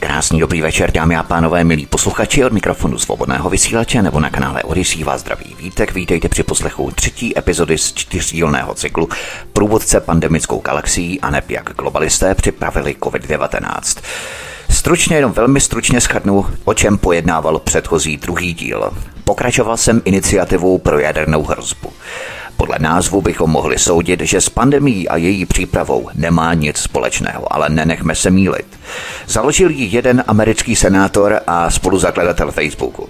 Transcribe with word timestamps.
Krásný, 0.00 0.40
dobrý 0.40 0.60
večer, 0.60 0.92
dámy 0.92 1.16
a 1.16 1.22
pánové, 1.22 1.64
milí 1.64 1.86
posluchači 1.86 2.44
od 2.44 2.52
mikrofonu 2.52 2.98
svobodného 2.98 3.50
vysílače 3.50 4.02
nebo 4.02 4.20
na 4.20 4.30
kanále 4.30 4.62
Odisí 4.62 5.04
vás 5.04 5.20
zdraví 5.20 5.56
vítek. 5.58 5.94
Vítejte 5.94 6.28
při 6.28 6.42
poslechu 6.42 6.90
třetí 6.90 7.38
epizody 7.38 7.78
z 7.78 7.92
čtyřdílného 7.92 8.74
cyklu 8.74 9.08
Průvodce 9.52 10.00
pandemickou 10.00 10.60
galaxií 10.60 11.20
a 11.20 11.30
neb 11.30 11.50
jak 11.50 11.72
globalisté 11.78 12.34
připravili 12.34 12.96
COVID-19. 13.00 14.02
Stručně, 14.70 15.16
jenom 15.16 15.32
velmi 15.32 15.60
stručně 15.60 16.00
schrnu, 16.00 16.46
o 16.64 16.74
čem 16.74 16.98
pojednával 16.98 17.58
předchozí 17.58 18.16
druhý 18.16 18.54
díl. 18.54 18.90
Pokračoval 19.24 19.76
jsem 19.76 20.02
iniciativou 20.04 20.78
pro 20.78 20.98
jadernou 20.98 21.42
hrozbu. 21.42 21.92
Podle 22.60 22.76
názvu 22.78 23.22
bychom 23.22 23.50
mohli 23.50 23.78
soudit, 23.78 24.20
že 24.20 24.40
s 24.40 24.48
pandemí 24.48 25.08
a 25.08 25.16
její 25.16 25.46
přípravou 25.46 26.10
nemá 26.14 26.54
nic 26.54 26.76
společného, 26.76 27.52
ale 27.52 27.68
nenechme 27.68 28.14
se 28.14 28.30
mílit. 28.30 28.66
Založil 29.26 29.70
ji 29.70 29.96
jeden 29.96 30.24
americký 30.26 30.76
senátor 30.76 31.40
a 31.46 31.70
spoluzakladatel 31.70 32.52
Facebooku. 32.52 33.08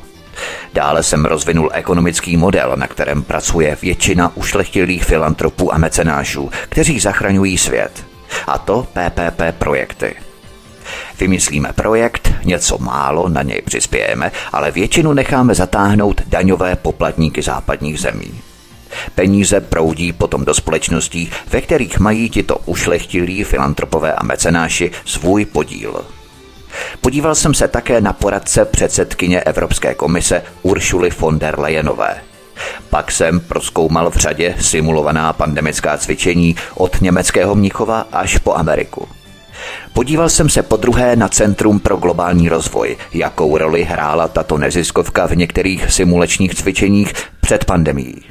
Dále 0.75 1.03
jsem 1.03 1.25
rozvinul 1.25 1.71
ekonomický 1.73 2.37
model, 2.37 2.73
na 2.77 2.87
kterém 2.87 3.23
pracuje 3.23 3.79
většina 3.83 4.33
ušlechtilých 4.37 5.05
filantropů 5.05 5.75
a 5.75 5.79
mecenášů, 5.79 6.51
kteří 6.69 7.01
zachraňují 7.01 7.59
svět. 7.59 8.05
A 8.47 8.59
to 8.59 8.87
PPP 8.93 9.43
projekty. 9.59 10.15
Vymyslíme 11.21 11.73
projekt, 11.73 12.33
něco 12.45 12.79
málo 12.79 13.29
na 13.29 13.43
něj 13.43 13.63
přispějeme, 13.65 14.33
ale 14.53 14.71
většinu 14.71 15.13
necháme 15.13 15.55
zatáhnout 15.55 16.23
daňové 16.27 16.77
poplatníky 16.77 17.43
západních 17.43 18.01
zemí. 18.01 18.43
Peníze 19.15 19.61
proudí 19.61 20.13
potom 20.13 20.45
do 20.45 20.55
společností, 20.55 21.31
ve 21.51 21.61
kterých 21.61 21.99
mají 21.99 22.31
tito 22.31 22.59
ušlechtilí 22.67 23.45
filantropové 23.45 24.13
a 24.13 24.25
mecenáši 24.25 24.91
svůj 25.05 25.45
podíl. 25.45 26.05
Podíval 27.01 27.35
jsem 27.35 27.55
se 27.55 27.69
také 27.69 28.01
na 28.01 28.13
poradce 28.13 28.65
předsedkyně 28.65 29.41
Evropské 29.41 29.95
komise 29.95 30.43
Uršuly 30.63 31.11
von 31.19 31.39
der 31.39 31.61
Leyenové. 31.61 32.23
Pak 32.91 33.11
jsem 33.11 33.41
proskoumal 33.41 34.11
v 34.11 34.17
řadě 34.17 34.55
simulovaná 34.61 35.33
pandemická 35.33 35.99
cvičení 35.99 36.57
od 36.75 37.01
německého 37.01 37.55
Mnichova 37.55 38.07
až 38.13 38.39
po 38.39 38.55
Ameriku. 38.55 39.09
Podíval 39.93 40.29
jsem 40.29 40.49
se 40.49 40.63
po 40.63 40.77
druhé 40.77 41.17
na 41.17 41.29
Centrum 41.29 41.81
pro 41.81 41.97
globální 41.97 42.49
rozvoj, 42.49 42.97
jakou 43.13 43.59
roli 43.59 43.85
hrála 43.85 44.29
tato 44.29 44.59
neziskovka 44.59 45.27
v 45.27 45.37
některých 45.37 45.93
simulačních 45.93 46.55
cvičeních 46.55 47.13
před 47.41 47.65
pandemií. 47.65 48.30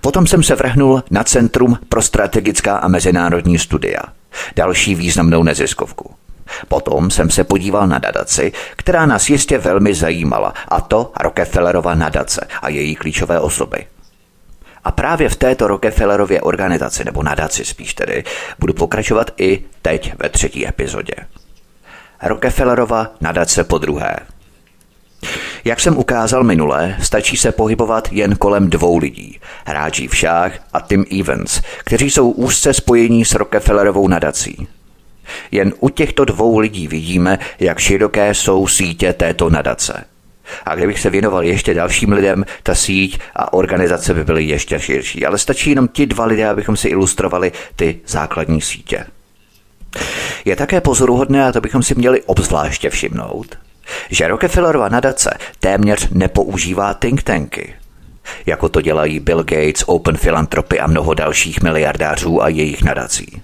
Potom 0.00 0.26
jsem 0.26 0.42
se 0.42 0.54
vrhnul 0.54 1.02
na 1.10 1.24
Centrum 1.24 1.78
pro 1.88 2.02
strategická 2.02 2.76
a 2.76 2.88
mezinárodní 2.88 3.58
studia, 3.58 4.00
další 4.56 4.94
významnou 4.94 5.42
neziskovku. 5.42 6.14
Potom 6.68 7.10
jsem 7.10 7.30
se 7.30 7.44
podíval 7.44 7.86
na 7.86 7.98
nadaci, 7.98 8.52
která 8.76 9.06
nás 9.06 9.30
jistě 9.30 9.58
velmi 9.58 9.94
zajímala, 9.94 10.54
a 10.68 10.80
to 10.80 11.12
Rockefellerova 11.20 11.94
nadace 11.94 12.46
a 12.62 12.68
její 12.68 12.94
klíčové 12.94 13.40
osoby. 13.40 13.86
A 14.84 14.90
právě 14.90 15.28
v 15.28 15.36
této 15.36 15.66
Rockefellerově 15.66 16.40
organizaci, 16.40 17.04
nebo 17.04 17.22
nadaci 17.22 17.64
spíš 17.64 17.94
tedy, 17.94 18.24
budu 18.58 18.72
pokračovat 18.72 19.30
i 19.36 19.64
teď 19.82 20.14
ve 20.22 20.28
třetí 20.28 20.68
epizodě. 20.68 21.14
Rockefellerova 22.22 23.10
nadace 23.20 23.64
po 23.64 23.78
druhé– 23.78 24.16
jak 25.64 25.80
jsem 25.80 25.98
ukázal 25.98 26.44
minule, 26.44 26.96
stačí 27.02 27.36
se 27.36 27.52
pohybovat 27.52 28.08
jen 28.12 28.36
kolem 28.36 28.70
dvou 28.70 28.98
lidí. 28.98 29.38
Hráčí 29.64 30.08
v 30.08 30.16
šách 30.16 30.52
a 30.72 30.80
Tim 30.80 31.04
Evans, 31.20 31.60
kteří 31.78 32.10
jsou 32.10 32.30
úzce 32.30 32.72
spojení 32.72 33.24
s 33.24 33.34
Rockefellerovou 33.34 34.08
nadací. 34.08 34.68
Jen 35.50 35.74
u 35.80 35.88
těchto 35.88 36.24
dvou 36.24 36.58
lidí 36.58 36.88
vidíme, 36.88 37.38
jak 37.60 37.78
široké 37.78 38.34
jsou 38.34 38.66
sítě 38.66 39.12
této 39.12 39.50
nadace. 39.50 40.04
A 40.64 40.74
kdybych 40.74 41.00
se 41.00 41.10
věnoval 41.10 41.42
ještě 41.42 41.74
dalším 41.74 42.12
lidem, 42.12 42.44
ta 42.62 42.74
síť 42.74 43.18
a 43.36 43.52
organizace 43.52 44.14
by 44.14 44.24
byly 44.24 44.44
ještě 44.44 44.80
širší. 44.80 45.26
Ale 45.26 45.38
stačí 45.38 45.70
jenom 45.70 45.88
ti 45.88 46.06
dva 46.06 46.24
lidé, 46.24 46.48
abychom 46.48 46.76
si 46.76 46.88
ilustrovali 46.88 47.52
ty 47.76 48.00
základní 48.06 48.60
sítě. 48.60 49.04
Je 50.44 50.56
také 50.56 50.80
pozoruhodné, 50.80 51.46
a 51.46 51.52
to 51.52 51.60
bychom 51.60 51.82
si 51.82 51.94
měli 51.94 52.22
obzvláště 52.22 52.90
všimnout, 52.90 53.58
že 54.10 54.28
Rockefellerova 54.28 54.88
nadace 54.88 55.38
téměř 55.60 56.08
nepoužívá 56.10 56.94
think 56.94 57.22
tanky, 57.22 57.74
jako 58.46 58.68
to 58.68 58.80
dělají 58.80 59.20
Bill 59.20 59.42
Gates, 59.42 59.84
Open 59.86 60.16
Philanthropy 60.16 60.80
a 60.80 60.86
mnoho 60.86 61.14
dalších 61.14 61.62
miliardářů 61.62 62.42
a 62.42 62.48
jejich 62.48 62.82
nadací. 62.82 63.42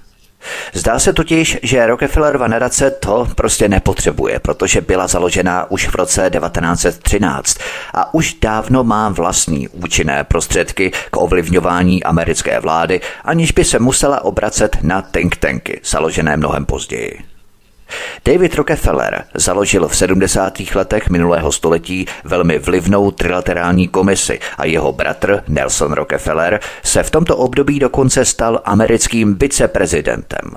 Zdá 0.72 0.98
se 0.98 1.12
totiž, 1.12 1.58
že 1.62 1.86
Rockefellerova 1.86 2.48
nadace 2.48 2.91
to 2.91 3.28
prostě 3.34 3.69
nepotřebuje, 3.69 4.38
protože 4.38 4.80
byla 4.80 5.06
založena 5.06 5.70
už 5.70 5.88
v 5.88 5.94
roce 5.94 6.30
1913 6.30 7.59
a 7.94 8.14
už 8.14 8.34
dávno 8.34 8.84
má 8.84 9.09
vlastní 9.09 9.69
účinné 9.69 10.24
prostředky 10.24 10.92
k 11.10 11.16
ovlivňování 11.16 12.04
americké 12.04 12.60
vlády, 12.60 13.00
aniž 13.24 13.53
by 13.53 13.64
se 13.64 13.78
musela 13.78 14.24
obracet 14.24 14.76
na 14.82 15.03
think 15.03 15.36
tanky, 15.36 15.80
založené 15.84 16.36
mnohem 16.36 16.66
později. 16.66 17.31
David 18.25 18.54
Rockefeller 18.54 19.25
založil 19.34 19.88
v 19.88 19.97
70. 19.97 20.60
letech 20.75 21.10
minulého 21.10 21.53
století 21.53 22.06
velmi 22.25 22.58
vlivnou 22.58 23.10
trilaterální 23.10 23.88
komisi 23.88 24.38
a 24.58 24.66
jeho 24.66 24.92
bratr 24.92 25.42
Nelson 25.48 25.92
Rockefeller 25.92 26.60
se 26.82 27.03
v 27.03 27.10
tomto 27.10 27.36
období 27.36 27.78
dokonce 27.78 28.25
stal 28.25 28.60
americkým 28.64 29.34
viceprezidentem. 29.34 30.54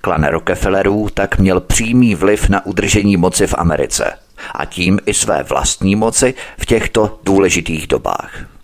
Klan 0.00 0.24
Rockefellerů 0.24 1.08
tak 1.14 1.38
měl 1.38 1.60
přímý 1.60 2.14
vliv 2.14 2.48
na 2.48 2.66
udržení 2.66 3.16
moci 3.16 3.46
v 3.46 3.54
Americe 3.58 4.12
a 4.54 4.64
tím 4.64 4.98
i 5.06 5.14
své 5.14 5.42
vlastní 5.42 5.96
moci 5.96 6.34
v 6.58 6.66
těchto 6.66 7.18
důležitých 7.22 7.86
dobách. 7.86 8.55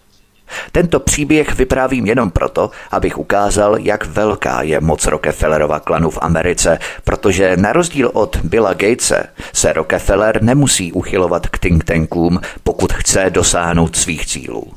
Tento 0.72 1.00
příběh 1.00 1.54
vyprávím 1.54 2.06
jenom 2.06 2.30
proto, 2.30 2.70
abych 2.90 3.18
ukázal, 3.18 3.76
jak 3.78 4.06
velká 4.06 4.62
je 4.62 4.80
moc 4.80 5.06
Rockefellerova 5.06 5.80
klanu 5.80 6.10
v 6.10 6.18
Americe, 6.20 6.78
protože 7.04 7.56
na 7.56 7.72
rozdíl 7.72 8.10
od 8.12 8.36
Billa 8.44 8.74
Gatese 8.74 9.22
se 9.52 9.72
Rockefeller 9.72 10.42
nemusí 10.42 10.92
uchylovat 10.92 11.46
k 11.46 11.58
think 11.58 11.84
tankům, 11.84 12.40
pokud 12.64 12.92
chce 12.92 13.30
dosáhnout 13.30 13.96
svých 13.96 14.26
cílů. 14.26 14.72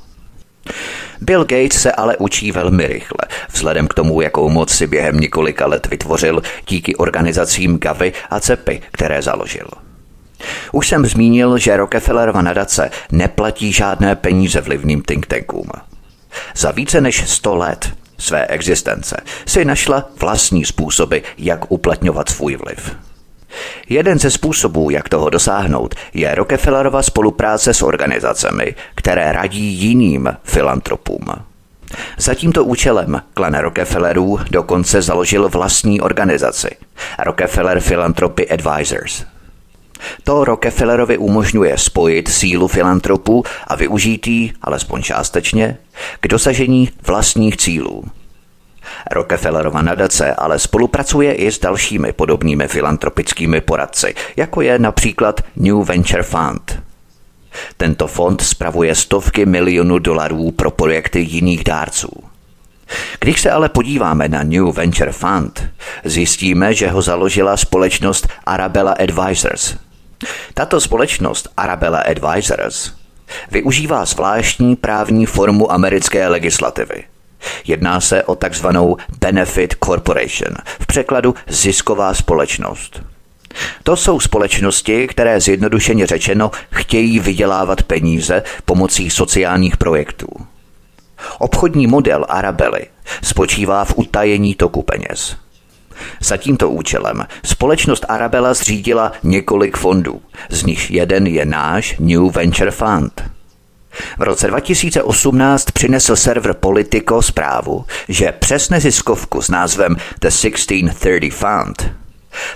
Bill 1.22 1.44
Gates 1.44 1.82
se 1.82 1.92
ale 1.92 2.18
učí 2.18 2.52
velmi 2.52 2.88
rychle, 2.88 3.20
vzhledem 3.52 3.88
k 3.88 3.94
tomu, 3.94 4.22
jakou 4.22 4.50
moc 4.50 4.72
si 4.72 4.88
během 4.88 5.20
několika 5.20 5.68
let 5.68 5.88
vytvořil 5.88 6.42
díky 6.68 6.96
organizacím 6.96 7.78
Gavi 7.78 8.14
a 8.30 8.40
CEPy, 8.40 8.82
které 8.92 9.22
založil. 9.22 9.68
Už 10.72 10.88
jsem 10.88 11.06
zmínil, 11.06 11.58
že 11.58 11.78
Rockefellerova 11.78 12.42
nadace 12.42 12.92
neplatí 13.12 13.72
žádné 13.72 14.16
peníze 14.16 14.62
vlivným 14.62 15.02
think 15.02 15.26
tankům. 15.26 15.70
Za 16.56 16.72
více 16.72 17.02
než 17.02 17.30
100 17.30 17.56
let 17.56 17.94
své 18.18 18.48
existence 18.48 19.18
si 19.46 19.66
našla 19.66 20.10
vlastní 20.20 20.66
způsoby, 20.66 21.18
jak 21.38 21.72
uplatňovat 21.72 22.30
svůj 22.30 22.56
vliv. 22.56 22.96
Jeden 23.90 24.20
ze 24.20 24.32
způsobů, 24.32 24.90
jak 24.90 25.10
toho 25.10 25.30
dosáhnout, 25.30 25.96
je 26.14 26.36
Rockefellerova 26.36 27.02
spolupráce 27.02 27.74
s 27.74 27.82
organizacemi, 27.82 28.76
které 28.96 29.32
radí 29.32 29.74
jiným 29.74 30.38
filantropům. 30.44 31.26
Za 32.18 32.34
tímto 32.34 32.64
účelem 32.64 33.22
klan 33.34 33.56
Rockefellerů 33.56 34.40
dokonce 34.52 35.02
založil 35.02 35.50
vlastní 35.50 36.02
organizaci 36.02 36.70
Rockefeller 37.20 37.82
Philanthropy 37.82 38.50
Advisors– 38.50 39.24
to 40.24 40.46
Rockefellerovi 40.46 41.18
umožňuje 41.18 41.78
spojit 41.78 42.28
sílu 42.28 42.68
filantropů 42.68 43.44
a 43.68 43.76
využít 43.76 44.28
ji, 44.28 44.54
alespoň 44.62 45.02
částečně, 45.02 45.78
k 46.20 46.28
dosažení 46.28 46.90
vlastních 47.08 47.58
cílů. 47.58 48.04
Rockefellerova 49.12 49.82
nadace 49.82 50.34
ale 50.34 50.60
spolupracuje 50.60 51.34
i 51.34 51.52
s 51.52 51.60
dalšími 51.60 52.14
podobnými 52.14 52.68
filantropickými 52.68 53.62
poradci, 53.62 54.16
jako 54.36 54.62
je 54.62 54.80
například 54.80 55.42
New 55.56 55.84
Venture 55.84 56.24
Fund. 56.24 56.80
Tento 57.78 58.08
fond 58.08 58.42
spravuje 58.42 58.96
stovky 58.96 59.46
milionů 59.46 60.00
dolarů 60.00 60.52
pro 60.52 60.72
projekty 60.72 61.20
jiných 61.20 61.64
dárců. 61.64 62.24
Když 63.20 63.42
se 63.42 63.52
ale 63.52 63.70
podíváme 63.70 64.30
na 64.30 64.44
New 64.44 64.72
Venture 64.72 65.12
Fund, 65.12 65.70
zjistíme, 66.04 66.74
že 66.74 66.88
ho 66.88 67.02
založila 67.02 67.58
společnost 67.58 68.28
Arabella 68.46 68.92
Advisors. 68.92 69.76
Tato 70.54 70.82
společnost 70.82 71.50
Arabella 71.58 72.00
Advisors 72.00 72.92
využívá 73.52 74.06
zvláštní 74.06 74.76
právní 74.76 75.26
formu 75.26 75.72
americké 75.72 76.28
legislativy. 76.28 77.04
Jedná 77.68 78.02
se 78.02 78.24
o 78.24 78.36
takzvanou 78.36 78.98
Benefit 79.20 79.76
Corporation, 79.86 80.56
v 80.80 80.86
překladu 80.86 81.36
zisková 81.48 82.14
společnost. 82.14 83.02
To 83.84 83.96
jsou 83.96 84.20
společnosti, 84.20 85.08
které 85.08 85.40
zjednodušeně 85.40 86.08
řečeno 86.08 86.52
chtějí 86.72 87.20
vydělávat 87.20 87.84
peníze 87.84 88.44
pomocí 88.66 89.10
sociálních 89.10 89.78
projektů. 89.78 90.28
Obchodní 91.40 91.88
model 91.88 92.26
Arabely 92.30 92.88
spočívá 93.24 93.86
v 93.86 93.94
utajení 93.98 94.56
toku 94.56 94.82
peněz. 94.82 95.36
Za 96.20 96.38
tímto 96.38 96.70
účelem 96.70 97.26
společnost 97.46 98.06
Arabella 98.10 98.54
zřídila 98.54 99.12
několik 99.24 99.78
fondů, 99.78 100.22
z 100.50 100.64
nich 100.64 100.92
jeden 100.92 101.28
je 101.28 101.46
náš 101.46 101.96
New 102.00 102.32
Venture 102.32 102.72
Fund. 102.72 103.24
V 104.18 104.22
roce 104.22 104.48
2018 104.48 105.72
přinesl 105.72 106.16
server 106.16 106.54
Politico 106.54 107.22
zprávu, 107.22 107.86
že 108.08 108.32
přes 108.32 108.70
neziskovku 108.70 109.42
s 109.42 109.50
názvem 109.50 109.96
The 110.22 110.28
1630 110.28 111.34
Fund 111.34 111.92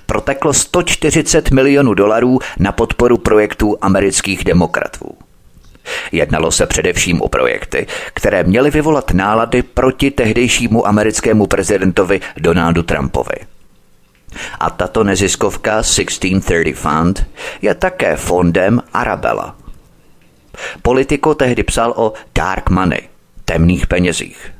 proteklo 0.05 0.53
140 0.53 1.51
milionů 1.51 1.93
dolarů 1.93 2.39
na 2.59 2.71
podporu 2.71 3.17
projektů 3.17 3.77
amerických 3.81 4.43
demokratů. 4.43 5.17
Jednalo 6.11 6.51
se 6.51 6.65
především 6.65 7.21
o 7.21 7.29
projekty, 7.29 7.87
které 8.13 8.43
měly 8.43 8.71
vyvolat 8.71 9.11
nálady 9.11 9.61
proti 9.61 10.11
tehdejšímu 10.11 10.87
americkému 10.87 11.47
prezidentovi 11.47 12.21
Donaldu 12.37 12.83
Trumpovi. 12.83 13.35
A 14.59 14.69
tato 14.69 15.03
neziskovka 15.03 15.81
1630 15.81 16.73
Fund 16.73 17.25
je 17.61 17.75
také 17.75 18.15
fondem 18.15 18.81
Arabella. 18.93 19.55
Politiko 20.81 21.35
tehdy 21.35 21.63
psal 21.63 21.93
o 21.95 22.13
dark 22.35 22.69
money, 22.69 23.01
temných 23.45 23.87
penězích. 23.87 24.51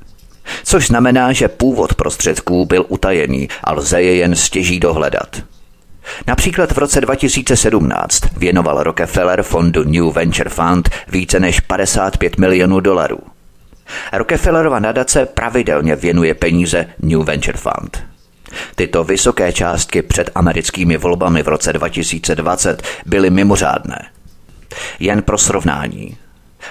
Což 0.64 0.88
znamená, 0.88 1.34
že 1.34 1.48
původ 1.48 1.94
prostředků 1.94 2.66
byl 2.66 2.86
utajený 2.88 3.50
a 3.64 3.74
lze 3.74 4.02
je 4.02 4.16
jen 4.16 4.36
stěží 4.36 4.80
dohledat. 4.80 5.42
Například 6.28 6.72
v 6.72 6.78
roce 6.78 7.02
2017 7.02 8.24
věnoval 8.38 8.84
Rockefeller 8.84 9.44
fondu 9.44 9.84
New 9.84 10.14
Venture 10.14 10.50
Fund 10.50 10.90
více 11.08 11.40
než 11.40 11.60
55 11.60 12.38
milionů 12.38 12.80
dolarů. 12.80 13.20
Rockefellerova 14.14 14.80
nadace 14.80 15.26
pravidelně 15.26 15.96
věnuje 15.96 16.34
peníze 16.34 16.86
New 17.00 17.24
Venture 17.24 17.58
Fund. 17.58 18.04
Tyto 18.76 19.04
vysoké 19.04 19.52
částky 19.52 20.02
před 20.02 20.30
americkými 20.36 20.98
volbami 20.98 21.44
v 21.44 21.48
roce 21.48 21.74
2020 21.74 22.84
byly 23.06 23.30
mimořádné. 23.30 24.06
Jen 25.00 25.22
pro 25.22 25.38
srovnání. 25.38 26.18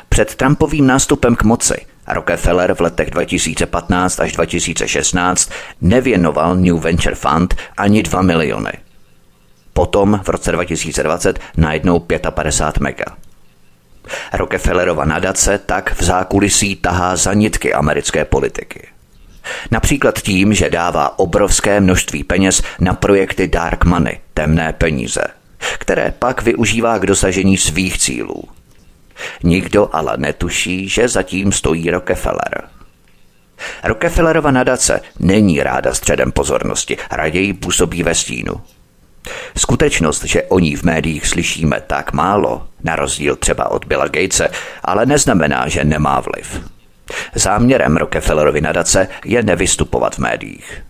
Před 0.08 0.34
Trumpovým 0.34 0.86
nástupem 0.86 1.36
k 1.36 1.42
moci 1.42 1.86
Rockefeller 2.08 2.74
v 2.74 2.80
letech 2.80 3.10
2015 3.10 4.20
až 4.20 4.32
2016 4.32 5.50
nevěnoval 5.80 6.56
New 6.56 6.78
Venture 6.78 7.14
Fund 7.14 7.54
ani 7.76 8.02
2 8.02 8.22
miliony– 8.22 8.72
potom 9.78 10.20
v 10.22 10.28
roce 10.28 10.52
2020 10.52 11.38
najednou 11.56 11.98
55 12.30 12.82
mega. 12.82 13.04
Rockefellerova 14.32 15.04
nadace 15.04 15.58
tak 15.58 15.94
v 15.94 16.02
zákulisí 16.02 16.76
tahá 16.76 17.16
za 17.16 17.34
nitky 17.34 17.74
americké 17.74 18.24
politiky. 18.24 18.88
Například 19.70 20.18
tím, 20.18 20.54
že 20.54 20.70
dává 20.70 21.18
obrovské 21.18 21.80
množství 21.80 22.24
peněz 22.24 22.62
na 22.80 22.94
projekty 22.94 23.48
dark 23.48 23.84
money, 23.84 24.20
temné 24.34 24.72
peníze, 24.72 25.22
které 25.78 26.14
pak 26.18 26.42
využívá 26.42 26.98
k 26.98 27.06
dosažení 27.06 27.56
svých 27.56 27.98
cílů. 27.98 28.44
Nikdo 29.42 29.90
ale 29.92 30.16
netuší, 30.16 30.88
že 30.88 31.08
zatím 31.08 31.52
stojí 31.52 31.90
Rockefeller. 31.90 32.68
Rockefellerova 33.84 34.50
nadace 34.50 35.00
není 35.18 35.62
ráda 35.62 35.94
středem 35.94 36.32
pozornosti, 36.32 36.96
raději 37.10 37.54
působí 37.54 38.02
ve 38.02 38.14
stínu. 38.14 38.60
Skutečnost, 39.56 40.24
že 40.24 40.42
o 40.42 40.58
ní 40.58 40.76
v 40.76 40.82
médiích 40.82 41.26
slyšíme 41.26 41.80
tak 41.86 42.12
málo, 42.12 42.66
na 42.84 42.96
rozdíl 42.96 43.36
třeba 43.36 43.70
od 43.70 43.84
Billa 43.84 44.08
Gatese, 44.08 44.48
ale 44.84 45.06
neznamená, 45.06 45.68
že 45.68 45.84
nemá 45.84 46.20
vliv. 46.20 46.60
Záměrem 47.34 47.96
Rockefellerovy 47.96 48.60
nadace 48.60 49.08
je 49.24 49.42
nevystupovat 49.42 50.14
v 50.14 50.18
médiích. 50.18 50.82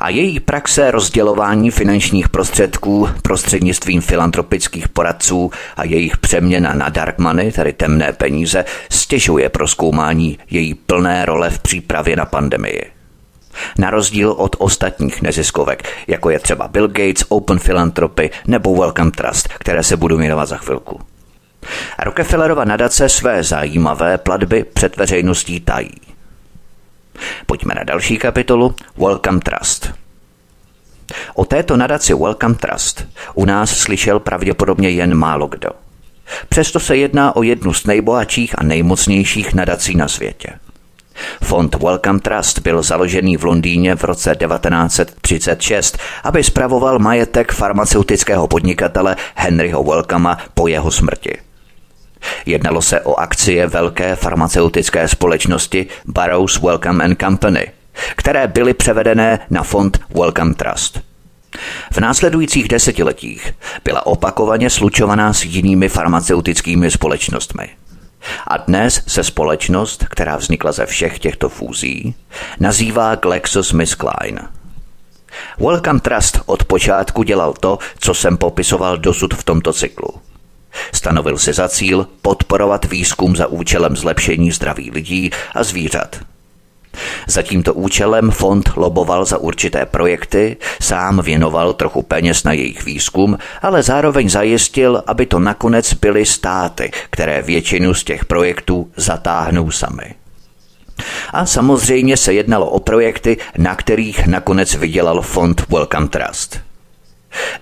A 0.00 0.08
její 0.08 0.40
praxe 0.40 0.90
rozdělování 0.90 1.70
finančních 1.70 2.28
prostředků 2.28 3.08
prostřednictvím 3.22 4.00
filantropických 4.00 4.88
poradců 4.88 5.50
a 5.76 5.84
jejich 5.84 6.16
přeměna 6.16 6.74
na 6.74 6.88
dark 6.88 7.18
money, 7.18 7.52
tedy 7.52 7.72
temné 7.72 8.12
peníze, 8.12 8.64
stěžuje 8.90 9.48
proskoumání 9.48 10.38
její 10.50 10.74
plné 10.74 11.24
role 11.24 11.50
v 11.50 11.58
přípravě 11.58 12.16
na 12.16 12.24
pandemii. 12.24 12.93
Na 13.78 13.90
rozdíl 13.90 14.30
od 14.30 14.56
ostatních 14.58 15.22
neziskovek, 15.22 15.88
jako 16.06 16.30
je 16.30 16.38
třeba 16.38 16.68
Bill 16.68 16.88
Gates, 16.88 17.24
Open 17.28 17.58
Philanthropy 17.58 18.30
nebo 18.46 18.76
Welcome 18.76 19.10
Trust, 19.10 19.48
které 19.48 19.82
se 19.82 19.96
budu 19.96 20.18
jmenovat 20.18 20.46
za 20.46 20.56
chvilku. 20.56 21.00
Rockefellerova 22.02 22.64
nadace 22.64 23.08
své 23.08 23.42
zajímavé 23.42 24.18
platby 24.18 24.64
před 24.64 24.96
veřejností 24.96 25.60
tají. 25.60 25.90
Pojďme 27.46 27.74
na 27.74 27.84
další 27.84 28.18
kapitolu 28.18 28.74
Welcome 28.96 29.40
Trust. 29.40 29.92
O 31.34 31.44
této 31.44 31.76
nadaci 31.76 32.14
Welcome 32.14 32.54
Trust 32.54 33.06
u 33.34 33.44
nás 33.44 33.70
slyšel 33.70 34.20
pravděpodobně 34.20 34.90
jen 34.90 35.14
málo 35.14 35.46
kdo. 35.46 35.70
Přesto 36.48 36.80
se 36.80 36.96
jedná 36.96 37.36
o 37.36 37.42
jednu 37.42 37.74
z 37.74 37.84
nejbohatších 37.86 38.58
a 38.58 38.62
nejmocnějších 38.62 39.54
nadací 39.54 39.96
na 39.96 40.08
světě. 40.08 40.48
Fond 41.42 41.74
Wellcome 41.74 42.20
Trust 42.20 42.58
byl 42.58 42.82
založený 42.82 43.36
v 43.36 43.44
Londýně 43.44 43.96
v 43.96 44.04
roce 44.04 44.36
1936, 44.36 45.98
aby 46.24 46.44
spravoval 46.44 46.98
majetek 46.98 47.52
farmaceutického 47.52 48.48
podnikatele 48.48 49.16
Henryho 49.34 49.84
Wellcoma 49.84 50.38
po 50.54 50.68
jeho 50.68 50.90
smrti. 50.90 51.36
Jednalo 52.46 52.82
se 52.82 53.00
o 53.00 53.14
akcie 53.14 53.66
velké 53.66 54.16
farmaceutické 54.16 55.08
společnosti 55.08 55.86
Barrows 56.06 56.60
Wellcome 56.60 57.04
and 57.04 57.20
Company, 57.20 57.72
které 58.16 58.46
byly 58.46 58.74
převedené 58.74 59.38
na 59.50 59.62
fond 59.62 60.00
Wellcome 60.14 60.54
Trust. 60.54 61.00
V 61.92 61.98
následujících 61.98 62.68
desetiletích 62.68 63.54
byla 63.84 64.06
opakovaně 64.06 64.70
slučovaná 64.70 65.32
s 65.32 65.44
jinými 65.44 65.88
farmaceutickými 65.88 66.90
společnostmi– 66.90 67.68
a 68.46 68.56
dnes 68.56 69.02
se 69.06 69.24
společnost, 69.24 70.04
která 70.10 70.36
vznikla 70.36 70.72
ze 70.72 70.86
všech 70.86 71.18
těchto 71.18 71.48
fúzí, 71.48 72.14
nazývá 72.60 73.14
GlaxoSmithKline. 73.14 74.48
Welcome 75.58 76.00
Trust 76.00 76.40
od 76.46 76.64
počátku 76.64 77.22
dělal 77.22 77.54
to, 77.60 77.78
co 77.98 78.14
jsem 78.14 78.36
popisoval 78.36 78.98
dosud 78.98 79.34
v 79.34 79.44
tomto 79.44 79.72
cyklu. 79.72 80.08
Stanovil 80.92 81.38
si 81.38 81.52
za 81.52 81.68
cíl 81.68 82.06
podporovat 82.22 82.84
výzkum 82.84 83.36
za 83.36 83.46
účelem 83.46 83.96
zlepšení 83.96 84.50
zdraví 84.50 84.90
lidí 84.90 85.30
a 85.54 85.64
zvířat– 85.64 86.16
za 87.26 87.42
tímto 87.42 87.74
účelem 87.74 88.30
fond 88.30 88.70
loboval 88.76 89.24
za 89.24 89.38
určité 89.38 89.86
projekty, 89.86 90.56
sám 90.82 91.20
věnoval 91.20 91.72
trochu 91.72 92.02
peněz 92.02 92.44
na 92.44 92.52
jejich 92.52 92.84
výzkum, 92.84 93.38
ale 93.62 93.82
zároveň 93.82 94.28
zajistil, 94.28 95.02
aby 95.06 95.26
to 95.26 95.38
nakonec 95.38 95.94
byly 95.94 96.26
státy, 96.26 96.90
které 97.10 97.42
většinu 97.42 97.94
z 97.94 98.04
těch 98.04 98.24
projektů 98.24 98.90
zatáhnou 98.96 99.70
sami. 99.70 100.14
A 101.32 101.46
samozřejmě 101.46 102.16
se 102.16 102.32
jednalo 102.32 102.70
o 102.70 102.80
projekty, 102.80 103.36
na 103.58 103.74
kterých 103.74 104.26
nakonec 104.26 104.74
vydělal 104.74 105.22
fond 105.22 105.64
Welcome 105.68 106.08
Trust. 106.08 106.60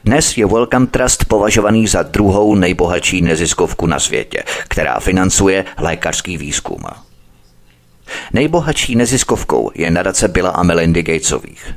Dnes 0.05 0.37
je 0.37 0.47
Welcome 0.47 0.87
Trust 0.87 1.25
považovaný 1.25 1.87
za 1.87 2.03
druhou 2.03 2.55
nejbohatší 2.55 3.23
neziskovku 3.23 3.87
na 3.87 3.99
světě, 3.99 4.43
která 4.69 5.01
financuje 5.01 5.65
lékařský 5.79 6.39
výzkum. 6.39 6.85
Nejbohatší 8.33 8.97
neziskovkou 8.97 9.71
je 9.75 9.91
nadace 9.91 10.29
Billa 10.29 10.51
a 10.51 10.63
Melindy 10.63 11.03
Gatesových. 11.03 11.75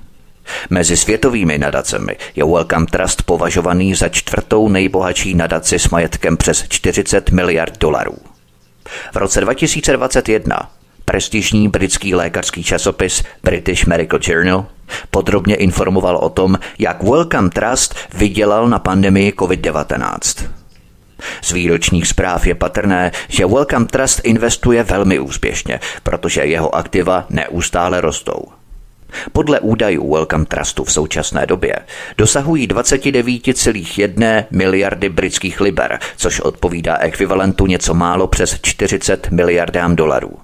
Mezi 0.70 0.98
světovými 0.98 1.58
nadacemi 1.58 2.18
je 2.36 2.44
Wellcome 2.46 2.86
Trust 2.86 3.24
považovaný 3.24 3.96
za 3.96 4.10
čtvrtou 4.10 4.70
nejbohatší 4.70 5.34
nadaci 5.34 5.80
s 5.80 5.90
majetkem 5.90 6.38
přes 6.38 6.66
40 6.70 7.32
miliard 7.32 7.78
dolarů. 7.78 8.18
V 9.14 9.16
roce 9.16 9.42
2021 9.42 10.72
prestižní 11.06 11.68
britský 11.68 12.16
lékařský 12.16 12.64
časopis 12.64 13.24
British 13.44 13.86
Medical 13.86 14.20
Journal 14.24 14.66
podrobně 15.12 15.56
informoval 15.56 16.18
o 16.18 16.30
tom, 16.30 16.58
jak 16.80 17.04
Wellcome 17.04 17.50
Trust 17.50 17.96
vydělal 18.14 18.70
na 18.70 18.80
pandemii 18.80 19.32
COVID-19. 19.32 20.50
Z 21.42 21.52
výročních 21.52 22.08
zpráv 22.08 22.48
je 22.48 22.56
patrné, 22.56 23.12
že 23.28 23.46
Welcome 23.46 23.86
Trust 23.86 24.22
investuje 24.24 24.84
velmi 24.84 25.20
úspěšně, 25.20 25.80
protože 26.04 26.42
jeho 26.42 26.76
aktiva 26.76 27.26
neustále 27.30 28.02
rostou. 28.02 28.46
Podle 29.32 29.60
údajů 29.60 30.14
Welcome 30.14 30.46
Trustu 30.46 30.84
v 30.84 30.92
současné 30.92 31.46
době 31.46 31.76
dosahují 32.18 32.68
29,1 32.68 34.46
miliardy 34.52 35.10
britských 35.10 35.62
liber, 35.62 36.00
což 36.18 36.40
odpovídá 36.40 36.98
ekvivalentu 36.98 37.66
něco 37.66 37.94
málo 37.94 38.28
přes 38.28 38.60
40 38.62 39.32
miliardám 39.32 39.96
dolarů. 39.96 40.40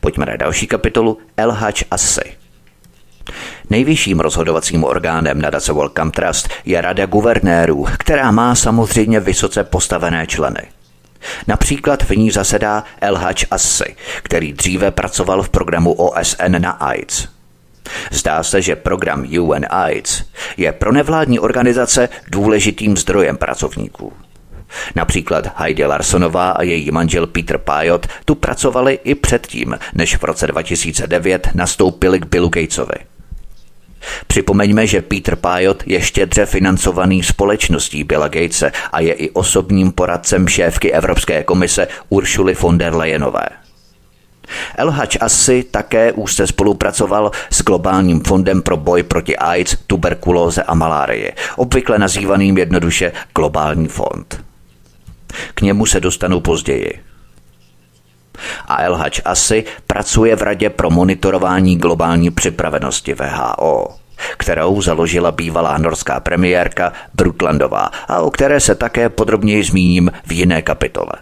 Pojďme 0.00 0.26
na 0.26 0.36
další 0.36 0.66
kapitolu 0.66 1.18
Assy. 1.90 2.41
Nejvyšším 3.72 4.20
rozhodovacím 4.20 4.84
orgánem 4.84 5.40
nadace 5.40 5.72
Welcome 5.72 6.10
Trust 6.10 6.48
je 6.64 6.80
Rada 6.80 7.06
guvernérů, 7.06 7.86
která 7.98 8.30
má 8.30 8.54
samozřejmě 8.54 9.20
vysoce 9.20 9.64
postavené 9.64 10.26
členy. 10.26 10.60
Například 11.48 12.02
v 12.02 12.10
ní 12.10 12.30
zasedá 12.30 12.84
El 13.00 13.16
Hajj 13.16 13.34
Assy, 13.50 13.96
který 14.22 14.52
dříve 14.52 14.90
pracoval 14.90 15.42
v 15.42 15.48
programu 15.48 15.92
OSN 15.92 16.58
na 16.58 16.70
AIDS. 16.70 17.28
Zdá 18.10 18.42
se, 18.42 18.62
že 18.62 18.76
program 18.76 19.26
UN 19.40 19.66
AIDS 19.70 20.22
je 20.56 20.72
pro 20.72 20.92
nevládní 20.92 21.38
organizace 21.38 22.08
důležitým 22.30 22.96
zdrojem 22.96 23.36
pracovníků. 23.36 24.12
Například 24.94 25.58
Heidi 25.58 25.84
Larsonová 25.84 26.50
a 26.50 26.62
její 26.62 26.90
manžel 26.90 27.26
Peter 27.26 27.58
Pajot 27.58 28.06
tu 28.24 28.34
pracovali 28.34 28.98
i 29.04 29.14
předtím, 29.14 29.78
než 29.94 30.16
v 30.16 30.24
roce 30.24 30.46
2009 30.46 31.48
nastoupili 31.54 32.20
k 32.20 32.26
Billu 32.26 32.48
Gatesovi. 32.48 33.11
Připomeňme, 34.26 34.86
že 34.86 35.02
Peter 35.02 35.36
Pajot 35.36 35.82
je 35.86 36.00
štědře 36.00 36.46
financovaný 36.46 37.22
společností 37.22 38.04
Billa 38.04 38.28
Gatese 38.28 38.72
a 38.92 39.00
je 39.00 39.12
i 39.12 39.30
osobním 39.30 39.92
poradcem 39.92 40.48
šéfky 40.48 40.92
Evropské 40.92 41.42
komise 41.42 41.88
Uršuly 42.08 42.54
von 42.54 42.78
der 42.78 42.94
Leyenové. 42.94 43.48
Elhač 44.76 45.16
asi 45.20 45.64
také 45.70 46.12
úzce 46.12 46.46
spolupracoval 46.46 47.30
s 47.50 47.62
globálním 47.62 48.20
fondem 48.20 48.62
pro 48.62 48.76
boj 48.76 49.02
proti 49.02 49.36
AIDS, 49.36 49.76
tuberkulóze 49.86 50.62
a 50.62 50.74
malárii, 50.74 51.32
obvykle 51.56 51.98
nazývaným 51.98 52.58
jednoduše 52.58 53.12
Globální 53.34 53.88
fond. 53.88 54.44
K 55.54 55.60
němu 55.60 55.86
se 55.86 56.00
dostanu 56.00 56.40
později. 56.40 57.11
A 58.68 58.82
Elhač 58.82 59.20
asi 59.24 59.64
pracuje 59.86 60.36
v 60.36 60.42
Radě 60.42 60.70
pro 60.70 60.90
monitorování 60.90 61.76
globální 61.76 62.30
připravenosti 62.30 63.14
VHO, 63.14 63.88
kterou 64.36 64.82
založila 64.82 65.32
bývalá 65.32 65.78
norská 65.78 66.20
premiérka 66.20 66.92
Brutlandová 67.14 67.90
a 68.08 68.20
o 68.20 68.30
které 68.30 68.60
se 68.60 68.74
také 68.74 69.08
podrobněji 69.08 69.64
zmíním 69.64 70.10
v 70.26 70.32
jiné 70.32 70.62
kapitole. 70.62 71.12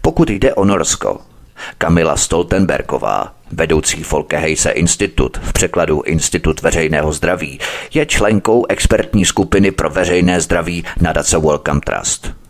Pokud 0.00 0.30
jde 0.30 0.54
o 0.54 0.64
Norsko, 0.64 1.20
Kamila 1.78 2.16
Stoltenbergová, 2.16 3.34
vedoucí 3.52 4.02
Folkehejse 4.02 4.70
Institut, 4.70 5.36
v 5.42 5.52
překladu 5.52 6.02
Institut 6.02 6.62
veřejného 6.62 7.12
zdraví, 7.12 7.58
je 7.94 8.06
členkou 8.06 8.66
expertní 8.68 9.24
skupiny 9.24 9.70
pro 9.70 9.90
veřejné 9.90 10.40
zdraví 10.40 10.84
nadace 11.00 11.38
Welcome 11.38 11.80
Trust. 11.80 12.43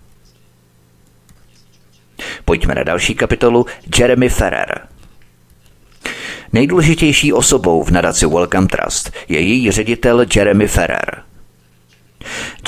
Pojďme 2.44 2.74
na 2.74 2.82
další 2.82 3.14
kapitolu 3.14 3.66
Jeremy 3.98 4.28
Ferrer. 4.28 4.80
Nejdůležitější 6.52 7.32
osobou 7.32 7.82
v 7.82 7.90
nadaci 7.90 8.26
Welcome 8.26 8.66
Trust 8.66 9.12
je 9.28 9.40
její 9.40 9.70
ředitel 9.70 10.26
Jeremy 10.36 10.68
Ferrer. 10.68 11.22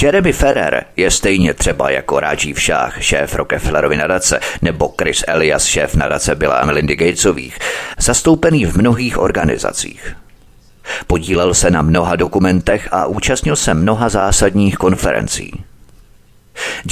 Jeremy 0.02 0.32
Ferrer 0.32 0.84
je 0.96 1.10
stejně 1.10 1.54
třeba 1.54 1.90
jako 1.90 2.20
Rajiv 2.20 2.60
Shah, 2.60 3.02
šéf 3.02 3.34
Rockefellerovy 3.34 3.96
nadace, 3.96 4.40
nebo 4.62 4.94
Chris 4.98 5.24
Elias, 5.26 5.64
šéf 5.64 5.94
nadace 5.94 6.34
Billa 6.34 6.64
Melindy 6.64 6.96
Gatesových, 6.96 7.58
zastoupený 7.98 8.66
v 8.66 8.76
mnohých 8.76 9.18
organizacích. 9.18 10.16
Podílel 11.06 11.54
se 11.54 11.70
na 11.70 11.82
mnoha 11.82 12.16
dokumentech 12.16 12.88
a 12.92 13.06
účastnil 13.06 13.56
se 13.56 13.74
mnoha 13.74 14.08
zásadních 14.08 14.76
konferencí. 14.76 15.64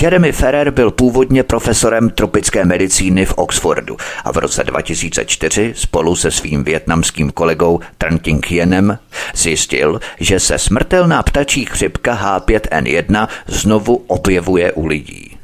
Jeremy 0.03 0.33
Ferrer 0.33 0.71
byl 0.71 0.91
původně 0.91 1.43
profesorem 1.43 2.11
tropické 2.11 2.65
medicíny 2.65 3.25
v 3.25 3.35
Oxfordu 3.35 3.97
a 4.25 4.33
v 4.33 4.37
roce 4.37 4.65
2004 4.65 5.73
spolu 5.77 6.17
se 6.17 6.31
svým 6.31 6.65
větnamským 6.65 7.31
kolegou 7.31 7.81
Tran 7.99 8.19
Ting 8.19 8.47
Hienem 8.47 8.99
zjistil, 9.35 10.01
že 10.21 10.41
se 10.41 10.59
smrtelná 10.59 11.23
ptačí 11.23 11.65
chřipka 11.65 12.41
H5N1 12.41 13.29
znovu 13.47 14.05
objevuje 14.07 14.73
u 14.73 14.87
lidí. 14.87 15.37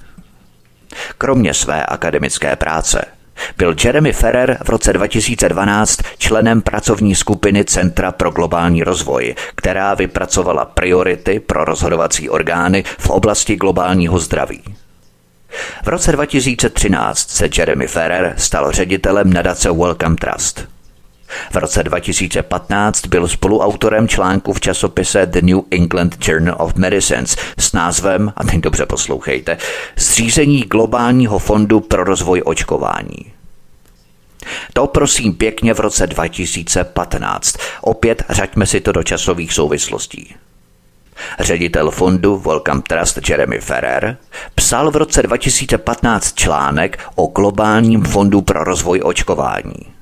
Kromě 1.18 1.54
své 1.54 1.86
akademické 1.86 2.56
práce 2.56 3.04
byl 3.56 3.74
Jeremy 3.84 4.12
Ferrer 4.12 4.58
v 4.64 4.68
roce 4.68 4.92
2012 4.92 6.00
členem 6.18 6.62
pracovní 6.62 7.14
skupiny 7.14 7.64
Centra 7.64 8.12
pro 8.12 8.30
globální 8.30 8.82
rozvoj, 8.82 9.34
která 9.54 9.94
vypracovala 9.94 10.64
priority 10.64 11.40
pro 11.40 11.64
rozhodovací 11.64 12.28
orgány 12.28 12.84
v 12.98 13.10
oblasti 13.10 13.56
globálního 13.56 14.18
zdraví. 14.18 14.62
V 15.84 15.88
roce 15.88 16.12
2013 16.12 17.30
se 17.30 17.48
Jeremy 17.58 17.86
Ferrer 17.86 18.34
stal 18.36 18.72
ředitelem 18.72 19.32
nadace 19.32 19.72
Welcome 19.72 20.16
Trust. 20.16 20.68
V 21.50 21.56
roce 21.56 21.82
2015 21.82 23.06
byl 23.06 23.28
spoluautorem 23.28 24.08
článku 24.08 24.52
v 24.52 24.60
časopise 24.60 25.26
The 25.26 25.40
New 25.42 25.60
England 25.70 26.16
Journal 26.28 26.56
of 26.58 26.74
Medicines 26.74 27.36
s 27.58 27.72
názvem, 27.72 28.32
a 28.36 28.44
teď 28.44 28.60
dobře 28.60 28.86
poslouchejte, 28.86 29.56
Zřízení 29.96 30.60
globálního 30.60 31.38
fondu 31.38 31.80
pro 31.80 32.04
rozvoj 32.04 32.42
očkování. 32.44 33.32
To 34.72 34.86
prosím 34.86 35.34
pěkně 35.34 35.74
v 35.74 35.80
roce 35.80 36.06
2015. 36.06 37.56
Opět 37.80 38.22
řaďme 38.28 38.66
si 38.66 38.80
to 38.80 38.92
do 38.92 39.02
časových 39.02 39.52
souvislostí. 39.52 40.34
Ředitel 41.40 41.90
fondu 41.90 42.38
Welcome 42.38 42.82
Trust 42.88 43.28
Jeremy 43.28 43.60
Ferrer 43.60 44.16
psal 44.54 44.90
v 44.90 44.96
roce 44.96 45.22
2015 45.22 46.34
článek 46.34 46.98
o 47.14 47.26
globálním 47.26 48.02
fondu 48.02 48.40
pro 48.40 48.64
rozvoj 48.64 49.00
očkování. 49.04 49.99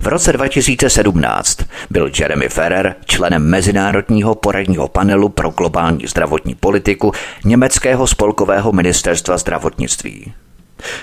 V 0.00 0.06
roce 0.06 0.32
2017 0.32 1.58
byl 1.90 2.10
Jeremy 2.20 2.48
Ferrer 2.48 2.94
členem 3.04 3.50
Mezinárodního 3.50 4.34
poradního 4.34 4.88
panelu 4.88 5.28
pro 5.28 5.50
globální 5.50 6.06
zdravotní 6.06 6.54
politiku 6.54 7.12
Německého 7.44 8.06
spolkového 8.06 8.72
ministerstva 8.72 9.38
zdravotnictví. 9.38 10.32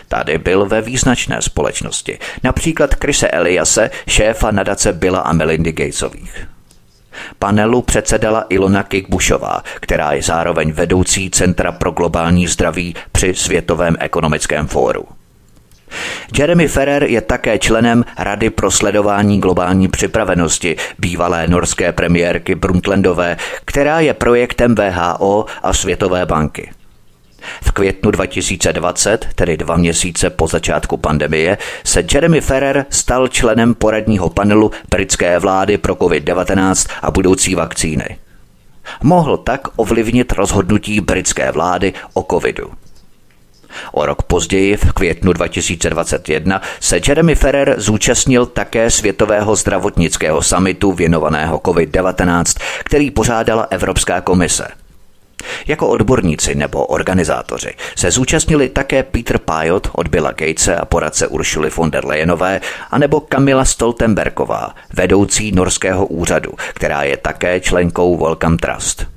Tady 0.08 0.38
byl 0.38 0.66
ve 0.66 0.82
význačné 0.82 1.42
společnosti, 1.42 2.20
například 2.44 2.96
Krise 2.96 3.28
Eliase, 3.28 3.90
šéfa 4.08 4.52
nadace 4.52 4.94
Billa 4.94 5.20
a 5.20 5.34
Melindy 5.34 5.72
Gatesových. 5.72 6.48
Panelu 7.40 7.82
předsedala 7.82 8.46
Ilona 8.50 8.84
Kikbušová, 8.84 9.64
která 9.80 10.12
je 10.12 10.24
zároveň 10.24 10.72
vedoucí 10.72 11.30
Centra 11.30 11.72
pro 11.72 11.92
globální 11.92 12.48
zdraví 12.48 12.96
při 13.12 13.34
Světovém 13.36 13.96
ekonomickém 14.00 14.68
fóru. 14.68 15.06
Jeremy 16.38 16.68
Ferrer 16.68 17.04
je 17.04 17.22
také 17.22 17.60
členem 17.60 18.06
Rady 18.18 18.50
pro 18.50 18.72
sledování 18.72 19.40
globální 19.40 19.88
připravenosti 19.88 20.76
bývalé 21.00 21.48
norské 21.48 21.92
premiérky 21.92 22.56
Brundtlandové, 22.56 23.38
která 23.66 24.00
je 24.00 24.14
projektem 24.14 24.76
VHO 24.76 25.46
a 25.64 25.74
Světové 25.74 26.26
banky. 26.26 26.72
V 27.64 27.72
květnu 27.72 28.12
2020, 28.12 29.28
tedy 29.36 29.58
dva 29.58 29.76
měsíce 29.78 30.30
po 30.30 30.48
začátku 30.48 30.98
pandemie, 30.98 31.58
se 31.84 32.04
Jeremy 32.14 32.42
Ferrer 32.42 32.86
stal 32.90 33.28
členem 33.28 33.76
poradního 33.76 34.30
panelu 34.30 34.72
britské 34.90 35.40
vlády 35.40 35.78
pro 35.78 35.96
COVID-19 35.96 36.90
a 37.02 37.12
budoucí 37.12 37.56
vakcíny. 37.56 38.18
Mohl 39.04 39.38
tak 39.38 39.68
ovlivnit 39.76 40.32
rozhodnutí 40.32 41.02
britské 41.02 41.52
vlády 41.52 41.94
o 42.14 42.24
covidu. 42.24 42.72
O 43.92 44.06
rok 44.06 44.24
později, 44.24 44.78
v 44.78 44.92
květnu 44.92 45.34
2021, 45.34 46.62
se 46.80 47.00
Jeremy 47.08 47.36
Ferrer 47.36 47.76
zúčastnil 47.78 48.46
také 48.46 48.92
Světového 48.92 49.56
zdravotnického 49.56 50.42
samitu 50.42 50.92
věnovaného 50.92 51.58
COVID-19, 51.58 52.60
který 52.84 53.12
pořádala 53.12 53.68
Evropská 53.70 54.22
komise– 54.22 54.68
jako 55.68 55.88
odborníci 55.88 56.56
nebo 56.56 56.86
organizátoři 56.86 57.74
se 57.96 58.12
zúčastnili 58.12 58.70
také 58.70 59.04
Peter 59.04 59.38
Pajot 59.38 59.90
od 59.94 60.08
Billa 60.08 60.32
Gatese 60.32 60.76
a 60.76 60.86
poradce 60.86 61.28
Uršuly 61.28 61.70
von 61.70 61.92
der 61.92 62.06
Leyenové, 62.06 62.62
anebo 62.92 63.20
Kamila 63.20 63.66
Stoltenbergová, 63.66 64.76
vedoucí 64.94 65.52
norského 65.52 66.06
úřadu, 66.06 66.52
která 66.74 67.04
je 67.04 67.18
také 67.18 67.60
členkou 67.60 68.18
Welcome 68.18 68.58
Trust. 68.58 69.13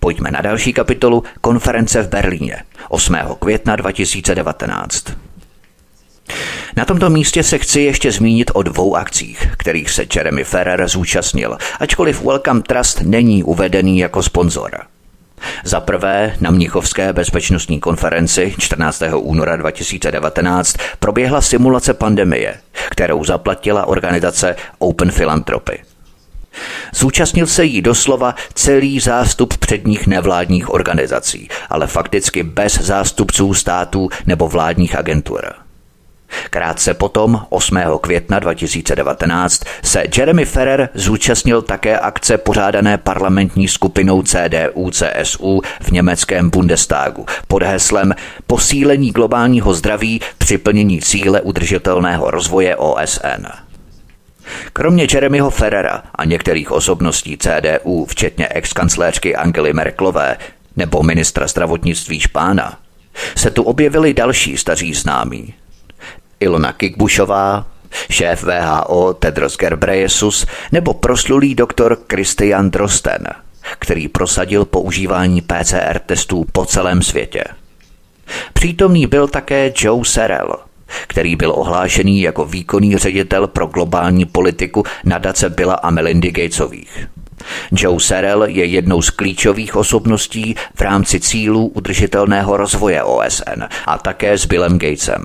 Pojďme 0.00 0.30
na 0.30 0.40
další 0.40 0.72
kapitolu 0.72 1.24
konference 1.40 2.02
v 2.02 2.08
Berlíně 2.08 2.56
8. 2.88 3.16
května 3.38 3.76
2019. 3.76 5.04
Na 6.76 6.84
tomto 6.84 7.10
místě 7.10 7.42
se 7.42 7.58
chci 7.58 7.80
ještě 7.80 8.12
zmínit 8.12 8.50
o 8.54 8.62
dvou 8.62 8.96
akcích, 8.96 9.48
kterých 9.56 9.90
se 9.90 10.06
Jeremy 10.16 10.44
Ferrer 10.44 10.88
zúčastnil, 10.88 11.58
ačkoliv 11.80 12.22
Welcome 12.22 12.62
Trust 12.62 13.00
není 13.00 13.42
uvedený 13.44 13.98
jako 13.98 14.22
sponzor. 14.22 14.80
Za 15.64 15.80
prvé 15.80 16.36
na 16.40 16.50
Mnichovské 16.50 17.12
bezpečnostní 17.12 17.80
konferenci 17.80 18.54
14. 18.58 19.02
února 19.16 19.56
2019 19.56 20.76
proběhla 20.98 21.40
simulace 21.40 21.94
pandemie, 21.94 22.54
kterou 22.90 23.24
zaplatila 23.24 23.86
organizace 23.86 24.56
Open 24.78 25.10
Philanthropy. 25.10 25.78
Zúčastnil 26.94 27.46
se 27.46 27.64
jí 27.64 27.82
doslova 27.82 28.34
celý 28.54 29.00
zástup 29.00 29.56
předních 29.56 30.06
nevládních 30.06 30.70
organizací, 30.70 31.48
ale 31.70 31.86
fakticky 31.86 32.42
bez 32.42 32.80
zástupců 32.80 33.54
států 33.54 34.08
nebo 34.26 34.48
vládních 34.48 34.98
agentur. 34.98 35.66
Krátce 36.50 36.94
potom, 36.94 37.46
8. 37.48 37.78
května 38.00 38.38
2019, 38.38 39.62
se 39.82 40.04
Jeremy 40.18 40.44
Ferrer 40.44 40.88
zúčastnil 40.94 41.62
také 41.62 41.98
akce 41.98 42.38
pořádané 42.38 42.98
parlamentní 42.98 43.68
skupinou 43.68 44.22
CDU-CSU 44.22 45.60
v 45.80 45.90
německém 45.90 46.50
Bundestagu 46.50 47.26
pod 47.48 47.62
heslem 47.62 48.14
Posílení 48.46 49.10
globálního 49.10 49.74
zdraví 49.74 50.20
při 50.38 50.58
plnění 50.58 51.00
cíle 51.00 51.40
udržitelného 51.40 52.30
rozvoje 52.30 52.76
OSN. 52.76 53.65
Kromě 54.72 55.06
Jeremyho 55.14 55.50
Ferrera 55.50 56.02
a 56.14 56.24
některých 56.24 56.72
osobností 56.72 57.38
CDU, 57.38 58.04
včetně 58.04 58.48
ex-kancléřky 58.48 59.36
Angely 59.36 59.72
Merklové 59.72 60.36
nebo 60.76 61.02
ministra 61.02 61.46
zdravotnictví 61.46 62.20
Špána, 62.20 62.78
se 63.36 63.50
tu 63.50 63.62
objevili 63.62 64.14
další 64.14 64.56
staří 64.56 64.94
známí. 64.94 65.54
Ilona 66.40 66.72
Kikbušová, 66.72 67.66
šéf 68.10 68.42
VHO 68.42 69.14
Tedros 69.14 69.56
Ghebreyesus 69.56 70.46
nebo 70.72 70.94
proslulý 70.94 71.54
doktor 71.54 71.98
Christian 72.10 72.70
Drosten, 72.70 73.26
který 73.78 74.08
prosadil 74.08 74.64
používání 74.64 75.40
PCR 75.40 75.98
testů 75.98 76.46
po 76.52 76.64
celém 76.64 77.02
světě. 77.02 77.44
Přítomný 78.52 79.06
byl 79.06 79.28
také 79.28 79.72
Joe 79.76 80.04
Serrell, 80.04 80.56
který 81.06 81.36
byl 81.36 81.52
ohlášený 81.56 82.20
jako 82.20 82.44
výkonný 82.44 82.96
ředitel 82.96 83.46
pro 83.46 83.66
globální 83.66 84.24
politiku 84.24 84.84
nadace 85.04 85.50
Billa 85.50 85.74
a 85.74 85.90
Melindy 85.90 86.30
Gatesových. 86.30 87.08
Joe 87.72 88.00
Serrell 88.00 88.44
je 88.44 88.64
jednou 88.64 89.02
z 89.02 89.10
klíčových 89.10 89.76
osobností 89.76 90.54
v 90.74 90.80
rámci 90.80 91.20
cílů 91.20 91.66
udržitelného 91.66 92.56
rozvoje 92.56 93.02
OSN 93.02 93.62
a 93.86 93.98
také 93.98 94.38
s 94.38 94.46
Billem 94.46 94.78
Gatesem. 94.78 95.24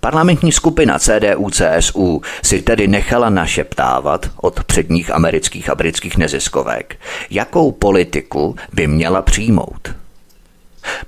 Parlamentní 0.00 0.52
skupina 0.52 0.98
CDU-CSU 0.98 2.20
si 2.42 2.62
tedy 2.62 2.88
nechala 2.88 3.30
našeptávat 3.30 4.30
od 4.36 4.64
předních 4.64 5.10
amerických 5.10 5.70
a 5.70 5.74
britských 5.74 6.16
neziskovek, 6.16 6.96
jakou 7.30 7.72
politiku 7.72 8.56
by 8.72 8.86
měla 8.86 9.22
přijmout. 9.22 10.01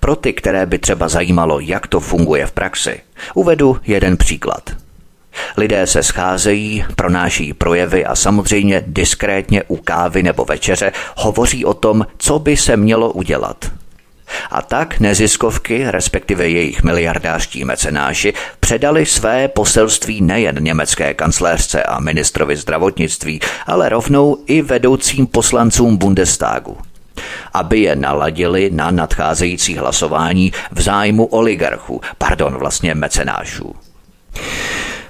Pro 0.01 0.17
ty, 0.17 0.33
které 0.33 0.67
by 0.67 0.79
třeba 0.79 1.09
zajímalo, 1.09 1.61
jak 1.61 1.87
to 1.87 2.01
funguje 2.01 2.47
v 2.47 2.53
praxi, 2.53 3.01
uvedu 3.35 3.79
jeden 3.87 4.17
příklad. 4.17 4.71
Lidé 5.57 5.87
se 5.87 6.03
scházejí, 6.03 6.85
pronáší 6.97 7.53
projevy 7.53 8.05
a 8.05 8.17
samozřejmě 8.17 8.83
diskrétně 8.87 9.63
u 9.69 9.77
kávy 9.77 10.23
nebo 10.23 10.45
večeře 10.45 10.93
hovoří 11.17 11.65
o 11.65 11.75
tom, 11.75 12.07
co 12.19 12.39
by 12.39 12.57
se 12.57 12.77
mělo 12.77 13.13
udělat– 13.13 13.71
a 14.51 14.63
tak 14.63 15.01
neziskovky, 15.01 15.91
respektive 15.91 16.49
jejich 16.49 16.83
miliardářští 16.83 17.65
mecenáši, 17.65 18.33
předali 18.61 19.07
své 19.07 19.49
poselství 19.49 20.21
nejen 20.21 20.65
německé 20.65 21.15
kancléřce 21.15 21.83
a 21.83 22.01
ministrovi 22.01 22.57
zdravotnictví, 22.57 23.41
ale 23.67 23.89
rovnou 23.89 24.39
i 24.47 24.63
vedoucím 24.63 25.27
poslancům 25.27 25.97
Bundestagu 25.97 26.77
aby 27.53 27.81
je 27.81 27.97
naladili 27.97 28.71
na 28.73 28.91
nadcházející 28.91 29.77
hlasování 29.77 30.53
v 30.73 30.81
zájmu 30.81 31.25
oligarchů, 31.25 32.01
pardon, 32.19 32.55
vlastně 32.55 32.95
mecenášů. 32.95 33.75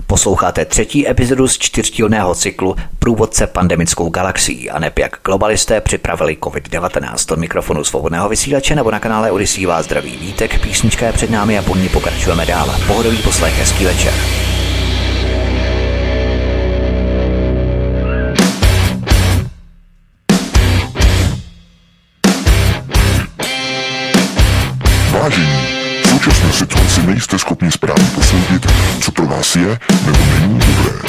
Posloucháte 0.07 0.64
třetí 0.64 1.09
epizodu 1.09 1.48
z 1.48 1.59
čtyřdílného 1.59 2.35
cyklu 2.35 2.76
Průvodce 2.98 3.46
pandemickou 3.46 4.09
galaxií 4.09 4.70
a 4.70 4.78
neb 4.78 4.98
jak 4.98 5.16
globalisté 5.24 5.81
připravili 5.81 6.37
COVID-19 6.40 7.33
od 7.33 7.38
mikrofonu 7.38 7.85
svobodného 7.85 8.28
vysílače 8.28 8.74
nebo 8.74 8.90
na 8.90 9.00
kanále 9.00 9.31
Odisí 9.31 9.66
vás 9.66 9.85
zdraví 9.85 10.16
vítek, 10.16 10.61
písnička 10.61 11.07
je 11.07 11.12
před 11.12 11.31
námi 11.31 11.59
a 11.59 11.62
po 11.62 11.76
ní 11.76 11.88
pokračujeme 11.88 12.46
dál. 12.46 12.74
Pohodový 12.87 13.18
poslech, 13.18 13.59
hezký 13.59 13.85
večer. 13.85 14.14
Nejste 27.06 27.38
schopni 27.38 27.72
správně 27.72 28.04
posoudit, 28.14 28.66
co 29.00 29.12
pro 29.12 29.26
vás 29.26 29.56
je 29.56 29.78
nebo 30.06 30.18
není 30.40 30.58
dobré. 30.58 31.08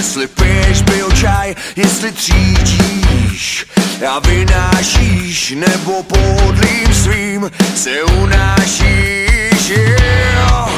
Jestli 0.00 0.26
piješ 0.26 0.82
pil 0.82 1.10
čaj, 1.12 1.54
jestli 1.76 2.12
třídíš 2.12 3.66
a 4.08 4.18
vynášíš, 4.18 5.50
nebo 5.50 6.02
podlým 6.02 6.94
svým 6.94 7.50
se 7.74 8.02
unášíš. 8.02 9.68
Yeah. 9.68 10.70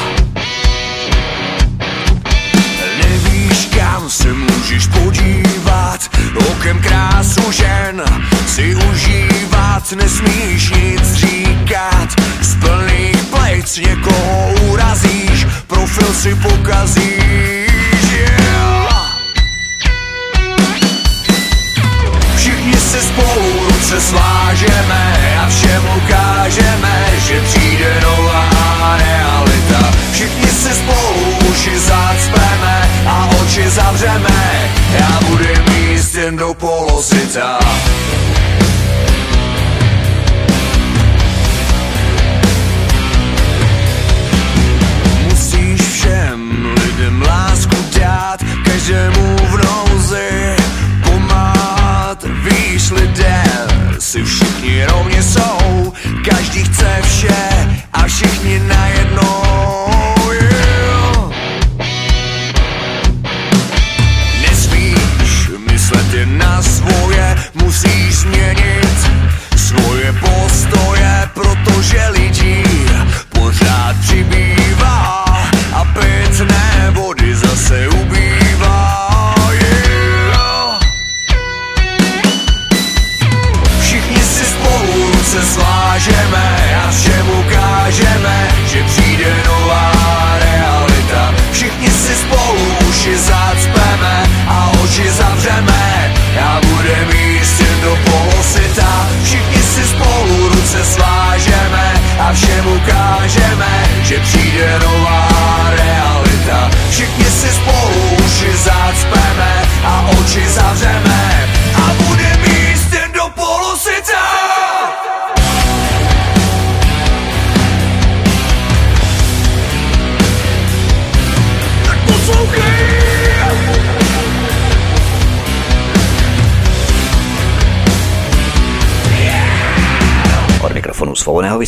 Nevíš, 3.03 3.69
kam 3.77 4.11
se 4.11 4.33
můžeš 4.33 4.87
podívat, 4.87 6.11
okem 6.51 6.79
krásu 6.81 7.53
žen 7.53 8.03
si 8.47 8.75
užívat, 8.75 9.93
nesmíš 9.93 10.71
nic 10.71 11.13
říkat, 11.15 12.09
z 12.41 12.55
plných 12.61 13.25
plec 13.31 13.77
někoho 13.77 14.22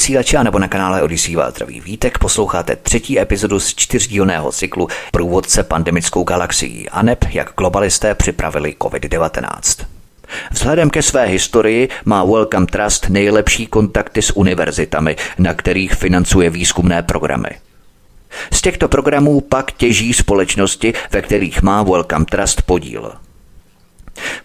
svobodného 0.05 0.21
vysílače 0.23 0.45
nebo 0.45 0.59
na 0.59 0.69
kanále 0.69 1.03
Odisí 1.03 1.37
vás 1.37 1.55
zdraví 1.55 1.81
vítek. 1.81 2.19
Posloucháte 2.19 2.77
třetí 2.77 3.21
epizodu 3.21 3.61
z 3.61 3.75
čtyřdílného 3.75 4.53
cyklu 4.53 4.89
Průvodce 5.13 5.63
pandemickou 5.63 6.25
galaxií 6.25 6.89
a 6.89 7.03
neb 7.03 7.25
jak 7.31 7.53
globalisté 7.57 8.15
připravili 8.15 8.77
COVID-19. 8.79 9.85
Vzhledem 10.51 10.91
ke 10.91 11.03
své 11.03 11.25
historii 11.27 11.89
má 12.05 12.25
Wellcome 12.25 12.67
Trust 12.67 13.09
nejlepší 13.09 13.67
kontakty 13.67 14.23
s 14.23 14.37
univerzitami, 14.37 15.17
na 15.39 15.55
kterých 15.55 15.95
financuje 15.95 16.51
výzkumné 16.51 17.03
programy. 17.03 17.51
Z 18.53 18.63
těchto 18.63 18.89
programů 18.89 19.41
pak 19.41 19.73
těží 19.73 20.13
společnosti, 20.13 20.93
ve 21.11 21.23
kterých 21.23 21.63
má 21.63 21.83
Wellcome 21.83 22.25
Trust 22.25 22.63
podíl– 22.63 23.13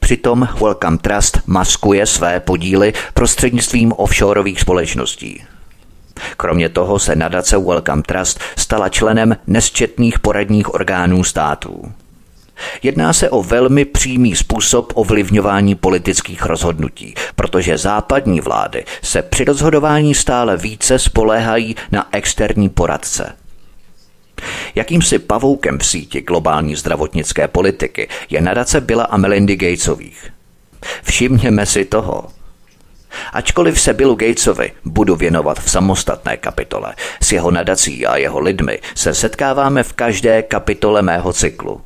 Přitom 0.10 0.48
Welcome 0.62 0.98
Trust 0.98 1.39
maskuje 1.45 2.06
své 2.06 2.39
podíly 2.39 2.93
prostřednictvím 3.13 3.93
offshoreových 3.98 4.62
společností. 4.62 5.43
Kromě 6.38 6.69
toho 6.69 7.00
se 7.00 7.15
nadace 7.15 7.58
Welcome 7.58 8.02
Trust 8.04 8.39
stala 8.58 8.89
členem 8.89 9.38
nesčetných 9.48 10.19
poradních 10.19 10.74
orgánů 10.74 11.24
států. 11.24 11.91
Jedná 12.84 13.13
se 13.13 13.30
o 13.30 13.43
velmi 13.43 13.86
přímý 13.86 14.36
způsob 14.36 14.93
ovlivňování 14.95 15.76
politických 15.76 16.45
rozhodnutí, 16.45 17.13
protože 17.36 17.78
západní 17.78 18.41
vlády 18.41 18.86
se 19.02 19.22
při 19.22 19.45
rozhodování 19.45 20.15
stále 20.15 20.58
více 20.58 21.00
spoléhají 21.00 21.76
na 21.91 22.08
externí 22.12 22.69
poradce– 22.69 23.36
Jakýmsi 24.75 25.19
pavoukem 25.19 25.80
v 25.80 25.86
síti 25.86 26.21
globální 26.21 26.75
zdravotnické 26.75 27.47
politiky 27.47 28.08
je 28.30 28.41
nadace 28.41 28.82
Billa 28.82 29.04
a 29.04 29.17
Melindy 29.17 29.56
Gatesových. 29.56 30.30
Všimněme 31.04 31.65
si 31.65 31.86
toho. 31.86 32.30
Ačkoliv 33.34 33.82
se 33.82 33.93
Billu 33.93 34.15
Gatesovi 34.15 34.71
budu 34.86 35.15
věnovat 35.15 35.60
v 35.60 35.71
samostatné 35.71 36.38
kapitole, 36.38 36.95
s 37.21 37.32
jeho 37.32 37.52
nadací 37.52 38.06
a 38.06 38.17
jeho 38.17 38.39
lidmi 38.39 38.80
se 38.95 39.13
setkáváme 39.13 39.84
v 39.84 39.93
každé 39.93 40.41
kapitole 40.41 41.02
mého 41.02 41.34
cyklu. 41.34 41.82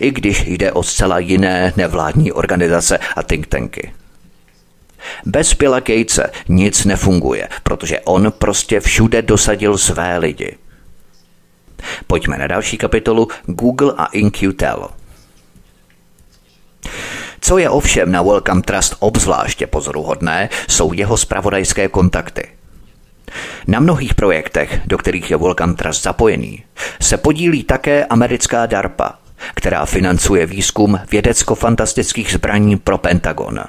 I 0.00 0.10
když 0.10 0.46
jde 0.46 0.72
o 0.72 0.82
zcela 0.82 1.18
jiné 1.18 1.72
nevládní 1.76 2.32
organizace 2.32 2.98
a 3.16 3.22
think 3.22 3.46
tanky. 3.46 3.92
Bez 5.26 5.54
Billa 5.54 5.80
Gatese 5.80 6.30
nic 6.48 6.84
nefunguje, 6.84 7.48
protože 7.62 8.00
on 8.00 8.32
prostě 8.38 8.80
všude 8.80 9.22
dosadil 9.22 9.78
své 9.78 10.18
lidi– 10.18 10.56
Pojďme 12.06 12.38
na 12.38 12.46
další 12.46 12.78
kapitolu 12.78 13.28
Google 13.46 13.94
a 13.96 14.04
InQtel. 14.04 14.88
Co 17.40 17.58
je 17.58 17.70
ovšem 17.70 18.12
na 18.12 18.22
Welcome 18.22 18.62
Trust 18.62 18.96
obzvláště 18.98 19.66
pozoruhodné, 19.66 20.48
jsou 20.68 20.92
jeho 20.92 21.16
spravodajské 21.16 21.88
kontakty. 21.88 22.48
Na 23.66 23.80
mnohých 23.80 24.14
projektech, 24.14 24.80
do 24.86 24.98
kterých 24.98 25.30
je 25.30 25.36
Welcome 25.36 25.74
Trust 25.74 26.02
zapojený, 26.02 26.64
se 27.00 27.16
podílí 27.16 27.64
také 27.64 28.04
americká 28.04 28.66
DARPA, 28.66 29.18
která 29.54 29.86
financuje 29.86 30.46
výzkum 30.46 31.00
vědecko-fantastických 31.10 32.32
zbraní 32.32 32.76
pro 32.76 32.98
Pentagon. 32.98 33.60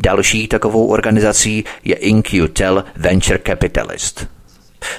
Další 0.00 0.48
takovou 0.48 0.86
organizací 0.86 1.64
je 1.84 1.94
InQtel 1.94 2.84
Venture 2.96 3.38
Capitalist– 3.46 4.26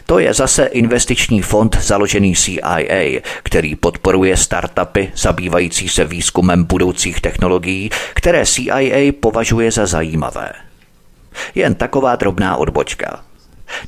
to 0.05 0.19
je 0.19 0.33
zase 0.33 0.65
investiční 0.65 1.41
fond 1.41 1.77
založený 1.81 2.35
CIA, 2.35 3.21
který 3.43 3.75
podporuje 3.75 4.37
startupy 4.37 5.11
zabývající 5.15 5.89
se 5.89 6.05
výzkumem 6.05 6.63
budoucích 6.63 7.21
technologií, 7.21 7.89
které 8.13 8.45
CIA 8.45 9.11
považuje 9.19 9.71
za 9.71 9.85
zajímavé. 9.85 10.51
Jen 11.55 11.75
taková 11.75 12.15
drobná 12.15 12.55
odbočka. 12.55 13.23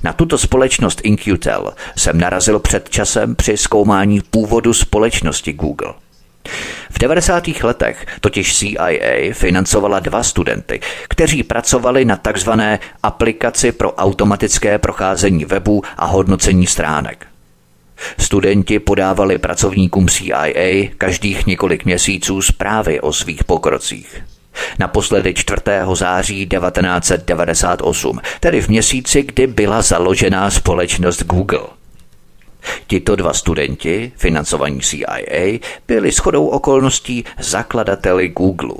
Na 0.03 0.13
tuto 0.13 0.37
společnost 0.37 1.01
InQtel 1.03 1.73
jsem 1.97 2.17
narazil 2.17 2.59
před 2.59 2.89
časem 2.89 3.35
při 3.35 3.57
zkoumání 3.57 4.21
původu 4.21 4.73
společnosti 4.73 5.53
Google. 5.53 5.93
V 6.89 6.99
90. 6.99 7.43
letech 7.63 8.05
totiž 8.21 8.57
CIA 8.57 9.33
financovala 9.33 9.99
dva 9.99 10.23
studenty, 10.23 10.79
kteří 11.09 11.43
pracovali 11.43 12.05
na 12.05 12.15
takzvané 12.15 12.79
aplikaci 13.03 13.71
pro 13.71 13.93
automatické 13.93 14.77
procházení 14.77 15.45
webu 15.45 15.81
a 15.97 16.05
hodnocení 16.05 16.67
stránek. 16.67 17.27
Studenti 18.19 18.79
podávali 18.79 19.37
pracovníkům 19.37 20.07
CIA 20.07 20.89
každých 20.97 21.45
několik 21.45 21.85
měsíců 21.85 22.41
zprávy 22.41 23.01
o 23.01 23.13
svých 23.13 23.43
pokrocích. 23.43 24.23
Naposledy 24.79 25.33
4. 25.33 25.61
září 25.93 26.47
1998, 26.47 28.21
tedy 28.39 28.61
v 28.61 28.69
měsíci, 28.69 29.23
kdy 29.23 29.47
byla 29.47 29.81
založená 29.81 30.49
společnost 30.49 31.23
Google– 31.23 31.59
Tito 32.87 33.15
dva 33.15 33.33
studenti, 33.33 34.11
financovaní 34.15 34.81
CIA, 34.81 35.59
byli 35.87 36.11
shodou 36.11 36.47
okolností 36.47 37.25
zakladateli 37.39 38.29
Google. 38.29 38.75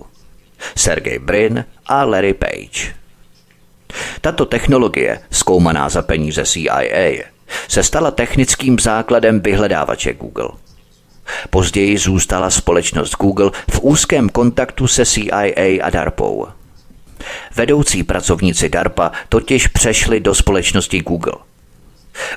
Sergey 0.76 1.20
Brin 1.20 1.66
a 1.86 2.04
Larry 2.04 2.34
Page. 2.34 2.94
Tato 4.22 4.46
technologie, 4.46 5.20
zkoumaná 5.32 5.90
za 5.90 6.02
peníze 6.02 6.46
CIA, 6.46 7.24
se 7.68 7.84
stala 7.84 8.12
technickým 8.12 8.80
základem 8.80 9.40
vyhledávače 9.40 10.14
Google. 10.14 10.50
Později 11.50 11.98
zůstala 11.98 12.50
společnost 12.50 13.16
Google 13.16 13.52
v 13.72 13.80
úzkém 13.82 14.30
kontaktu 14.30 14.88
se 14.88 15.06
CIA 15.06 15.84
a 15.84 15.90
DARPou. 15.90 16.48
Vedoucí 17.56 18.04
pracovníci 18.04 18.70
DARPA 18.70 19.12
totiž 19.30 19.68
přešli 19.68 20.20
do 20.20 20.36
společnosti 20.36 21.00
Google. 21.00 21.34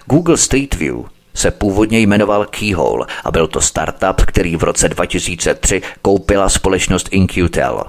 Google 0.07 0.37
Street 0.37 0.75
View 0.75 0.97
se 1.37 1.51
původně 1.51 1.99
jmenoval 1.99 2.45
Keyhole 2.45 3.07
a 3.25 3.31
byl 3.31 3.47
to 3.47 3.61
startup, 3.61 4.21
který 4.27 4.57
v 4.57 4.63
roce 4.63 4.89
2003 4.89 5.83
koupila 6.03 6.49
společnost 6.49 7.09
InQtel. 7.11 7.83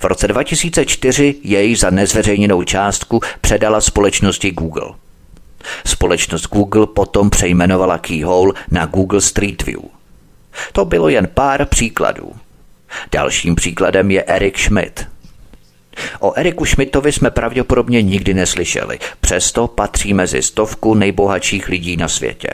V 0.00 0.04
roce 0.04 0.28
2004 0.28 1.34
jej 1.42 1.76
za 1.76 1.90
nezveřejněnou 1.90 2.62
částku 2.62 3.20
předala 3.40 3.80
společnosti 3.80 4.50
Google. 4.50 4.88
Společnost 5.86 6.46
Google 6.46 6.86
potom 6.86 7.30
přejmenovala 7.30 7.98
Keyhole 7.98 8.52
na 8.70 8.86
Google 8.86 9.20
Street 9.20 9.62
View. 9.62 9.82
To 10.72 10.84
bylo 10.84 11.08
jen 11.08 11.28
pár 11.34 11.66
příkladů. 11.66 12.32
Dalším 13.12 13.54
příkladem 13.54 14.10
je 14.10 14.22
Eric 14.22 14.58
Schmidt– 14.58 15.06
O 16.20 16.32
Eriku 16.38 16.64
Schmidtovi 16.64 17.12
jsme 17.12 17.30
pravděpodobně 17.30 18.02
nikdy 18.02 18.34
neslyšeli, 18.34 18.98
přesto 19.20 19.66
patří 19.66 20.14
mezi 20.14 20.42
stovku 20.42 20.94
nejbohatších 20.94 21.68
lidí 21.68 21.96
na 21.96 22.08
světě. 22.08 22.48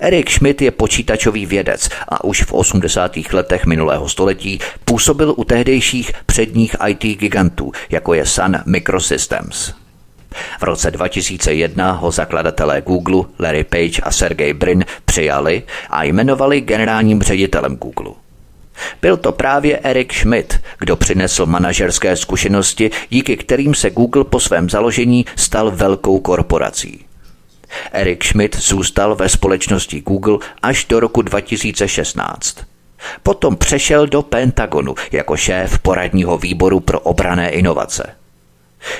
Erik 0.00 0.30
Schmidt 0.30 0.62
je 0.62 0.70
počítačový 0.70 1.46
vědec 1.46 1.88
a 2.08 2.24
už 2.24 2.42
v 2.42 2.52
80. 2.52 3.12
letech 3.32 3.66
minulého 3.66 4.08
století 4.08 4.58
působil 4.84 5.34
u 5.36 5.44
tehdejších 5.44 6.12
předních 6.26 6.76
IT 6.86 7.02
gigantů, 7.18 7.72
jako 7.90 8.14
je 8.14 8.26
Sun 8.26 8.56
Microsystems. 8.66 9.72
V 10.60 10.62
roce 10.62 10.90
2001 10.90 11.92
ho 11.92 12.10
zakladatelé 12.10 12.80
Google 12.80 13.24
Larry 13.38 13.64
Page 13.64 14.02
a 14.02 14.10
Sergey 14.10 14.52
Brin 14.52 14.84
přijali 15.04 15.62
a 15.90 16.04
jmenovali 16.04 16.60
generálním 16.60 17.22
ředitelem 17.22 17.76
Google. 17.76 18.23
Byl 19.02 19.16
to 19.16 19.32
právě 19.32 19.78
Eric 19.78 20.12
Schmidt, 20.12 20.60
kdo 20.78 20.96
přinesl 20.96 21.46
manažerské 21.46 22.16
zkušenosti, 22.16 22.90
díky 23.10 23.36
kterým 23.36 23.74
se 23.74 23.90
Google 23.90 24.24
po 24.24 24.40
svém 24.40 24.70
založení 24.70 25.26
stal 25.36 25.70
velkou 25.70 26.20
korporací. 26.20 27.04
Eric 27.92 28.24
Schmidt 28.24 28.56
zůstal 28.56 29.14
ve 29.14 29.28
společnosti 29.28 30.00
Google 30.00 30.38
až 30.62 30.84
do 30.84 31.00
roku 31.00 31.22
2016. 31.22 32.56
Potom 33.22 33.56
přešel 33.56 34.06
do 34.06 34.22
Pentagonu 34.22 34.94
jako 35.12 35.36
šéf 35.36 35.78
poradního 35.78 36.38
výboru 36.38 36.80
pro 36.80 37.00
obrané 37.00 37.50
inovace. 37.50 38.16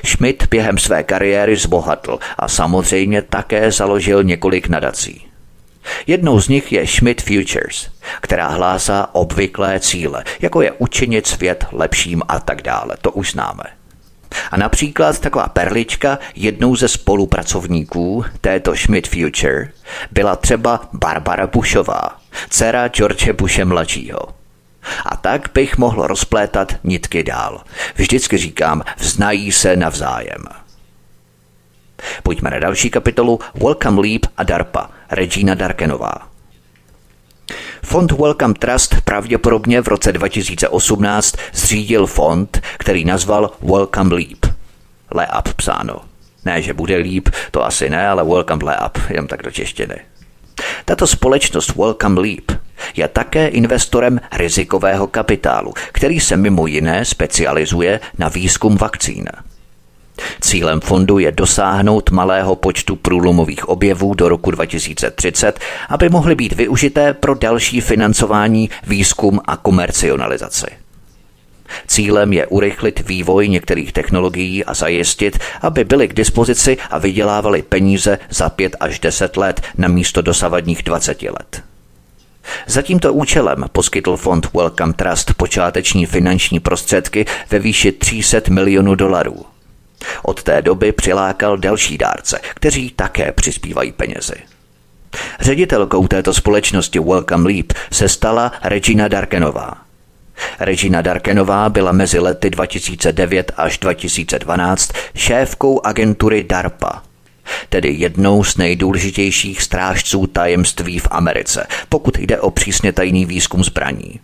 Schmidt 0.04 0.46
během 0.50 0.78
své 0.78 1.02
kariéry 1.02 1.56
zbohatl 1.56 2.18
a 2.38 2.48
samozřejmě 2.48 3.22
také 3.22 3.72
založil 3.72 4.22
několik 4.24 4.68
nadací. 4.68 5.26
Jednou 6.06 6.40
z 6.40 6.48
nich 6.48 6.72
je 6.72 6.86
Schmidt 6.86 7.22
Futures, 7.22 7.90
která 8.20 8.48
hlásá 8.48 9.08
obvyklé 9.12 9.80
cíle, 9.80 10.24
jako 10.40 10.62
je 10.62 10.72
učinit 10.72 11.26
svět 11.26 11.66
lepším 11.72 12.22
a 12.28 12.40
tak 12.40 12.62
dále. 12.62 12.96
To 13.00 13.10
už 13.12 13.32
známe. 13.32 13.64
A 14.50 14.56
například 14.56 15.18
taková 15.18 15.48
perlička 15.48 16.18
jednou 16.34 16.76
ze 16.76 16.88
spolupracovníků 16.88 18.24
této 18.40 18.76
Schmidt 18.76 19.08
Future 19.08 19.72
byla 20.10 20.36
třeba 20.36 20.88
Barbara 20.92 21.46
Bushová, 21.46 22.20
dcera 22.50 22.88
George 22.88 23.30
Bushe 23.30 23.64
mladšího. 23.64 24.18
A 25.06 25.16
tak 25.16 25.50
bych 25.54 25.78
mohl 25.78 26.06
rozplétat 26.06 26.72
nitky 26.84 27.22
dál. 27.22 27.62
Vždycky 27.94 28.36
říkám, 28.36 28.82
vznají 28.98 29.52
se 29.52 29.76
navzájem. 29.76 30.44
Pojďme 32.22 32.50
na 32.50 32.58
další 32.58 32.90
kapitolu 32.90 33.38
Welcome 33.54 34.00
Leap 34.00 34.26
a 34.36 34.42
DARPA, 34.42 34.90
Regina 35.10 35.54
Darkenová. 35.54 36.12
Fond 37.84 38.12
Welcome 38.12 38.54
Trust 38.54 38.96
pravděpodobně 39.04 39.80
v 39.80 39.88
roce 39.88 40.12
2018 40.12 41.36
zřídil 41.52 42.06
fond, 42.06 42.62
který 42.78 43.04
nazval 43.04 43.50
Welcome 43.62 44.14
Leap. 44.14 44.54
Leap 45.10 45.48
psáno. 45.56 46.00
Ne, 46.44 46.62
že 46.62 46.74
bude 46.74 46.96
líp, 46.96 47.28
to 47.50 47.64
asi 47.64 47.90
ne, 47.90 48.08
ale 48.08 48.24
Welcome 48.24 48.64
Leap, 48.64 48.98
jenom 49.10 49.26
tak 49.26 49.42
do 49.42 49.50
češtiny. 49.50 49.96
Tato 50.84 51.06
společnost 51.06 51.76
Welcome 51.76 52.20
Leap 52.20 52.52
je 52.96 53.08
také 53.08 53.48
investorem 53.48 54.20
rizikového 54.32 55.06
kapitálu, 55.06 55.72
který 55.92 56.20
se 56.20 56.36
mimo 56.36 56.66
jiné 56.66 57.04
specializuje 57.04 58.00
na 58.18 58.28
výzkum 58.28 58.76
vakcín. 58.76 59.26
Cílem 60.40 60.80
fondu 60.80 61.18
je 61.18 61.32
dosáhnout 61.32 62.10
malého 62.10 62.56
počtu 62.56 62.96
průlomových 62.96 63.68
objevů 63.68 64.14
do 64.14 64.28
roku 64.28 64.50
2030, 64.50 65.60
aby 65.88 66.08
mohly 66.08 66.34
být 66.34 66.52
využité 66.52 67.14
pro 67.14 67.34
další 67.34 67.80
financování, 67.80 68.70
výzkum 68.86 69.40
a 69.44 69.56
komercionalizaci. 69.56 70.66
Cílem 71.86 72.32
je 72.32 72.46
urychlit 72.46 73.08
vývoj 73.08 73.48
některých 73.48 73.92
technologií 73.92 74.64
a 74.64 74.74
zajistit, 74.74 75.38
aby 75.60 75.84
byly 75.84 76.08
k 76.08 76.14
dispozici 76.14 76.76
a 76.90 76.98
vydělávali 76.98 77.62
peníze 77.62 78.18
za 78.30 78.50
5 78.50 78.76
až 78.80 79.00
10 79.00 79.36
let 79.36 79.60
na 79.78 79.88
místo 79.88 80.22
dosavadních 80.22 80.82
20 80.82 81.22
let. 81.22 81.62
Za 82.66 82.82
tímto 82.82 83.12
účelem 83.12 83.64
poskytl 83.72 84.16
fond 84.16 84.52
Welcome 84.54 84.92
Trust 84.92 85.34
počáteční 85.34 86.06
finanční 86.06 86.60
prostředky 86.60 87.26
ve 87.50 87.58
výši 87.58 87.92
300 87.92 88.40
milionů 88.50 88.94
dolarů. 88.94 89.53
Od 90.22 90.42
té 90.42 90.62
doby 90.62 90.92
přilákal 90.92 91.56
další 91.56 91.98
dárce, 91.98 92.40
kteří 92.54 92.90
také 92.90 93.32
přispívají 93.32 93.92
penězi. 93.92 94.34
Ředitelkou 95.40 96.08
této 96.08 96.34
společnosti 96.34 96.98
Welcome 96.98 97.48
Leap 97.48 97.72
se 97.92 98.08
stala 98.08 98.52
Regina 98.62 99.08
Darkenová. 99.08 99.84
Regina 100.60 101.02
Darkenová 101.02 101.68
byla 101.68 101.92
mezi 101.92 102.18
lety 102.18 102.50
2009 102.50 103.52
až 103.56 103.78
2012 103.78 104.92
šéfkou 105.14 105.86
agentury 105.86 106.44
DARPA, 106.44 107.02
tedy 107.68 107.94
jednou 107.98 108.44
z 108.44 108.56
nejdůležitějších 108.56 109.62
strážců 109.62 110.26
tajemství 110.26 110.98
v 110.98 111.08
Americe, 111.10 111.66
pokud 111.88 112.18
jde 112.18 112.40
o 112.40 112.50
přísně 112.50 112.92
tajný 112.92 113.26
výzkum 113.26 113.64
zbraní. 113.64 114.20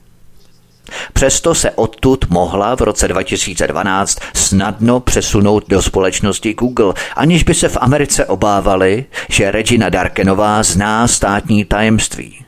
Přesto 1.12 1.54
se 1.54 1.70
odtud 1.70 2.30
mohla 2.30 2.76
v 2.76 2.80
roce 2.80 3.08
2012 3.08 4.18
snadno 4.34 5.00
přesunout 5.00 5.64
do 5.68 5.82
společnosti 5.82 6.54
Google, 6.54 6.94
aniž 7.16 7.42
by 7.42 7.54
se 7.54 7.68
v 7.68 7.78
Americe 7.80 8.26
obávali, 8.26 9.04
že 9.30 9.50
Regina 9.50 9.88
Darkenová 9.88 10.62
zná 10.62 11.08
státní 11.08 11.64
tajemství. 11.64 12.44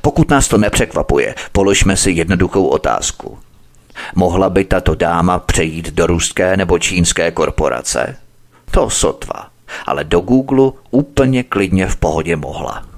Pokud 0.00 0.30
nás 0.30 0.48
to 0.48 0.58
nepřekvapuje, 0.58 1.34
položme 1.52 1.96
si 1.96 2.10
jednoduchou 2.10 2.66
otázku. 2.66 3.38
Mohla 4.14 4.50
by 4.50 4.64
tato 4.64 4.94
dáma 4.94 5.38
přejít 5.38 5.90
do 5.90 6.06
ruské 6.06 6.56
nebo 6.56 6.78
čínské 6.78 7.30
korporace? 7.30 8.16
To 8.70 8.90
sotva, 8.90 9.48
ale 9.86 10.04
do 10.04 10.20
Google 10.20 10.72
úplně 10.90 11.42
klidně 11.42 11.86
v 11.86 11.96
pohodě 11.96 12.36
mohla. 12.36 12.95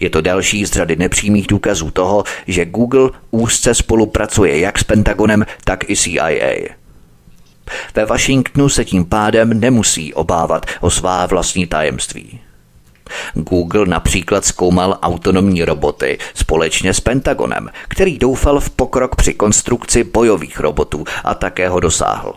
Je 0.00 0.10
to 0.10 0.20
další 0.20 0.66
z 0.66 0.72
řady 0.72 0.96
nepřímých 0.96 1.46
důkazů 1.46 1.90
toho, 1.90 2.24
že 2.46 2.64
Google 2.64 3.10
úzce 3.30 3.74
spolupracuje 3.74 4.58
jak 4.58 4.78
s 4.78 4.84
Pentagonem, 4.84 5.46
tak 5.64 5.90
i 5.90 5.96
CIA. 5.96 6.76
Ve 7.94 8.06
Washingtonu 8.06 8.68
se 8.68 8.84
tím 8.84 9.04
pádem 9.04 9.60
nemusí 9.60 10.14
obávat 10.14 10.66
o 10.80 10.90
svá 10.90 11.26
vlastní 11.26 11.66
tajemství. 11.66 12.40
Google 13.34 13.86
například 13.86 14.44
zkoumal 14.44 14.98
autonomní 15.02 15.64
roboty 15.64 16.18
společně 16.34 16.94
s 16.94 17.00
Pentagonem, 17.00 17.70
který 17.88 18.18
doufal 18.18 18.60
v 18.60 18.70
pokrok 18.70 19.16
při 19.16 19.34
konstrukci 19.34 20.04
bojových 20.04 20.60
robotů 20.60 21.04
a 21.24 21.34
také 21.34 21.68
ho 21.68 21.80
dosáhl. 21.80 22.34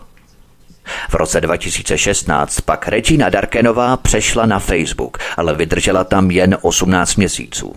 V 1.10 1.14
roce 1.14 1.42
2016 1.42 2.62
pak 2.62 2.88
Regina 2.88 3.30
Darkenová 3.30 3.98
přešla 3.98 4.46
na 4.46 4.60
Facebook, 4.60 5.18
ale 5.38 5.56
vydržela 5.56 6.04
tam 6.04 6.32
jen 6.32 6.58
18 6.62 7.16
měsíců. 7.16 7.76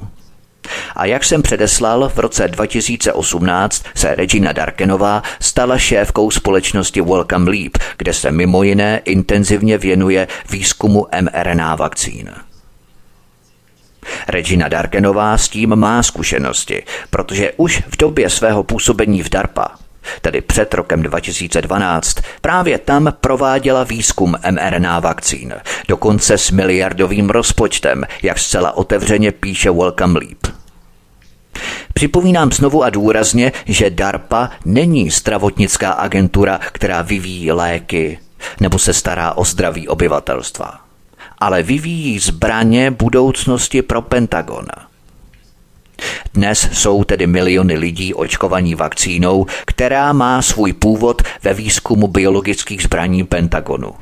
A 0.97 1.07
jak 1.07 1.25
jsem 1.25 1.43
předeslal, 1.43 2.09
v 2.09 2.19
roce 2.19 2.49
2018 2.49 3.85
se 3.95 4.15
Regina 4.15 4.53
Darkenová 4.53 5.23
stala 5.41 5.79
šéfkou 5.79 6.31
společnosti 6.31 7.01
Welcome 7.01 7.51
Leap, 7.51 7.79
kde 7.99 8.13
se 8.13 8.33
mimo 8.33 8.63
jiné 8.63 9.01
intenzivně 9.05 9.79
věnuje 9.79 10.29
výzkumu 10.51 11.07
mRNA 11.21 11.75
vakcín. 11.75 12.31
Regina 14.29 14.69
Darkenová 14.69 15.39
s 15.39 15.49
tím 15.49 15.77
má 15.77 16.03
zkušenosti, 16.03 16.83
protože 17.11 17.53
už 17.57 17.83
v 17.89 17.97
době 17.97 18.31
svého 18.31 18.63
působení 18.63 19.23
v 19.23 19.29
DARPA 19.29 19.82
tedy 20.21 20.41
před 20.41 20.75
rokem 20.75 21.03
2012, 21.03 22.17
právě 22.41 22.79
tam 22.79 23.13
prováděla 23.21 23.85
výzkum 23.85 24.37
mRNA 24.51 25.01
vakcín, 25.01 25.55
dokonce 25.89 26.39
s 26.39 26.51
miliardovým 26.51 27.31
rozpočtem, 27.31 28.05
jak 28.23 28.39
zcela 28.39 28.77
otevřeně 28.77 29.33
píše 29.33 29.71
Welcome 29.71 30.21
Leap. 30.21 30.57
Připomínám 31.95 32.53
znovu 32.53 32.85
a 32.85 32.91
důrazně, 32.91 33.53
že 33.67 33.91
DARPA 33.91 34.51
není 34.65 35.11
zdravotnická 35.11 35.91
agentura, 35.91 36.61
která 36.73 37.03
vyvíjí 37.03 37.53
léky 37.53 38.19
nebo 38.61 38.79
se 38.79 38.95
stará 38.95 39.33
o 39.33 39.45
zdraví 39.45 39.89
obyvatelstva 39.89 40.83
ale 41.43 41.63
vyvíjí 41.63 42.19
zbraně 42.19 42.91
budoucnosti 42.91 43.83
pro 43.83 44.03
Pentagon. 44.03 44.67
Dnes 46.35 46.69
jsou 46.73 47.05
tedy 47.05 47.27
miliony 47.27 47.75
lidí 47.75 48.15
očkovaní 48.15 48.75
vakcínou, 48.75 49.47
která 49.67 50.13
má 50.13 50.43
svůj 50.43 50.73
původ 50.73 51.23
ve 51.43 51.55
výzkumu 51.55 52.09
biologických 52.09 52.83
zbraní 52.83 53.25
Pentagonu. 53.25 53.93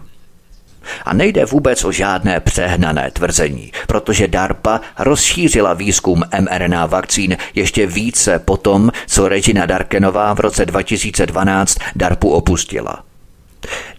A 1.04 1.14
nejde 1.14 1.44
vůbec 1.44 1.84
o 1.84 1.92
žádné 1.92 2.40
přehnané 2.40 3.10
tvrzení, 3.10 3.72
protože 3.86 4.28
DARPA 4.28 4.80
rozšířila 4.98 5.74
výzkum 5.74 6.22
mRNA 6.40 6.86
vakcín 6.86 7.36
ještě 7.54 7.86
více 7.86 8.38
po 8.38 8.56
tom, 8.56 8.90
co 9.06 9.28
Regina 9.28 9.66
Darkenová 9.66 10.34
v 10.34 10.40
roce 10.40 10.66
2012 10.66 11.78
DARPu 11.96 12.30
opustila. 12.30 13.04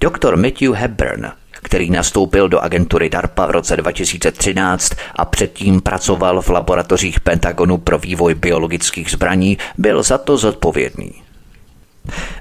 Doktor 0.02 0.38
Matthew 0.38 0.74
Hepburn 0.74 1.32
který 1.62 1.90
nastoupil 1.90 2.50
do 2.50 2.60
agentury 2.60 3.10
DARPA 3.10 3.46
v 3.46 3.52
roce 3.52 3.78
2013 3.78 4.92
a 5.16 5.26
předtím 5.26 5.82
pracoval 5.82 6.42
v 6.42 6.50
laboratořích 6.50 7.20
Pentagonu 7.20 7.78
pro 7.78 7.98
vývoj 7.98 8.36
biologických 8.36 9.12
zbraní, 9.12 9.58
byl 9.78 10.04
za 10.04 10.18
to 10.18 10.38
zodpovědný. 10.38 11.14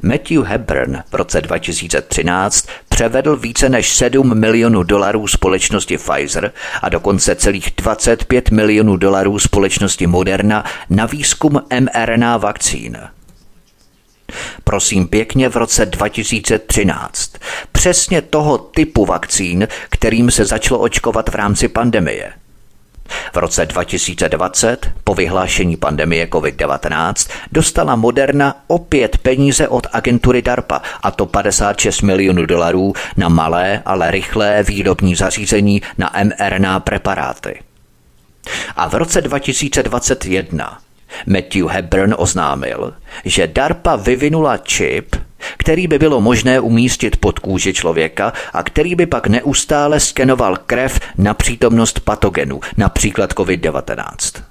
Matthew 0.03 0.43
Hepburn 0.43 1.03
v 1.11 1.15
roce 1.15 1.41
2013 1.41 2.69
převedl 2.89 3.37
více 3.37 3.69
než 3.69 3.89
7 3.89 4.39
milionů 4.39 4.83
dolarů 4.83 5.27
společnosti 5.27 5.99
Pfizer 5.99 6.53
a 6.83 6.89
dokonce 6.89 7.35
celých 7.35 7.73
25 7.77 8.51
milionů 8.51 8.97
dolarů 8.97 9.39
společnosti 9.39 10.07
Moderna 10.07 10.65
na 10.91 11.07
výzkum 11.07 11.63
mRNA 11.81 12.37
vakcín– 12.37 12.99
Prosím 14.65 15.09
pěkně 15.09 15.49
v 15.49 15.57
roce 15.57 15.87
2013. 15.87 17.33
Přesně 17.73 18.23
toho 18.23 18.59
typu 18.59 19.07
vakcín, 19.07 19.69
kterým 19.91 20.31
se 20.31 20.45
začalo 20.45 20.81
očkovat 20.81 21.29
v 21.29 21.35
rámci 21.35 21.69
pandemie. 21.69 22.33
V 23.33 23.37
roce 23.37 23.67
2020, 23.67 24.91
po 25.05 25.15
vyhlášení 25.15 25.77
pandemie 25.77 26.27
COVID-19, 26.27 27.31
dostala 27.53 27.97
Moderna 27.97 28.57
opět 28.67 29.19
peníze 29.19 29.69
od 29.69 29.87
agentury 29.93 30.43
DARPA, 30.43 30.83
a 31.03 31.11
to 31.11 31.27
56 31.27 32.03
milionů 32.03 32.47
dolarů 32.47 32.93
na 33.17 33.29
malé, 33.29 33.83
ale 33.85 34.11
rychlé 34.11 34.63
výrobní 34.63 35.15
zařízení 35.15 35.83
na 35.99 36.13
mRNA 36.25 36.81
preparáty. 36.81 37.61
A 38.77 38.89
v 38.89 38.95
roce 38.95 39.21
2021 39.21 40.79
Matthew 41.27 41.67
Hepburn 41.67 42.15
oznámil, 42.19 42.95
že 43.25 43.47
DARPA 43.47 43.97
vyvinula 43.97 44.57
čip, 44.57 45.17
který 45.57 45.87
by 45.87 45.99
bylo 45.99 46.21
možné 46.21 46.61
umístit 46.61 47.17
pod 47.17 47.39
kůži 47.39 47.73
člověka 47.75 48.33
a 48.53 48.63
který 48.63 48.95
by 48.95 49.07
pak 49.07 49.27
neustále 49.27 50.01
skenoval 50.01 50.57
krev 50.57 51.01
na 51.19 51.35
přítomnost 51.35 52.01
patogenů, 52.01 52.61
například 52.77 53.33
COVID-19. 53.33 54.43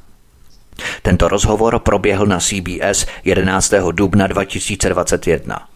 Tento 1.01 1.27
rozhovor 1.27 1.79
proběhl 1.79 2.25
na 2.25 2.39
CBS 2.39 3.05
11. 3.25 3.73
dubna 3.91 4.27
2021. 4.27 5.68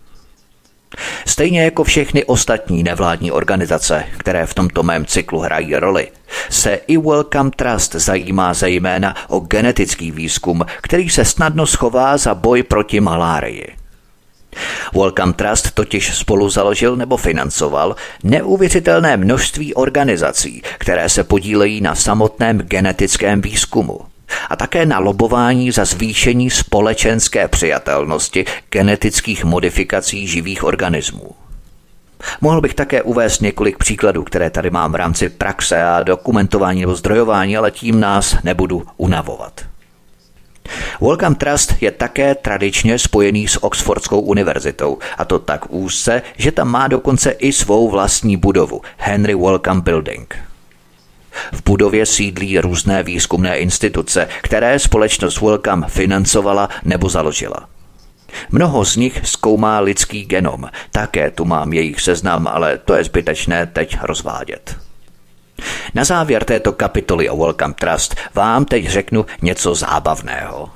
Stejně 1.26 1.64
jako 1.64 1.84
všechny 1.84 2.26
ostatní 2.26 2.84
nevládní 2.84 3.32
organizace, 3.32 4.04
které 4.18 4.46
v 4.46 4.54
tomto 4.54 4.84
mém 4.84 5.06
cyklu 5.06 5.40
hrají 5.40 5.76
roli, 5.76 6.12
se 6.50 6.80
i 6.88 6.98
Wellcome 6.98 7.52
Trust 7.56 7.96
zajímá 7.96 8.54
zejména 8.54 9.16
o 9.28 9.40
genetický 9.40 10.12
výzkum, 10.12 10.66
který 10.82 11.10
se 11.10 11.26
snadno 11.26 11.68
schová 11.68 12.18
za 12.18 12.36
boj 12.36 12.64
proti 12.64 13.00
malárii. 13.00 13.68
Wellcome 14.94 15.34
Trust 15.34 15.72
totiž 15.72 16.18
spolu 16.18 16.50
založil 16.50 16.96
nebo 16.96 17.18
financoval 17.18 17.96
neuvěřitelné 18.24 19.18
množství 19.18 19.74
organizací, 19.74 20.62
které 20.78 21.10
se 21.10 21.24
podílejí 21.24 21.82
na 21.82 21.96
samotném 21.96 22.58
genetickém 22.58 23.42
výzkumu 23.42 24.00
a 24.50 24.56
také 24.56 24.86
na 24.86 25.00
lobování 25.00 25.72
za 25.72 25.86
zvýšení 25.86 26.50
společenské 26.50 27.48
přijatelnosti 27.48 28.46
genetických 28.70 29.46
modifikací 29.46 30.28
živých 30.28 30.64
organismů. 30.64 31.32
Mohl 32.42 32.62
bych 32.62 32.74
také 32.74 33.02
uvést 33.02 33.42
několik 33.42 33.78
příkladů, 33.78 34.24
které 34.24 34.50
tady 34.50 34.70
mám 34.70 34.92
v 34.92 34.96
rámci 34.96 35.30
praxe 35.30 35.84
a 35.84 36.04
dokumentování 36.04 36.82
nebo 36.82 36.96
zdrojování, 36.96 37.58
ale 37.58 37.72
tím 37.72 38.00
nás 38.00 38.38
nebudu 38.44 38.84
unavovat. 38.98 39.62
Wellcome 41.02 41.36
Trust 41.36 41.74
je 41.82 41.92
také 41.92 42.36
tradičně 42.36 43.00
spojený 43.00 43.48
s 43.48 43.64
Oxfordskou 43.64 44.20
univerzitou, 44.20 44.98
a 45.18 45.26
to 45.26 45.40
tak 45.40 45.66
úzce, 45.70 46.22
že 46.38 46.52
tam 46.52 46.70
má 46.70 46.88
dokonce 46.88 47.32
i 47.32 47.54
svou 47.54 47.90
vlastní 47.90 48.38
budovu, 48.38 48.82
Henry 48.98 49.36
Wellcome 49.36 49.82
Building. 49.82 50.53
V 51.54 51.64
budově 51.66 52.06
sídlí 52.06 52.60
různé 52.60 53.04
výzkumné 53.04 53.58
instituce, 53.58 54.28
které 54.42 54.80
společnost 54.80 55.42
Wellcome 55.42 55.88
financovala 55.88 56.70
nebo 56.84 57.10
založila. 57.10 57.70
Mnoho 58.52 58.86
z 58.86 58.96
nich 58.96 59.22
zkoumá 59.24 59.80
lidský 59.80 60.26
genom. 60.26 60.70
Také 60.92 61.32
tu 61.32 61.46
mám 61.46 61.74
jejich 61.74 62.02
seznam, 62.02 62.48
ale 62.48 62.78
to 62.78 62.96
je 62.96 63.04
zbytečné 63.04 63.66
teď 63.66 63.98
rozvádět. 64.02 64.78
Na 65.94 66.04
závěr 66.04 66.44
této 66.44 66.72
kapitoly 66.74 67.30
o 67.30 67.38
Welcome 67.38 67.74
Trust 67.74 68.16
vám 68.34 68.66
teď 68.66 68.88
řeknu 68.88 69.26
něco 69.42 69.76
zábavného. 69.76 70.70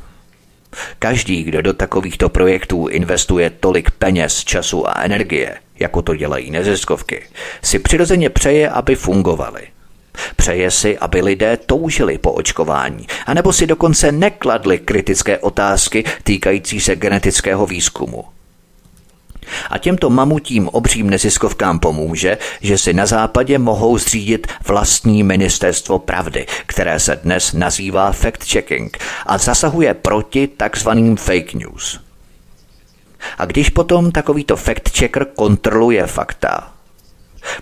Každý, 0.99 1.43
kdo 1.43 1.61
do 1.61 1.73
takovýchto 1.73 2.29
projektů 2.29 2.87
investuje 2.87 3.49
tolik 3.49 3.91
peněz, 3.91 4.43
času 4.43 4.89
a 4.89 5.01
energie, 5.01 5.57
jako 5.79 6.01
to 6.01 6.15
dělají 6.15 6.51
neziskovky, 6.51 7.23
si 7.61 7.79
přirozeně 7.79 8.29
přeje, 8.29 8.69
aby 8.69 8.95
fungovaly. 8.95 9.67
Přeje 10.47 10.71
si, 10.71 10.97
aby 10.97 11.21
lidé 11.21 11.57
toužili 11.57 12.17
po 12.17 12.31
očkování, 12.31 13.07
anebo 13.25 13.53
si 13.53 13.67
dokonce 13.67 14.11
nekladli 14.11 14.79
kritické 14.79 15.37
otázky 15.37 16.03
týkající 16.23 16.79
se 16.79 16.95
genetického 16.95 17.65
výzkumu. 17.65 18.25
A 19.69 19.77
těmto 19.77 20.09
mamutím 20.09 20.67
obřím 20.67 21.09
neziskovkám 21.09 21.79
pomůže, 21.79 22.37
že 22.61 22.77
si 22.77 22.93
na 22.93 23.05
západě 23.05 23.59
mohou 23.59 23.97
zřídit 23.97 24.47
vlastní 24.67 25.23
ministerstvo 25.23 25.99
pravdy, 25.99 26.45
které 26.65 26.99
se 26.99 27.19
dnes 27.23 27.53
nazývá 27.53 28.11
fact-checking 28.11 28.89
a 29.25 29.37
zasahuje 29.37 29.93
proti 29.93 30.47
takzvaným 30.47 31.17
fake 31.17 31.53
news. 31.53 31.99
A 33.37 33.45
když 33.45 33.69
potom 33.69 34.11
takovýto 34.11 34.55
fact-checker 34.55 35.25
kontroluje 35.35 36.07
fakta, 36.07 36.76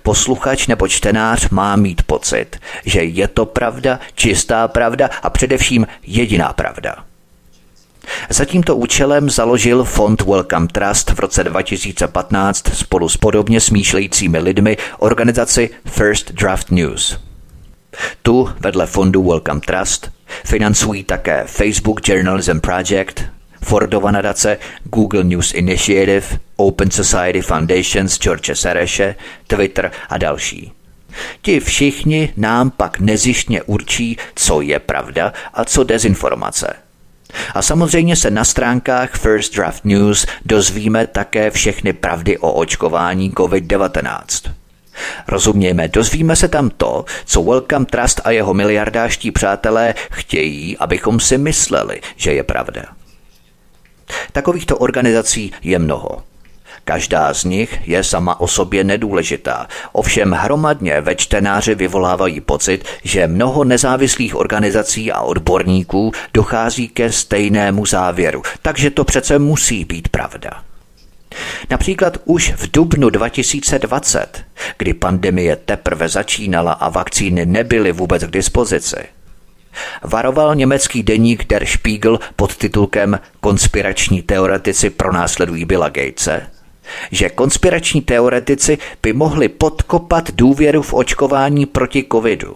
Posluchač 0.03 0.67
nebo 0.67 0.87
čtenář 0.87 1.49
má 1.49 1.75
mít 1.75 2.03
pocit, 2.03 2.59
že 2.85 3.03
je 3.03 3.27
to 3.27 3.45
pravda, 3.45 3.99
čistá 4.15 4.67
pravda 4.67 5.09
a 5.23 5.29
především 5.29 5.87
jediná 6.03 6.53
pravda. 6.53 6.95
Za 8.29 8.45
tímto 8.45 8.75
účelem 8.75 9.29
založil 9.29 9.83
fond 9.83 10.21
Welcome 10.21 10.67
Trust 10.67 11.11
v 11.11 11.19
roce 11.19 11.43
2015 11.43 12.69
spolu 12.73 13.09
s 13.09 13.17
podobně 13.17 13.61
smýšlejícími 13.61 14.39
lidmi 14.39 14.77
organizaci 14.99 15.69
First 15.85 16.31
Draft 16.31 16.71
News. 16.71 17.19
Tu 18.21 18.49
vedle 18.59 18.85
fondu 18.85 19.23
Welcome 19.23 19.61
Trust 19.61 20.11
financují 20.45 21.03
také 21.03 21.43
Facebook 21.47 22.07
Journalism 22.07 22.59
Project, 22.59 23.23
Fordova 23.61 24.11
nadace, 24.11 24.57
Google 24.83 25.23
News 25.23 25.53
Initiative, 25.53 26.25
Open 26.55 26.91
Society 26.91 27.41
Foundations 27.41 28.19
George 28.19 28.51
Sereše, 28.53 29.15
Twitter 29.47 29.91
a 30.09 30.17
další. 30.17 30.71
Ti 31.41 31.59
všichni 31.59 32.33
nám 32.37 32.71
pak 32.71 32.99
nezištně 32.99 33.63
určí, 33.63 34.17
co 34.35 34.61
je 34.61 34.79
pravda 34.79 35.33
a 35.53 35.65
co 35.65 35.83
dezinformace. 35.83 36.73
A 37.53 37.61
samozřejmě 37.61 38.15
se 38.15 38.31
na 38.31 38.43
stránkách 38.43 39.15
First 39.15 39.55
Draft 39.55 39.85
News 39.85 40.25
dozvíme 40.45 41.07
také 41.07 41.51
všechny 41.51 41.93
pravdy 41.93 42.37
o 42.37 42.53
očkování 42.53 43.31
COVID-19. 43.31 44.51
Rozumějme, 45.27 45.87
dozvíme 45.87 46.35
se 46.35 46.47
tam 46.47 46.69
to, 46.69 47.05
co 47.25 47.43
Welcome 47.43 47.85
Trust 47.85 48.21
a 48.23 48.31
jeho 48.31 48.53
miliardáští 48.53 49.31
přátelé 49.31 49.95
chtějí, 50.11 50.77
abychom 50.77 51.19
si 51.19 51.37
mysleli, 51.37 52.01
že 52.15 52.33
je 52.33 52.43
pravda. 52.43 52.85
Takovýchto 54.31 54.77
organizací 54.77 55.51
je 55.63 55.79
mnoho. 55.79 56.23
Každá 56.85 57.33
z 57.33 57.43
nich 57.43 57.87
je 57.87 58.03
sama 58.03 58.39
o 58.39 58.47
sobě 58.47 58.83
nedůležitá, 58.83 59.67
ovšem 59.91 60.31
hromadně 60.31 61.01
ve 61.01 61.15
čtenáři 61.15 61.75
vyvolávají 61.75 62.41
pocit, 62.41 62.85
že 63.03 63.27
mnoho 63.27 63.63
nezávislých 63.63 64.35
organizací 64.35 65.11
a 65.11 65.21
odborníků 65.21 66.11
dochází 66.33 66.87
ke 66.87 67.11
stejnému 67.11 67.85
závěru, 67.85 68.41
takže 68.61 68.89
to 68.89 69.03
přece 69.03 69.39
musí 69.39 69.85
být 69.85 70.07
pravda. 70.07 70.63
Například 71.69 72.17
už 72.25 72.53
v 72.55 72.71
dubnu 72.71 73.09
2020, 73.09 74.43
kdy 74.77 74.93
pandemie 74.93 75.55
teprve 75.55 76.09
začínala 76.09 76.71
a 76.71 76.89
vakcíny 76.89 77.45
nebyly 77.45 77.91
vůbec 77.91 78.23
k 78.23 78.31
dispozici, 78.31 78.97
Varoval 80.03 80.55
německý 80.55 81.03
deník 81.03 81.47
Der 81.47 81.65
Spiegel 81.65 82.19
pod 82.35 82.57
titulkem 82.57 83.19
Konspirační 83.39 84.21
teoretici 84.21 84.89
pronásledují 84.89 85.65
Billa 85.65 85.89
Gatese, 85.89 86.47
že 87.11 87.29
konspirační 87.29 88.01
teoretici 88.01 88.77
by 89.03 89.13
mohli 89.13 89.49
podkopat 89.49 90.31
důvěru 90.31 90.81
v 90.81 90.93
očkování 90.93 91.65
proti 91.65 92.05
covidu. 92.11 92.55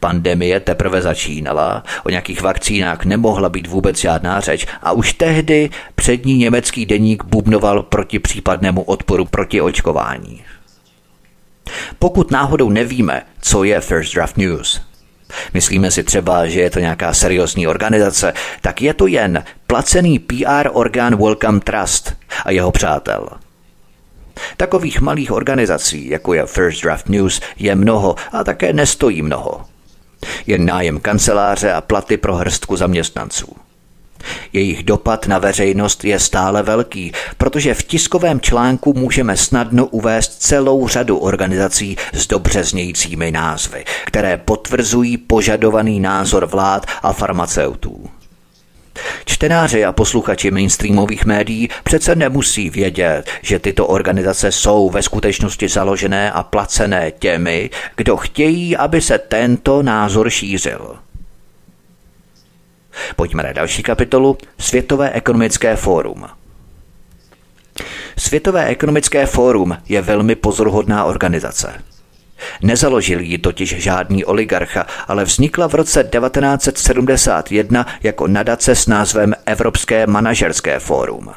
Pandemie 0.00 0.60
teprve 0.60 1.02
začínala, 1.02 1.82
o 2.04 2.10
nějakých 2.10 2.42
vakcínách 2.42 3.04
nemohla 3.04 3.48
být 3.48 3.66
vůbec 3.66 3.98
žádná 3.98 4.40
řeč 4.40 4.66
a 4.82 4.92
už 4.92 5.12
tehdy 5.12 5.70
přední 5.94 6.36
německý 6.36 6.86
deník 6.86 7.24
bubnoval 7.24 7.82
proti 7.82 8.18
případnému 8.18 8.82
odporu 8.82 9.24
proti 9.24 9.60
očkování. 9.60 10.44
Pokud 11.98 12.30
náhodou 12.30 12.70
nevíme, 12.70 13.22
co 13.40 13.64
je 13.64 13.80
First 13.80 14.14
Draft 14.14 14.36
News, 14.36 14.80
Myslíme 15.54 15.90
si 15.90 16.02
třeba, 16.04 16.46
že 16.46 16.60
je 16.60 16.70
to 16.70 16.80
nějaká 16.80 17.14
seriózní 17.14 17.66
organizace, 17.66 18.32
tak 18.60 18.82
je 18.82 18.94
to 18.94 19.06
jen 19.06 19.44
placený 19.66 20.18
PR 20.18 20.68
orgán 20.72 21.16
Welcome 21.16 21.60
Trust 21.60 22.16
a 22.44 22.50
jeho 22.50 22.72
přátel. 22.72 23.28
Takových 24.56 25.00
malých 25.00 25.32
organizací, 25.32 26.08
jako 26.08 26.34
je 26.34 26.46
First 26.46 26.82
Draft 26.82 27.08
News, 27.08 27.40
je 27.56 27.74
mnoho 27.74 28.14
a 28.32 28.44
také 28.44 28.72
nestojí 28.72 29.22
mnoho. 29.22 29.64
Jen 30.46 30.66
nájem 30.66 31.00
kanceláře 31.00 31.72
a 31.72 31.80
platy 31.80 32.16
pro 32.16 32.34
hrstku 32.34 32.76
zaměstnanců. 32.76 33.67
Jejich 34.52 34.82
dopad 34.82 35.26
na 35.26 35.38
veřejnost 35.38 36.04
je 36.04 36.18
stále 36.18 36.62
velký, 36.62 37.12
protože 37.38 37.74
v 37.74 37.82
tiskovém 37.82 38.40
článku 38.40 38.94
můžeme 38.94 39.36
snadno 39.36 39.86
uvést 39.86 40.42
celou 40.42 40.88
řadu 40.88 41.18
organizací 41.18 41.96
s 42.12 42.26
dobře 42.26 42.64
znějícími 42.64 43.30
názvy, 43.30 43.84
které 44.06 44.36
potvrzují 44.36 45.16
požadovaný 45.16 46.00
názor 46.00 46.46
vlád 46.46 46.86
a 47.02 47.12
farmaceutů. 47.12 48.10
Čtenáři 49.24 49.84
a 49.84 49.92
posluchači 49.92 50.50
mainstreamových 50.50 51.24
médií 51.24 51.68
přece 51.84 52.14
nemusí 52.14 52.70
vědět, 52.70 53.30
že 53.42 53.58
tyto 53.58 53.86
organizace 53.86 54.52
jsou 54.52 54.90
ve 54.90 55.02
skutečnosti 55.02 55.68
založené 55.68 56.32
a 56.32 56.42
placené 56.42 57.10
těmi, 57.10 57.70
kdo 57.96 58.16
chtějí, 58.16 58.76
aby 58.76 59.00
se 59.00 59.18
tento 59.18 59.82
názor 59.82 60.30
šířil. 60.30 60.96
Pojďme 63.16 63.42
na 63.42 63.52
další 63.52 63.82
kapitolu 63.82 64.38
Světové 64.58 65.10
ekonomické 65.10 65.76
fórum. 65.76 66.26
Světové 68.18 68.66
ekonomické 68.66 69.26
fórum 69.26 69.76
je 69.88 70.02
velmi 70.02 70.34
pozoruhodná 70.34 71.04
organizace. 71.04 71.82
Nezaložil 72.62 73.20
ji 73.20 73.38
totiž 73.38 73.76
žádný 73.78 74.24
oligarcha, 74.24 74.86
ale 75.08 75.24
vznikla 75.24 75.68
v 75.68 75.74
roce 75.74 76.04
1971 76.04 77.86
jako 78.02 78.26
nadace 78.26 78.74
s 78.74 78.86
názvem 78.86 79.34
Evropské 79.46 80.06
manažerské 80.06 80.78
fórum. 80.78 81.32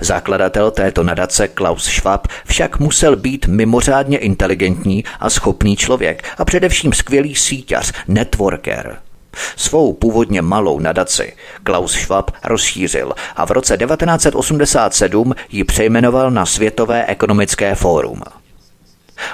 Zakladatel 0.00 0.70
této 0.70 1.02
nadace 1.02 1.48
Klaus 1.48 1.84
Schwab 1.84 2.28
však 2.44 2.78
musel 2.78 3.16
být 3.16 3.46
mimořádně 3.46 4.18
inteligentní 4.18 5.04
a 5.20 5.30
schopný 5.30 5.76
člověk 5.76 6.24
a 6.38 6.44
především 6.44 6.92
skvělý 6.92 7.34
síťař, 7.34 7.92
networker– 8.08 8.98
Svou 9.56 9.92
původně 9.92 10.42
malou 10.42 10.78
nadaci 10.78 11.32
Klaus 11.62 11.92
Schwab 11.92 12.30
rozšířil 12.44 13.12
a 13.36 13.46
v 13.46 13.50
roce 13.50 13.76
1987 13.76 15.34
ji 15.50 15.64
přejmenoval 15.64 16.30
na 16.30 16.46
Světové 16.46 17.06
ekonomické 17.06 17.74
fórum. 17.74 18.22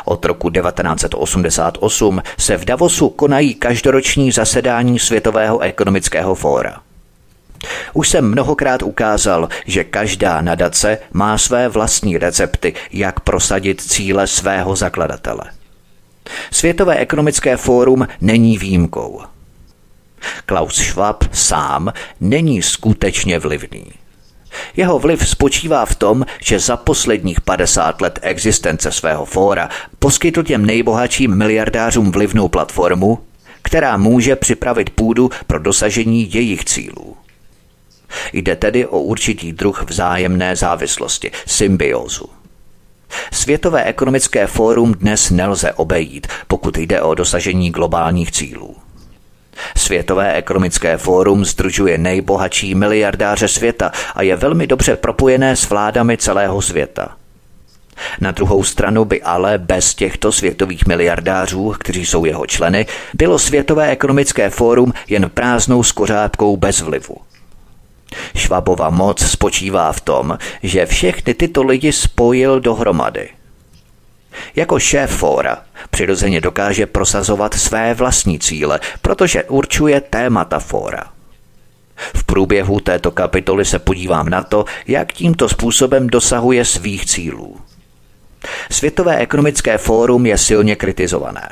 Od 0.04 0.24
roku 0.24 0.50
1988 0.50 2.22
se 2.38 2.56
v 2.56 2.64
Davosu 2.64 3.08
konají 3.08 3.54
každoroční 3.54 4.32
zasedání 4.32 4.98
Světového 4.98 5.58
ekonomického 5.58 6.34
fóra. 6.34 6.80
Už 7.92 8.08
jsem 8.08 8.30
mnohokrát 8.30 8.82
ukázal, 8.82 9.48
že 9.66 9.84
každá 9.84 10.40
nadace 10.40 10.98
má 11.12 11.38
své 11.38 11.68
vlastní 11.68 12.18
recepty, 12.18 12.74
jak 12.92 13.20
prosadit 13.20 13.80
cíle 13.80 14.26
svého 14.26 14.76
zakladatele. 14.76 15.42
Světové 16.50 16.96
ekonomické 16.96 17.56
fórum 17.56 18.08
není 18.20 18.58
výjimkou. 18.58 19.22
Klaus 20.46 20.74
Schwab 20.74 21.24
sám 21.32 21.92
není 22.20 22.62
skutečně 22.62 23.38
vlivný. 23.38 23.84
Jeho 24.76 24.98
vliv 24.98 25.28
spočívá 25.28 25.86
v 25.86 25.94
tom, 25.94 26.26
že 26.40 26.58
za 26.58 26.76
posledních 26.76 27.40
50 27.40 28.00
let 28.00 28.18
existence 28.22 28.92
svého 28.92 29.24
fóra 29.24 29.68
poskytl 29.98 30.42
těm 30.42 30.66
nejbohatším 30.66 31.36
miliardářům 31.36 32.12
vlivnou 32.12 32.48
platformu, 32.48 33.18
která 33.62 33.96
může 33.96 34.36
připravit 34.36 34.90
půdu 34.90 35.30
pro 35.46 35.58
dosažení 35.58 36.34
jejich 36.34 36.64
cílů. 36.64 37.16
Jde 38.32 38.56
tedy 38.56 38.86
o 38.86 39.00
určitý 39.00 39.52
druh 39.52 39.84
vzájemné 39.88 40.56
závislosti, 40.56 41.30
symbiózu. 41.46 42.28
Světové 43.32 43.84
ekonomické 43.84 44.46
fórum 44.46 44.94
dnes 44.94 45.30
nelze 45.30 45.72
obejít, 45.72 46.26
pokud 46.46 46.78
jde 46.78 47.02
o 47.02 47.14
dosažení 47.14 47.70
globálních 47.70 48.32
cílů. 48.32 48.85
Světové 49.76 50.32
ekonomické 50.32 50.96
fórum 50.96 51.44
združuje 51.44 51.98
nejbohatší 51.98 52.74
miliardáře 52.74 53.48
světa 53.48 53.92
a 54.14 54.22
je 54.22 54.36
velmi 54.36 54.66
dobře 54.66 54.96
propojené 54.96 55.56
s 55.56 55.68
vládami 55.68 56.16
celého 56.16 56.62
světa. 56.62 57.16
Na 58.20 58.30
druhou 58.30 58.64
stranu 58.64 59.04
by 59.04 59.22
ale 59.22 59.58
bez 59.58 59.94
těchto 59.94 60.32
světových 60.32 60.86
miliardářů, 60.86 61.74
kteří 61.78 62.06
jsou 62.06 62.24
jeho 62.24 62.46
členy, 62.46 62.86
bylo 63.14 63.38
Světové 63.38 63.90
ekonomické 63.90 64.50
fórum 64.50 64.92
jen 65.08 65.30
prázdnou 65.30 65.82
skořápkou 65.82 66.56
bez 66.56 66.80
vlivu. 66.80 67.16
Švabova 68.36 68.90
moc 68.90 69.26
spočívá 69.26 69.92
v 69.92 70.00
tom, 70.00 70.38
že 70.62 70.86
všechny 70.86 71.34
tyto 71.34 71.62
lidi 71.62 71.92
spojil 71.92 72.60
dohromady. 72.60 73.28
Jako 74.56 74.78
šéf 74.78 75.10
fóra 75.10 75.62
přirozeně 75.90 76.40
dokáže 76.40 76.86
prosazovat 76.86 77.54
své 77.54 77.94
vlastní 77.94 78.38
cíle, 78.38 78.80
protože 79.02 79.44
určuje 79.44 80.00
témata 80.00 80.58
fóra. 80.58 81.04
V 81.96 82.24
průběhu 82.24 82.80
této 82.80 83.10
kapitoly 83.10 83.64
se 83.64 83.78
podívám 83.78 84.28
na 84.28 84.42
to, 84.42 84.64
jak 84.86 85.12
tímto 85.12 85.48
způsobem 85.48 86.06
dosahuje 86.06 86.64
svých 86.64 87.06
cílů. 87.06 87.60
Světové 88.70 89.16
ekonomické 89.16 89.78
fórum 89.78 90.26
je 90.26 90.38
silně 90.38 90.76
kritizované. 90.76 91.48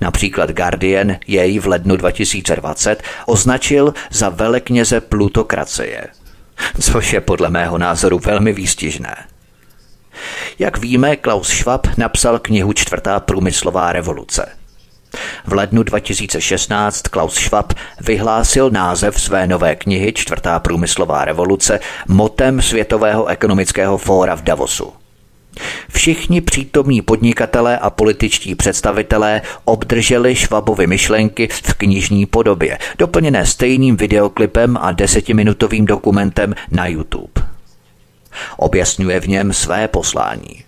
Například 0.00 0.50
Guardian 0.50 1.16
jej 1.26 1.58
v 1.58 1.66
lednu 1.66 1.96
2020 1.96 3.02
označil 3.26 3.94
za 4.10 4.28
velekněze 4.28 5.00
plutokracie, 5.00 6.06
což 6.80 7.12
je 7.12 7.20
podle 7.20 7.50
mého 7.50 7.78
názoru 7.78 8.18
velmi 8.18 8.52
výstižné. 8.52 9.16
Jak 10.58 10.78
víme, 10.78 11.16
Klaus 11.16 11.48
Schwab 11.48 11.86
napsal 11.96 12.38
knihu 12.38 12.72
Čtvrtá 12.72 13.20
průmyslová 13.20 13.92
revoluce. 13.92 14.48
V 15.46 15.52
lednu 15.52 15.82
2016 15.82 17.02
Klaus 17.02 17.34
Schwab 17.34 17.72
vyhlásil 18.00 18.70
název 18.70 19.20
své 19.20 19.46
nové 19.46 19.76
knihy 19.76 20.12
Čtvrtá 20.12 20.58
průmyslová 20.58 21.24
revoluce 21.24 21.80
motem 22.08 22.62
Světového 22.62 23.26
ekonomického 23.26 23.98
fóra 23.98 24.36
v 24.36 24.42
Davosu. 24.42 24.92
Všichni 25.88 26.40
přítomní 26.40 27.02
podnikatelé 27.02 27.78
a 27.78 27.90
političtí 27.90 28.54
představitelé 28.54 29.42
obdrželi 29.64 30.34
Švabovy 30.34 30.86
myšlenky 30.86 31.48
v 31.52 31.74
knižní 31.74 32.26
podobě, 32.26 32.78
doplněné 32.98 33.46
stejným 33.46 33.96
videoklipem 33.96 34.76
a 34.80 34.92
desetiminutovým 34.92 35.86
dokumentem 35.86 36.54
na 36.70 36.86
YouTube. 36.86 37.49
Objasňuje 38.56 39.20
v 39.20 39.28
něm 39.28 39.52
své 39.52 39.88
poslání. 39.88 40.64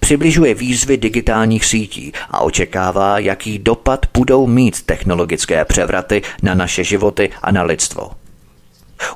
Přibližuje 0.00 0.54
výzvy 0.54 0.96
digitálních 0.96 1.64
sítí 1.64 2.12
a 2.30 2.40
očekává, 2.40 3.18
jaký 3.18 3.58
dopad 3.58 4.06
budou 4.14 4.46
mít 4.46 4.82
technologické 4.82 5.64
převraty 5.64 6.22
na 6.42 6.54
naše 6.54 6.84
životy 6.84 7.30
a 7.42 7.52
na 7.52 7.62
lidstvo. 7.62 8.10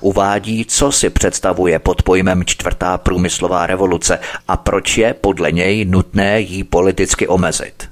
Uvádí, 0.01 0.65
co 0.65 0.93
si 0.93 1.11
představuje 1.11 1.79
pod 1.79 2.03
pojmem 2.03 2.45
čtvrtá 2.45 2.99
průmyslová 2.99 3.67
revoluce 3.67 4.19
a 4.49 4.57
proč 4.57 4.99
je 4.99 5.15
podle 5.15 5.53
něj 5.53 5.85
nutné 5.85 6.41
ji 6.41 6.65
politicky 6.65 7.29
omezit. 7.29 7.89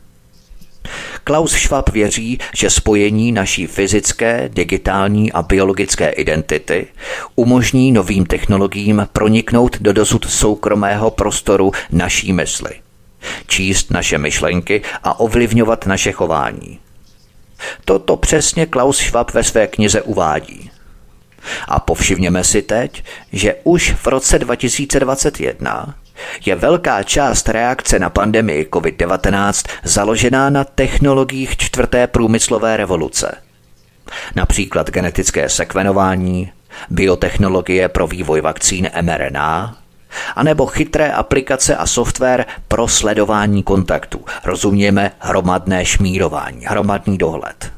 Klaus 1.24 1.52
Schwab 1.52 1.88
věří, 1.88 2.38
že 2.54 2.70
spojení 2.70 3.32
naší 3.32 3.66
fyzické, 3.66 4.48
digitální 4.52 5.32
a 5.32 5.42
biologické 5.42 6.08
identity 6.08 6.86
umožní 7.34 7.92
novým 7.92 8.26
technologiím 8.26 9.08
proniknout 9.12 9.76
do 9.80 9.92
dosud 9.92 10.30
soukromého 10.30 11.10
prostoru 11.10 11.72
naší 11.92 12.32
mysli, 12.32 12.70
číst 13.46 13.90
naše 13.90 14.18
myšlenky 14.18 14.82
a 15.02 15.20
ovlivňovat 15.20 15.86
naše 15.86 16.12
chování. 16.12 16.78
Toto 17.84 18.16
přesně 18.16 18.66
Klaus 18.66 18.98
Schwab 18.98 19.32
ve 19.32 19.44
své 19.44 19.66
knize 19.66 20.02
uvádí. 20.02 20.70
A 21.68 21.80
povšimněme 21.80 22.44
si 22.44 22.62
teď, 22.62 23.04
že 23.32 23.54
už 23.64 23.92
v 23.92 24.06
roce 24.06 24.38
2021 24.38 25.94
je 26.44 26.54
velká 26.54 27.02
část 27.02 27.48
reakce 27.48 27.98
na 27.98 28.10
pandemii 28.10 28.68
COVID-19 28.72 29.68
založená 29.84 30.50
na 30.50 30.64
technologiích 30.64 31.56
čtvrté 31.56 32.06
průmyslové 32.06 32.76
revoluce. 32.76 33.36
Například 34.36 34.90
genetické 34.90 35.48
sekvenování, 35.48 36.52
biotechnologie 36.90 37.88
pro 37.88 38.06
vývoj 38.06 38.40
vakcín 38.40 38.90
mRNA, 39.02 39.76
anebo 40.36 40.66
chytré 40.66 41.12
aplikace 41.12 41.76
a 41.76 41.86
software 41.86 42.46
pro 42.68 42.88
sledování 42.88 43.62
kontaktů, 43.62 44.24
rozumějme 44.44 45.12
hromadné 45.18 45.84
šmírování, 45.84 46.64
hromadný 46.66 47.18
dohled. 47.18 47.72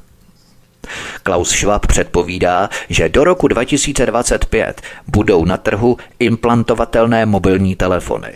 Klaus 1.23 1.51
Schwab 1.51 1.87
předpovídá, 1.87 2.69
že 2.89 3.09
do 3.09 3.25
roku 3.25 3.49
2025 3.49 4.83
budou 5.07 5.45
na 5.45 5.57
trhu 5.57 5.99
implantovatelné 6.19 7.27
mobilní 7.27 7.77
telefony. 7.77 8.33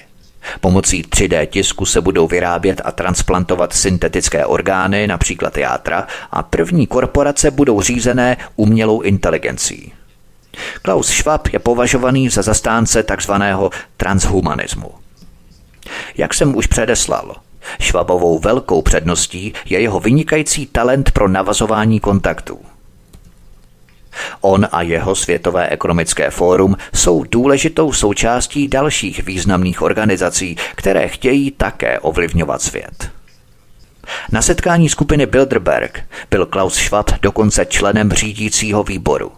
Pomocí 0.60 1.02
3D 1.02 1.46
tisku 1.46 1.86
se 1.86 2.00
budou 2.00 2.26
vyrábět 2.26 2.80
a 2.84 2.92
transplantovat 2.92 3.72
syntetické 3.72 4.46
orgány, 4.46 5.06
například 5.06 5.58
játra, 5.58 6.06
a 6.30 6.42
první 6.42 6.86
korporace 6.86 7.50
budou 7.50 7.80
řízené 7.80 8.36
umělou 8.56 9.00
inteligencí. 9.00 9.92
Klaus 10.82 11.08
Schwab 11.08 11.48
je 11.52 11.58
považovaný 11.58 12.28
za 12.28 12.42
zastánce 12.42 13.02
tzv. 13.02 13.32
transhumanismu. 13.96 14.90
Jak 16.16 16.34
jsem 16.34 16.56
už 16.56 16.66
předeslal, 16.66 17.36
Švabovou 17.80 18.38
velkou 18.38 18.82
předností 18.82 19.52
je 19.64 19.80
jeho 19.80 20.00
vynikající 20.00 20.66
talent 20.66 21.10
pro 21.10 21.28
navazování 21.28 22.00
kontaktů. 22.00 22.58
On 24.40 24.68
a 24.72 24.82
jeho 24.82 25.14
Světové 25.14 25.68
ekonomické 25.68 26.30
fórum 26.30 26.76
jsou 26.94 27.24
důležitou 27.24 27.92
součástí 27.92 28.68
dalších 28.68 29.24
významných 29.24 29.82
organizací, 29.82 30.56
které 30.74 31.08
chtějí 31.08 31.50
také 31.50 31.98
ovlivňovat 31.98 32.62
svět. 32.62 33.10
Na 34.32 34.42
setkání 34.42 34.88
skupiny 34.88 35.26
Bilderberg 35.26 36.00
byl 36.30 36.46
Klaus 36.46 36.74
Schwab 36.74 37.10
dokonce 37.22 37.66
členem 37.66 38.12
řídícího 38.12 38.84
výboru. 38.84 39.32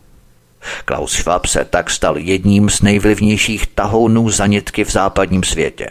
Klaus 0.84 1.12
Schwab 1.12 1.46
se 1.46 1.64
tak 1.64 1.90
stal 1.90 2.18
jedním 2.18 2.70
z 2.70 2.82
nejvlivnějších 2.82 3.66
tahounů 3.66 4.30
zanitky 4.30 4.84
v 4.84 4.90
západním 4.90 5.42
světě. 5.42 5.88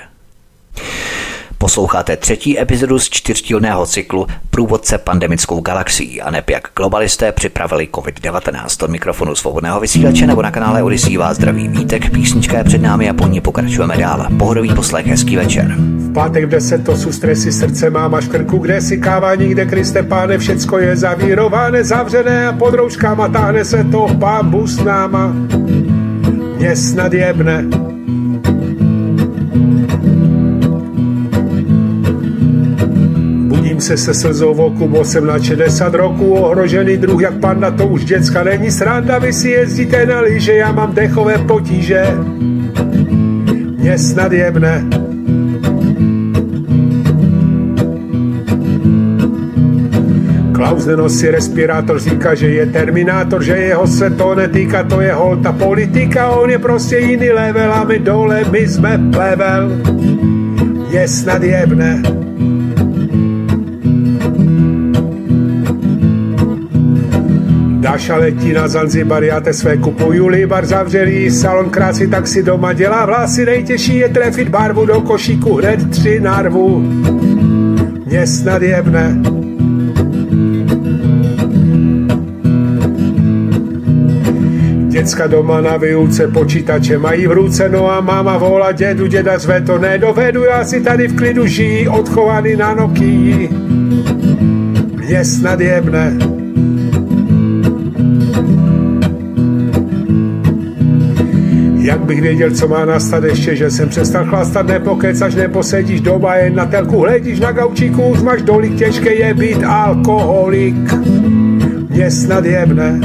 Posloucháte 1.62 2.18
třetí 2.18 2.60
epizodu 2.60 3.00
z 3.00 3.10
čtyřdílného 3.10 3.86
cyklu 3.86 4.28
Průvodce 4.50 4.98
pandemickou 4.98 5.62
galaxií 5.62 6.22
a 6.22 6.32
neb 6.32 6.50
jak 6.50 6.68
globalisté 6.76 7.32
připravili 7.32 7.88
COVID-19 7.92 8.86
od 8.86 8.92
mikrofonu 8.92 9.36
svobodného 9.36 9.80
vysílače 9.80 10.28
nebo 10.28 10.42
na 10.42 10.52
kanále 10.52 10.84
Odisí 10.84 11.18
vás 11.18 11.38
zdraví 11.38 11.68
vítek, 11.68 12.10
písnička 12.10 12.58
je 12.58 12.64
před 12.64 12.82
námi 12.82 13.10
a 13.10 13.14
po 13.14 13.28
ní 13.28 13.42
pokračujeme 13.42 13.98
dál. 13.98 14.28
Pohodový 14.38 14.76
poslech, 14.76 15.08
hezký 15.08 15.36
večer. 15.36 15.76
V 15.78 16.14
pátek 16.14 16.46
v 16.46 16.84
to 16.84 16.98
jsou 16.98 17.12
stresy, 17.12 17.52
srdce 17.52 17.90
mám 17.90 18.16
až 18.16 18.28
krku, 18.28 18.58
kde 18.58 18.82
si 18.82 18.98
káva, 18.98 19.36
nikde 19.36 19.66
Kriste 19.66 20.04
páne, 20.04 20.38
všecko 20.38 20.78
je 20.78 20.96
zavírované, 20.96 21.84
zavřené 21.84 22.48
a 22.48 22.54
pod 22.54 22.74
rouškama 22.74 23.28
táhne 23.28 23.66
se 23.66 23.84
to 23.84 24.08
pán 24.20 24.68
s 24.68 24.84
náma. 24.84 25.34
Mě 26.58 26.76
snad 26.76 27.14
jebne, 27.14 27.66
se 33.82 33.98
se 33.98 34.14
slzou 34.14 34.54
v 34.54 34.62
oku, 34.62 34.88
bo 34.88 35.06
jsem 35.06 35.26
na 35.26 35.40
60 35.40 35.94
roku 35.94 36.34
ohrožený 36.34 36.98
druh 36.98 37.22
jak 37.22 37.34
panda, 37.34 37.72
to 37.72 37.88
už 37.88 38.06
děcka 38.06 38.44
není 38.44 38.72
sranda, 38.72 39.20
vy 39.20 39.34
si 39.34 39.50
jezdíte 39.50 40.06
na 40.06 40.20
lyže, 40.20 40.54
já 40.54 40.72
mám 40.72 40.94
dechové 40.94 41.38
potíže. 41.38 42.06
Mě 43.78 43.98
snad 43.98 44.32
jebne. 44.32 44.86
Klaus 50.54 50.86
nenosí 50.86 51.28
respirátor, 51.28 52.00
říká, 52.00 52.36
že 52.36 52.50
je 52.50 52.66
terminátor, 52.66 53.44
že 53.44 53.58
jeho 53.58 53.88
se 53.88 54.10
to 54.10 54.36
netýká, 54.36 54.84
to 54.84 55.02
je 55.02 55.14
holta 55.14 55.52
politika, 55.52 56.30
on 56.30 56.50
je 56.50 56.60
prostě 56.60 56.98
jiný 56.98 57.30
level 57.30 57.74
a 57.74 57.84
my 57.84 58.00
dole, 58.00 58.44
my 58.52 58.68
jsme 58.68 59.00
plevel. 59.12 59.72
Je 60.90 61.08
snad 61.08 61.44
jebne. 61.44 62.04
Dáša 67.90 68.16
letí 68.16 68.54
na 68.54 68.68
Zanzibar, 68.68 69.24
já 69.24 69.42
te 69.42 69.54
své 69.54 69.78
kupuju 69.78 70.28
libar, 70.28 70.66
zavřelý 70.66 71.32
salon 71.32 71.70
krásy, 71.70 72.08
tak 72.08 72.28
si 72.28 72.44
doma 72.44 72.74
dělá 72.74 73.06
vlasy, 73.06 73.46
nejtěžší 73.46 73.98
je 73.98 74.10
trefit 74.10 74.50
barvu 74.50 74.86
do 74.86 75.02
košíku, 75.02 75.56
hned 75.56 75.90
tři 75.90 76.20
narvu. 76.20 76.80
Mě 78.06 78.28
snad 78.28 78.62
jebne, 78.62 79.22
Děcka 84.88 85.28
doma 85.28 85.62
na 85.62 85.78
výuce 85.78 86.28
počítače 86.28 86.98
mají 86.98 87.28
v 87.28 87.32
ruce, 87.32 87.70
no 87.70 87.92
a 87.92 88.02
máma 88.02 88.38
volá 88.38 88.72
dědu, 88.72 89.08
děda 89.08 89.38
zve 89.40 89.62
to 89.62 89.78
nedovedu, 89.78 90.44
já 90.44 90.64
si 90.64 90.82
tady 90.82 91.08
v 91.08 91.16
klidu 91.16 91.46
žijí, 91.46 91.88
odchovaný 91.88 92.56
na 92.56 92.74
Nokii. 92.74 93.50
Mě 94.98 95.26
snad 95.26 95.60
jebne. 95.60 96.39
Jak 101.90 102.06
bych 102.06 102.22
věděl, 102.22 102.52
co 102.52 102.68
má 102.68 102.86
nastat 102.86 103.24
ještě, 103.24 103.56
že 103.56 103.72
jsem 103.72 103.90
přestal 103.90 104.26
chlastat, 104.26 104.68
nepokecaš, 104.68 105.36
neposedíš 105.36 106.02
doma, 106.02 106.36
jen 106.36 106.56
na 106.56 106.66
telku 106.66 107.00
hledíš 107.00 107.40
na 107.40 107.52
gaučíku, 107.52 108.04
už 108.04 108.22
máš 108.22 108.42
dolik, 108.42 108.76
těžké 108.76 109.14
je 109.14 109.34
být 109.34 109.64
alkoholik. 109.64 110.94
Mě 111.90 112.12
snad 112.12 112.46
jebne. 112.46 113.00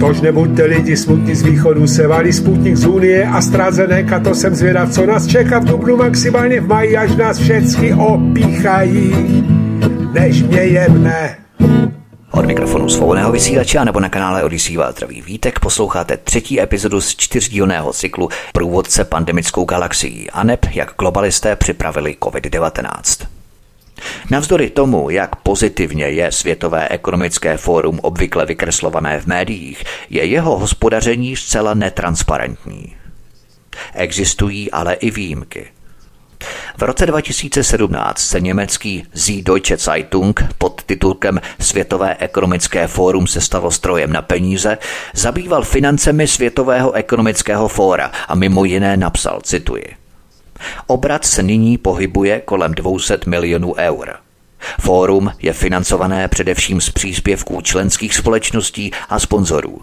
Tož 0.00 0.20
nebuďte 0.20 0.64
lidi 0.64 0.96
smutní 0.96 1.34
z 1.34 1.42
východu, 1.42 1.86
se 1.86 2.06
valí 2.06 2.32
sputnik 2.32 2.76
z 2.76 2.86
Unie 2.86 3.26
a 3.26 3.42
ztrázené, 3.42 4.02
a 4.02 4.18
to 4.18 4.34
jsem 4.34 4.54
zvědav, 4.54 4.90
co 4.90 5.06
nás 5.06 5.26
čeká 5.26 5.58
v 5.58 5.64
Dubnu 5.64 5.96
maximálně 5.96 6.60
v 6.60 6.68
maji, 6.68 6.96
až 6.96 7.16
nás 7.16 7.38
všechny 7.38 7.94
opíchají, 7.94 9.14
než 10.12 10.42
mě 10.42 10.60
jemne. 10.60 11.41
Od 12.32 12.46
mikrofonu 12.46 12.88
svobodného 12.88 13.32
vysílače 13.32 13.84
nebo 13.84 14.00
na 14.00 14.08
kanále 14.08 14.44
Odisí 14.44 14.76
vás 14.76 14.94
vítek 15.26 15.60
posloucháte 15.60 16.16
třetí 16.16 16.60
epizodu 16.60 17.00
z 17.00 17.16
čtyřdílného 17.16 17.92
cyklu 17.92 18.28
Průvodce 18.52 19.04
pandemickou 19.04 19.64
galaxií 19.64 20.30
a 20.30 20.42
neb 20.44 20.66
jak 20.70 20.94
globalisté 20.98 21.56
připravili 21.56 22.16
COVID-19. 22.20 23.26
Navzdory 24.30 24.70
tomu, 24.70 25.10
jak 25.10 25.36
pozitivně 25.36 26.04
je 26.04 26.32
Světové 26.32 26.88
ekonomické 26.88 27.56
fórum 27.56 28.00
obvykle 28.02 28.46
vykreslované 28.46 29.20
v 29.20 29.26
médiích, 29.26 29.84
je 30.10 30.24
jeho 30.24 30.58
hospodaření 30.58 31.36
zcela 31.36 31.74
netransparentní. 31.74 32.96
Existují 33.94 34.70
ale 34.70 34.94
i 34.94 35.10
výjimky. 35.10 35.66
V 36.76 36.82
roce 36.82 37.06
2017 37.06 38.18
se 38.18 38.40
německý 38.40 39.04
Sie 39.14 39.42
Deutsche 39.42 39.76
Zeitung 39.76 40.44
pod 40.58 40.82
titulkem 40.82 41.40
Světové 41.60 42.16
ekonomické 42.18 42.86
fórum 42.86 43.26
se 43.26 43.40
stalo 43.40 43.70
strojem 43.70 44.12
na 44.12 44.22
peníze 44.22 44.78
zabýval 45.14 45.62
financemi 45.62 46.26
Světového 46.28 46.92
ekonomického 46.92 47.68
fóra 47.68 48.12
a 48.28 48.34
mimo 48.34 48.64
jiné 48.64 48.96
napsal, 48.96 49.40
cituji, 49.42 49.84
Obrat 50.86 51.24
se 51.24 51.42
nyní 51.42 51.78
pohybuje 51.78 52.40
kolem 52.40 52.74
200 52.74 53.18
milionů 53.26 53.74
eur. 53.74 54.16
Fórum 54.80 55.32
je 55.42 55.52
financované 55.52 56.28
především 56.28 56.80
z 56.80 56.90
příspěvků 56.90 57.60
členských 57.60 58.14
společností 58.14 58.90
a 59.08 59.18
sponzorů. 59.18 59.80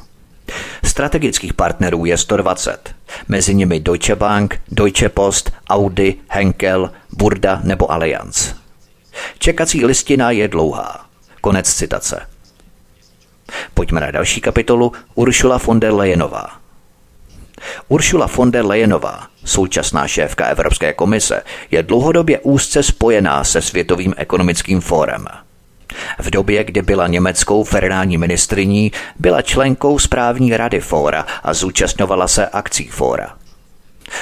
Strategických 0.86 1.54
partnerů 1.54 2.06
je 2.06 2.18
120, 2.18 2.96
mezi 3.28 3.56
nimi 3.56 3.80
Deutsche 3.80 4.16
Bank, 4.16 4.62
Deutsche 4.72 5.10
Post, 5.10 5.52
Audi, 5.70 6.16
Henkel, 6.30 6.92
Burda 7.18 7.62
nebo 7.64 7.92
Allianz. 7.92 8.54
Čekací 9.40 9.86
listina 9.86 10.32
je 10.32 10.48
dlouhá. 10.48 11.06
Konec 11.42 11.74
citace. 11.74 12.28
Pojďme 13.74 14.02
na 14.02 14.12
další 14.12 14.42
kapitolu 14.42 14.92
Uršula 15.16 15.58
von 15.58 15.80
der 15.80 15.94
Leyenová. 15.94 16.60
Ursula 17.88 18.28
von 18.28 18.52
der 18.52 18.66
Leyenová, 18.66 19.28
současná 19.46 20.08
šéfka 20.08 20.46
Evropské 20.46 20.94
komise, 20.94 21.44
je 21.72 21.84
dlouhodobě 21.84 22.40
úzce 22.40 22.84
spojená 22.84 23.44
se 23.44 23.62
Světovým 23.62 24.14
ekonomickým 24.18 24.82
fórem. 24.82 25.26
V 26.20 26.30
době, 26.30 26.64
kdy 26.64 26.82
byla 26.82 27.08
německou 27.08 27.64
federální 27.64 28.18
ministriní, 28.18 28.92
byla 29.20 29.42
členkou 29.42 30.00
správní 30.00 30.58
rady 30.58 30.80
fóra 30.80 31.26
a 31.44 31.54
zúčastňovala 31.54 32.28
se 32.28 32.48
akcí 32.48 32.88
fóra. 32.88 33.36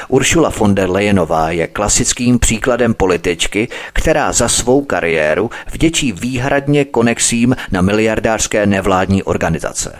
Uršula 0.07 0.49
von 0.49 0.75
der 0.75 0.89
Leyenová 0.89 1.51
je 1.51 1.67
klasickým 1.67 2.39
příkladem 2.39 2.93
političky, 2.93 3.67
která 3.93 4.31
za 4.31 4.49
svou 4.49 4.81
kariéru 4.81 5.49
vděčí 5.71 6.11
výhradně 6.11 6.85
konexím 6.85 7.55
na 7.71 7.81
miliardářské 7.81 8.65
nevládní 8.65 9.23
organizace. 9.23 9.99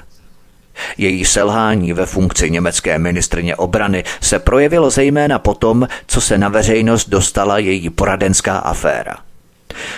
Její 0.97 1.26
selhání 1.26 1.93
ve 1.93 2.05
funkci 2.05 2.51
německé 2.51 2.99
ministrně 2.99 3.55
obrany 3.55 4.03
se 4.22 4.39
projevilo 4.39 4.89
zejména 4.89 5.39
potom, 5.39 5.88
co 6.07 6.22
se 6.22 6.38
na 6.38 6.49
veřejnost 6.49 7.09
dostala 7.09 7.57
její 7.57 7.89
poradenská 7.89 8.57
aféra. 8.57 9.26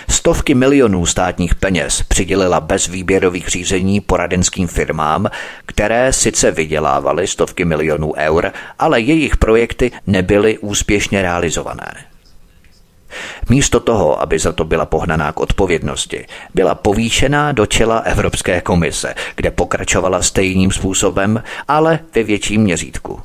Stovky 0.08 0.54
milionů 0.54 1.06
státních 1.06 1.54
peněz 1.54 2.02
přidělila 2.02 2.60
bez 2.60 2.86
výběrových 2.86 3.48
řízení 3.48 4.00
poradenským 4.00 4.68
firmám, 4.68 5.30
které 5.66 6.12
sice 6.12 6.50
vydělávaly 6.50 7.26
stovky 7.26 7.64
milionů 7.64 8.12
eur, 8.16 8.52
ale 8.78 9.00
jejich 9.00 9.36
projekty 9.36 9.92
nebyly 10.06 10.58
úspěšně 10.58 11.22
realizované. 11.22 11.94
Místo 13.48 13.80
toho, 13.80 14.22
aby 14.22 14.38
za 14.38 14.52
to 14.52 14.64
byla 14.64 14.86
pohnaná 14.86 15.32
k 15.32 15.40
odpovědnosti, 15.40 16.26
byla 16.54 16.74
povýšená 16.74 17.52
do 17.52 17.66
čela 17.66 17.98
Evropské 17.98 18.60
komise, 18.60 19.14
kde 19.36 19.50
pokračovala 19.50 20.22
stejným 20.22 20.70
způsobem, 20.70 21.42
ale 21.68 21.98
ve 22.14 22.22
větším 22.22 22.62
měřítku. 22.62 23.20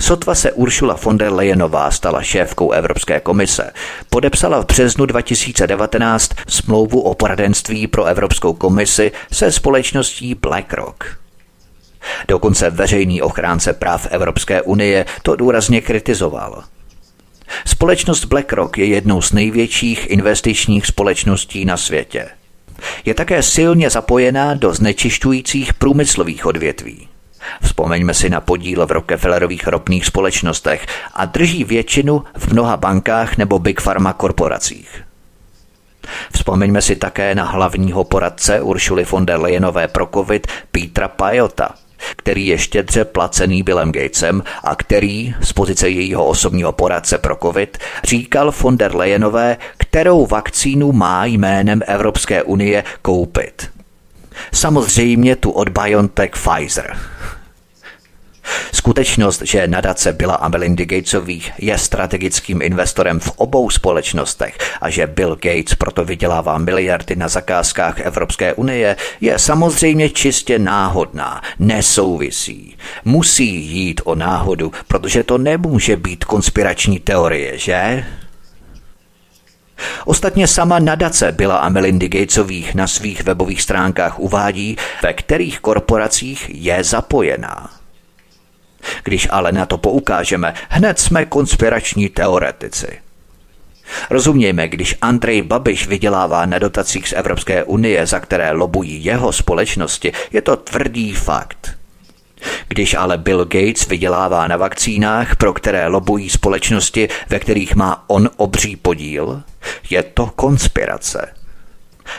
Sotva 0.00 0.34
se 0.34 0.52
Uršula 0.52 0.98
von 1.02 1.18
der 1.18 1.32
Leyenová 1.32 1.90
stala 1.90 2.22
šéfkou 2.22 2.70
Evropské 2.70 3.20
komise, 3.20 3.70
podepsala 4.10 4.60
v 4.62 4.66
březnu 4.66 5.06
2019 5.06 6.30
smlouvu 6.48 7.00
o 7.00 7.14
poradenství 7.14 7.86
pro 7.86 8.04
Evropskou 8.04 8.52
komisi 8.52 9.12
se 9.32 9.52
společností 9.52 10.34
BlackRock. 10.34 11.04
Dokonce 12.28 12.70
veřejný 12.70 13.22
ochránce 13.22 13.72
práv 13.72 14.06
Evropské 14.10 14.62
unie 14.62 15.04
to 15.22 15.36
důrazně 15.36 15.80
kritizoval– 15.80 16.64
Společnost 17.66 18.24
BlackRock 18.24 18.78
je 18.78 18.86
jednou 18.86 19.22
z 19.22 19.32
největších 19.32 20.10
investičních 20.10 20.86
společností 20.86 21.64
na 21.64 21.76
světě. 21.76 22.28
Je 23.04 23.14
také 23.14 23.42
silně 23.42 23.90
zapojená 23.90 24.54
do 24.54 24.74
znečišťujících 24.74 25.74
průmyslových 25.74 26.46
odvětví. 26.46 27.08
Vzpomeňme 27.62 28.14
si 28.14 28.30
na 28.30 28.40
podíl 28.40 28.86
v 28.86 28.90
Rockefellerových 28.90 29.66
ropných 29.66 30.06
společnostech 30.06 30.86
a 31.14 31.24
drží 31.24 31.64
většinu 31.64 32.24
v 32.36 32.52
mnoha 32.52 32.76
bankách 32.76 33.36
nebo 33.36 33.58
big 33.58 33.80
pharma 33.80 34.12
korporacích. 34.12 35.02
Vzpomeňme 36.32 36.82
si 36.82 36.96
také 36.96 37.34
na 37.34 37.44
hlavního 37.44 38.04
poradce 38.04 38.60
Uršuly 38.60 39.04
von 39.04 39.26
der 39.26 39.40
Leyenové 39.40 39.88
pro 39.88 40.06
COVID 40.06 40.46
Petra 40.70 41.08
Pajota– 41.08 41.68
který 42.16 42.46
je 42.46 42.58
štědře 42.58 43.04
placený 43.04 43.62
Billem 43.62 43.92
Gatesem 43.92 44.42
a 44.64 44.76
který 44.76 45.34
z 45.40 45.52
pozice 45.52 45.88
jejího 45.88 46.26
osobního 46.26 46.72
poradce 46.72 47.18
pro 47.18 47.36
COVID 47.36 47.78
říkal 48.04 48.52
von 48.60 48.76
der 48.76 48.96
Leyenové, 48.96 49.56
kterou 49.78 50.26
vakcínu 50.26 50.92
má 50.92 51.24
jménem 51.24 51.82
Evropské 51.86 52.42
unie 52.42 52.84
koupit. 53.02 53.70
Samozřejmě 54.52 55.36
tu 55.36 55.50
od 55.50 55.68
BioNTech 55.68 56.30
Pfizer. 56.30 56.96
Skutečnost, 58.72 59.42
že 59.44 59.66
nadace 59.66 60.12
byla 60.12 60.34
a 60.34 60.48
Melindy 60.48 60.86
Gatesových 60.86 61.52
je 61.58 61.78
strategickým 61.78 62.62
investorem 62.62 63.20
v 63.20 63.30
obou 63.36 63.70
společnostech 63.70 64.58
a 64.80 64.90
že 64.90 65.06
Bill 65.06 65.36
Gates 65.36 65.74
proto 65.74 66.04
vydělává 66.04 66.58
miliardy 66.58 67.16
na 67.16 67.28
zakázkách 67.28 68.00
Evropské 68.00 68.54
unie, 68.54 68.96
je 69.20 69.38
samozřejmě 69.38 70.08
čistě 70.10 70.58
náhodná, 70.58 71.42
nesouvisí. 71.58 72.76
Musí 73.04 73.66
jít 73.66 74.00
o 74.04 74.14
náhodu, 74.14 74.72
protože 74.88 75.22
to 75.22 75.38
nemůže 75.38 75.96
být 75.96 76.24
konspirační 76.24 77.00
teorie, 77.00 77.58
že? 77.58 78.04
Ostatně 80.04 80.48
sama 80.48 80.78
nadace 80.78 81.32
byla 81.32 81.56
a 81.56 81.68
Melindy 81.68 82.08
Gatesových 82.08 82.74
na 82.74 82.86
svých 82.86 83.24
webových 83.24 83.62
stránkách 83.62 84.18
uvádí, 84.18 84.76
ve 85.02 85.12
kterých 85.12 85.60
korporacích 85.60 86.50
je 86.54 86.84
zapojená. 86.84 87.75
Když 89.04 89.28
ale 89.30 89.52
na 89.52 89.66
to 89.66 89.78
poukážeme, 89.78 90.54
hned 90.68 90.98
jsme 90.98 91.24
konspirační 91.24 92.08
teoretici. 92.08 92.98
Rozumějme, 94.10 94.68
když 94.68 94.96
Andrej 95.00 95.42
Babiš 95.42 95.86
vydělává 95.86 96.46
na 96.46 96.58
dotacích 96.58 97.08
z 97.08 97.12
Evropské 97.12 97.64
unie, 97.64 98.06
za 98.06 98.20
které 98.20 98.52
lobují 98.52 99.04
jeho 99.04 99.32
společnosti, 99.32 100.12
je 100.32 100.42
to 100.42 100.56
tvrdý 100.56 101.12
fakt. 101.12 101.76
Když 102.68 102.94
ale 102.94 103.18
Bill 103.18 103.44
Gates 103.44 103.86
vydělává 103.88 104.48
na 104.48 104.56
vakcínách, 104.56 105.36
pro 105.36 105.52
které 105.52 105.86
lobují 105.86 106.30
společnosti, 106.30 107.08
ve 107.28 107.38
kterých 107.38 107.74
má 107.74 108.04
on 108.06 108.30
obří 108.36 108.76
podíl, 108.76 109.42
je 109.90 110.02
to 110.02 110.26
konspirace. 110.26 111.34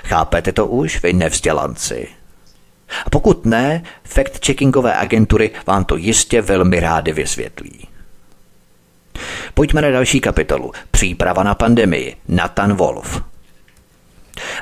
Chápete 0.04 0.52
to 0.52 0.66
už, 0.66 1.04
vy 1.04 1.14
nevzdělanci? 1.14 2.08
A 3.06 3.10
pokud 3.10 3.46
ne, 3.46 3.84
fact-checkingové 4.04 4.94
agentury 4.98 5.52
vám 5.68 5.86
to 5.86 5.96
jistě 5.96 6.42
velmi 6.42 6.80
rády 6.80 7.14
vysvětlí. 7.14 7.88
Pojďme 9.54 9.82
na 9.82 9.90
další 9.92 10.22
kapitolu. 10.22 10.72
Příprava 10.92 11.44
na 11.44 11.56
pandemii. 11.56 12.16
Nathan 12.28 12.74
Wolf. 12.74 13.22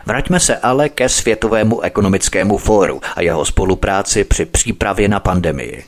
Vraťme 0.06 0.40
se 0.40 0.58
ale 0.58 0.90
ke 0.90 1.10
Světovému 1.10 1.82
ekonomickému 1.82 2.58
fóru 2.58 3.02
a 3.16 3.22
jeho 3.22 3.46
spolupráci 3.46 4.24
při 4.24 4.46
přípravě 4.46 5.08
na 5.08 5.20
pandemii. 5.20 5.84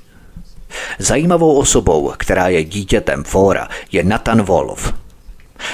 Zajímavou 0.99 1.57
osobou, 1.57 2.13
která 2.17 2.47
je 2.47 2.63
dítětem 2.63 3.23
fóra, 3.23 3.67
je 3.91 4.03
Nathan 4.03 4.41
Wolf. 4.41 4.93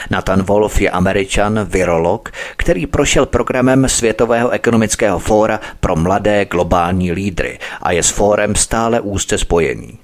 Nathan 0.09 0.43
Wolf 0.43 0.81
je 0.81 0.89
američan, 0.89 1.59
virolog, 1.63 2.31
který 2.57 2.87
prošel 2.87 3.25
programem 3.25 3.89
Světového 3.89 4.49
ekonomického 4.49 5.19
fóra 5.19 5.59
pro 5.79 5.95
mladé 5.95 6.45
globální 6.45 7.11
lídry 7.11 7.59
a 7.81 7.91
je 7.91 8.03
s 8.03 8.09
fórem 8.09 8.55
stále 8.55 9.01
úzce 9.01 9.37
spojený. 9.37 9.99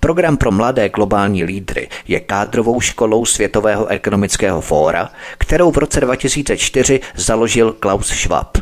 Program 0.00 0.36
pro 0.36 0.50
mladé 0.50 0.88
globální 0.88 1.44
lídry 1.44 1.88
je 2.08 2.20
kádrovou 2.20 2.80
školou 2.80 3.24
Světového 3.24 3.86
ekonomického 3.86 4.60
fóra, 4.60 5.10
kterou 5.38 5.70
v 5.70 5.78
roce 5.78 6.00
2004 6.00 7.00
založil 7.16 7.72
Klaus 7.72 8.06
Schwab. 8.06 8.58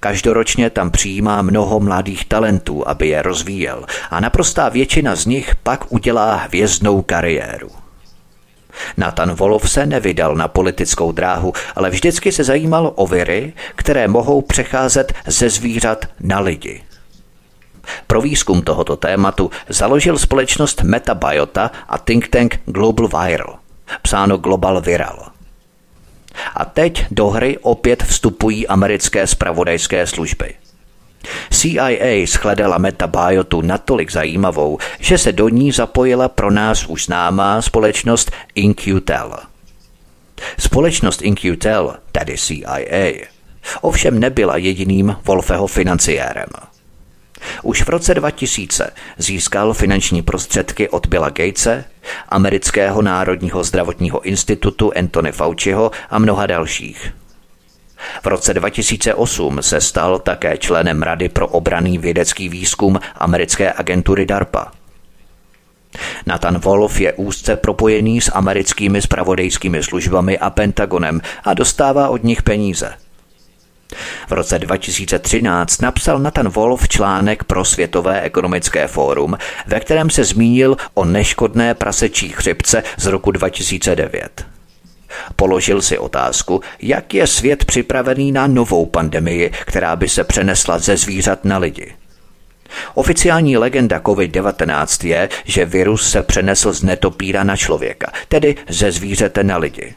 Každoročně 0.00 0.70
tam 0.70 0.90
přijímá 0.90 1.42
mnoho 1.42 1.80
mladých 1.80 2.24
talentů, 2.24 2.88
aby 2.88 3.08
je 3.08 3.22
rozvíjel 3.22 3.86
a 4.10 4.20
naprostá 4.20 4.68
většina 4.68 5.16
z 5.16 5.26
nich 5.26 5.54
pak 5.54 5.92
udělá 5.92 6.34
hvězdnou 6.34 7.02
kariéru. 7.02 7.85
Nathan 8.96 9.34
Wolf 9.34 9.70
se 9.70 9.86
nevydal 9.86 10.34
na 10.34 10.48
politickou 10.48 11.12
dráhu, 11.12 11.52
ale 11.76 11.90
vždycky 11.90 12.32
se 12.32 12.44
zajímal 12.44 12.92
o 12.94 13.06
viry, 13.06 13.52
které 13.76 14.08
mohou 14.08 14.42
přecházet 14.42 15.12
ze 15.26 15.50
zvířat 15.50 16.04
na 16.20 16.40
lidi. 16.40 16.82
Pro 18.06 18.20
výzkum 18.20 18.62
tohoto 18.62 18.96
tématu 18.96 19.50
založil 19.68 20.18
společnost 20.18 20.82
Metabiota 20.82 21.70
a 21.88 21.98
think 21.98 22.28
tank 22.28 22.60
Global 22.66 23.08
Viral, 23.08 23.58
psáno 24.02 24.36
Global 24.36 24.80
Viral. 24.80 25.26
A 26.54 26.64
teď 26.64 27.06
do 27.10 27.28
hry 27.28 27.58
opět 27.58 28.02
vstupují 28.02 28.68
americké 28.68 29.26
spravodajské 29.26 30.06
služby. 30.06 30.54
CIA 31.50 32.26
shledala 32.26 32.78
metabiotu 32.78 33.60
natolik 33.60 34.12
zajímavou, 34.12 34.78
že 35.00 35.18
se 35.18 35.32
do 35.32 35.48
ní 35.48 35.72
zapojila 35.72 36.28
pro 36.28 36.50
nás 36.50 36.86
už 36.86 37.04
známá 37.04 37.62
společnost 37.62 38.32
InQtel. 38.54 39.36
Společnost 40.58 41.22
InQtel, 41.22 41.96
tedy 42.12 42.36
CIA, 42.38 43.26
ovšem 43.80 44.20
nebyla 44.20 44.56
jediným 44.56 45.16
Wolfeho 45.24 45.66
financiérem. 45.66 46.48
Už 47.62 47.82
v 47.82 47.88
roce 47.88 48.14
2000 48.14 48.90
získal 49.18 49.74
finanční 49.74 50.22
prostředky 50.22 50.88
od 50.88 51.06
Billa 51.06 51.30
Gatese, 51.30 51.84
amerického 52.28 53.02
národního 53.02 53.64
zdravotního 53.64 54.20
institutu 54.20 54.92
Anthony 54.96 55.32
Fauciho 55.32 55.90
a 56.10 56.18
mnoha 56.18 56.46
dalších. 56.46 57.12
V 58.22 58.26
roce 58.26 58.54
2008 58.54 59.62
se 59.62 59.80
stal 59.80 60.18
také 60.18 60.58
členem 60.58 61.02
Rady 61.02 61.28
pro 61.28 61.48
obraný 61.48 61.98
vědecký 61.98 62.48
výzkum 62.48 63.00
americké 63.14 63.72
agentury 63.72 64.26
DARPA. 64.26 64.72
Nathan 66.26 66.58
Wolf 66.58 67.00
je 67.00 67.12
úzce 67.12 67.56
propojený 67.56 68.20
s 68.20 68.32
americkými 68.34 69.02
spravodajskými 69.02 69.82
službami 69.82 70.38
a 70.38 70.50
Pentagonem 70.50 71.20
a 71.44 71.54
dostává 71.54 72.08
od 72.08 72.24
nich 72.24 72.42
peníze– 72.42 72.94
v 74.28 74.32
roce 74.32 74.58
2013 74.58 75.82
napsal 75.82 76.18
Nathan 76.18 76.48
Wolf 76.48 76.88
článek 76.88 77.44
pro 77.44 77.64
Světové 77.64 78.20
ekonomické 78.20 78.86
fórum, 78.86 79.38
ve 79.66 79.80
kterém 79.80 80.10
se 80.10 80.24
zmínil 80.24 80.76
o 80.94 81.04
neškodné 81.04 81.74
prasečí 81.74 82.28
chřipce 82.28 82.82
z 82.96 83.06
roku 83.06 83.30
2009. 83.30 84.55
Položil 85.36 85.82
si 85.82 85.98
otázku, 85.98 86.60
jak 86.80 87.14
je 87.14 87.26
svět 87.26 87.64
připravený 87.64 88.32
na 88.32 88.46
novou 88.46 88.86
pandemii, 88.86 89.50
která 89.66 89.96
by 89.96 90.08
se 90.08 90.24
přenesla 90.24 90.78
ze 90.78 90.96
zvířat 90.96 91.44
na 91.44 91.58
lidi. 91.58 91.94
Oficiální 92.94 93.56
legenda 93.56 93.98
COVID-19 93.98 95.06
je, 95.06 95.28
že 95.44 95.64
virus 95.64 96.10
se 96.10 96.22
přenesl 96.22 96.72
z 96.72 96.82
netopíra 96.82 97.44
na 97.44 97.56
člověka, 97.56 98.12
tedy 98.28 98.56
ze 98.68 98.92
zvířete 98.92 99.44
na 99.44 99.56
lidi. 99.56 99.94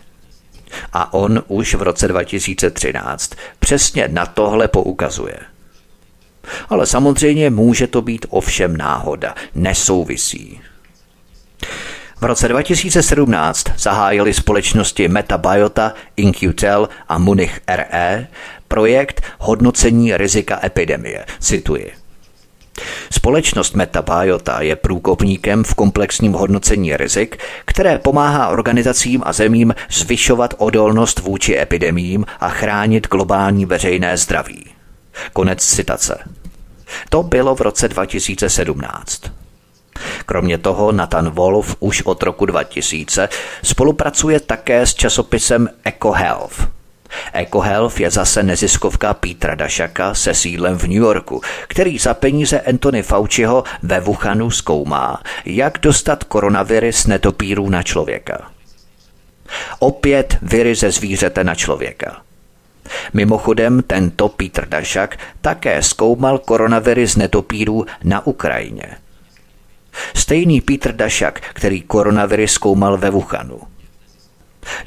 A 0.93 1.13
on 1.13 1.43
už 1.47 1.75
v 1.75 1.81
roce 1.81 2.07
2013 2.07 3.31
přesně 3.59 4.07
na 4.07 4.25
tohle 4.25 4.67
poukazuje. 4.67 5.37
Ale 6.69 6.85
samozřejmě 6.85 7.49
může 7.49 7.87
to 7.87 8.01
být 8.01 8.25
ovšem 8.29 8.77
náhoda, 8.77 9.35
nesouvisí. 9.55 10.61
V 12.21 12.23
roce 12.23 12.47
2017 12.47 13.65
zahájili 13.77 14.33
společnosti 14.33 15.07
Metabiota, 15.07 15.93
InQtel 16.15 16.89
a 17.07 17.17
Munich 17.17 17.61
RE 17.67 18.27
projekt 18.67 19.21
hodnocení 19.39 20.17
rizika 20.17 20.59
epidemie. 20.63 21.25
Cituji. 21.39 21.91
Společnost 23.11 23.75
Metabiota 23.75 24.61
je 24.61 24.75
průkopníkem 24.75 25.63
v 25.63 25.75
komplexním 25.75 26.33
hodnocení 26.33 26.97
rizik, 26.97 27.37
které 27.65 27.97
pomáhá 27.97 28.47
organizacím 28.47 29.21
a 29.25 29.33
zemím 29.33 29.75
zvyšovat 29.91 30.53
odolnost 30.57 31.19
vůči 31.19 31.57
epidemím 31.57 32.25
a 32.39 32.49
chránit 32.49 33.07
globální 33.07 33.65
veřejné 33.65 34.17
zdraví. 34.17 34.65
Konec 35.33 35.65
citace. 35.65 36.17
To 37.09 37.23
bylo 37.23 37.55
v 37.55 37.61
roce 37.61 37.87
2017. 37.87 39.38
Kromě 40.25 40.57
toho 40.57 40.91
Nathan 40.91 41.29
Wolf 41.29 41.75
už 41.79 42.01
od 42.01 42.23
roku 42.23 42.45
2000 42.45 43.29
spolupracuje 43.63 44.39
také 44.39 44.85
s 44.85 44.93
časopisem 44.93 45.69
EcoHealth– 45.83 46.67
EcoHealth 47.33 47.99
je 47.99 48.11
zase 48.11 48.43
neziskovka 48.43 49.13
Petra 49.13 49.55
Dašaka 49.55 50.13
se 50.13 50.33
sídlem 50.33 50.77
v 50.77 50.83
New 50.83 51.01
Yorku, 51.01 51.41
který 51.67 51.97
za 51.97 52.13
peníze 52.13 52.61
Anthony 52.61 53.03
Fauciho 53.03 53.63
ve 53.83 53.99
Wuhanu 53.99 54.51
zkoumá, 54.51 55.21
jak 55.45 55.77
dostat 55.81 56.23
koronaviry 56.23 56.93
z 56.93 57.07
netopírů 57.07 57.69
na 57.69 57.83
člověka. 57.83 58.51
Opět 59.79 60.37
viry 60.41 60.75
ze 60.75 60.91
zvířete 60.91 61.43
na 61.43 61.55
člověka. 61.55 62.21
Mimochodem, 63.13 63.83
tento 63.87 64.29
Petr 64.29 64.65
Dašak 64.67 65.17
také 65.41 65.83
zkoumal 65.83 66.41
z 67.05 67.15
netopírů 67.15 67.85
na 68.03 68.27
Ukrajině. 68.27 68.97
Stejný 70.15 70.61
Petr 70.61 70.91
Dašak, 70.91 71.41
který 71.53 71.81
koronaviry 71.81 72.47
zkoumal 72.47 72.97
ve 72.97 73.09
Wuhanu– 73.09 73.59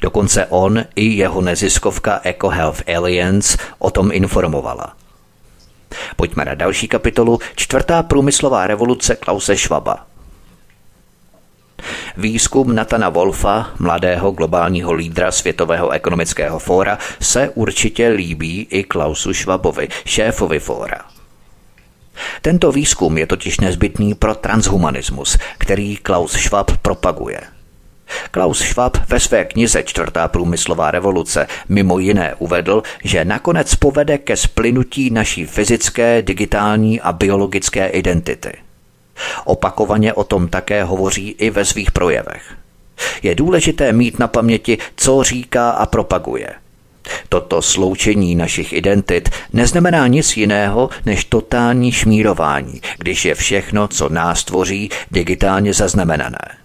Dokonce 0.01 0.45
on 0.45 0.85
i 0.95 1.05
jeho 1.05 1.41
neziskovka 1.41 2.19
EcoHealth 2.23 2.89
Alliance 2.95 3.57
o 3.79 3.91
tom 3.91 4.11
informovala. 4.11 4.95
Pojďme 6.15 6.45
na 6.45 6.53
další 6.53 6.87
kapitolu. 6.87 7.39
Čtvrtá 7.55 8.03
průmyslová 8.03 8.67
revoluce 8.67 9.15
Klause 9.15 9.57
Schwaba. 9.57 10.05
Výzkum 12.17 12.75
Natana 12.75 13.09
Wolfa, 13.09 13.71
mladého 13.79 14.31
globálního 14.31 14.93
lídra 14.93 15.31
Světového 15.31 15.89
ekonomického 15.89 16.59
fóra, 16.59 16.97
se 17.21 17.49
určitě 17.49 18.07
líbí 18.07 18.67
i 18.69 18.83
Klausu 18.83 19.33
Schwabovi, 19.33 19.87
šéfovi 20.05 20.59
fóra. 20.59 21.01
Tento 22.41 22.71
výzkum 22.71 23.17
je 23.17 23.27
totiž 23.27 23.59
nezbytný 23.59 24.13
pro 24.13 24.35
transhumanismus, 24.35 25.37
který 25.57 25.97
Klaus 25.97 26.31
Schwab 26.31 26.77
propaguje– 26.77 27.41
Klaus 28.31 28.59
Schwab 28.59 28.97
ve 29.09 29.19
své 29.19 29.45
knize 29.45 29.83
Čtvrtá 29.83 30.27
průmyslová 30.27 30.91
revoluce 30.91 31.47
mimo 31.69 31.99
jiné 31.99 32.35
uvedl, 32.35 32.83
že 33.03 33.25
nakonec 33.25 33.75
povede 33.75 34.17
ke 34.17 34.37
splynutí 34.37 35.09
naší 35.09 35.45
fyzické, 35.45 36.21
digitální 36.21 37.01
a 37.01 37.11
biologické 37.11 37.87
identity. 37.87 38.53
Opakovaně 39.45 40.13
o 40.13 40.23
tom 40.23 40.47
také 40.47 40.83
hovoří 40.83 41.29
i 41.29 41.49
ve 41.49 41.65
svých 41.65 41.91
projevech. 41.91 42.55
Je 43.23 43.35
důležité 43.35 43.93
mít 43.93 44.19
na 44.19 44.27
paměti, 44.27 44.77
co 44.95 45.23
říká 45.23 45.69
a 45.69 45.85
propaguje. 45.85 46.49
Toto 47.29 47.61
sloučení 47.61 48.35
našich 48.35 48.73
identit 48.73 49.29
neznamená 49.53 50.07
nic 50.07 50.37
jiného 50.37 50.89
než 51.05 51.25
totální 51.25 51.91
šmírování, 51.91 52.81
když 52.97 53.25
je 53.25 53.35
všechno, 53.35 53.87
co 53.87 54.09
nás 54.09 54.43
tvoří, 54.43 54.89
digitálně 55.11 55.73
zaznamenané. 55.73 56.57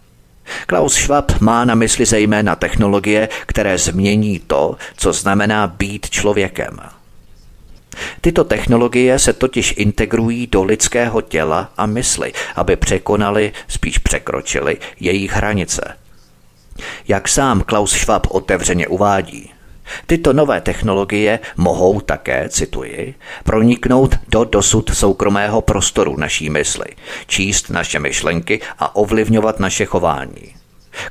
Klaus 0.66 0.94
Schwab 0.94 1.40
má 1.40 1.64
na 1.64 1.74
mysli 1.74 2.06
zejména 2.06 2.56
technologie, 2.56 3.28
které 3.46 3.78
změní 3.78 4.40
to, 4.46 4.76
co 4.96 5.12
znamená 5.12 5.66
být 5.66 6.10
člověkem. 6.10 6.78
Tyto 8.20 8.44
technologie 8.44 9.18
se 9.18 9.32
totiž 9.32 9.74
integrují 9.76 10.46
do 10.46 10.62
lidského 10.62 11.20
těla 11.20 11.72
a 11.76 11.86
mysli, 11.86 12.32
aby 12.56 12.76
překonali, 12.76 13.52
spíš 13.68 13.98
překročili 13.98 14.78
jejich 15.00 15.32
hranice. 15.32 15.96
Jak 17.08 17.28
sám 17.28 17.62
Klaus 17.62 17.92
Schwab 17.92 18.26
otevřeně 18.30 18.86
uvádí, 18.88 19.50
Tyto 20.06 20.32
nové 20.32 20.60
technologie 20.60 21.38
mohou 21.56 22.00
také, 22.00 22.48
cituji, 22.48 23.14
proniknout 23.44 24.16
do 24.28 24.44
dosud 24.44 24.90
soukromého 24.94 25.60
prostoru 25.60 26.16
naší 26.16 26.50
mysli, 26.50 26.86
číst 27.26 27.70
naše 27.70 27.98
myšlenky 27.98 28.60
a 28.78 28.96
ovlivňovat 28.96 29.60
naše 29.60 29.84
chování. 29.84 30.54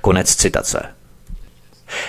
Konec 0.01 0.36
citace. 0.36 0.97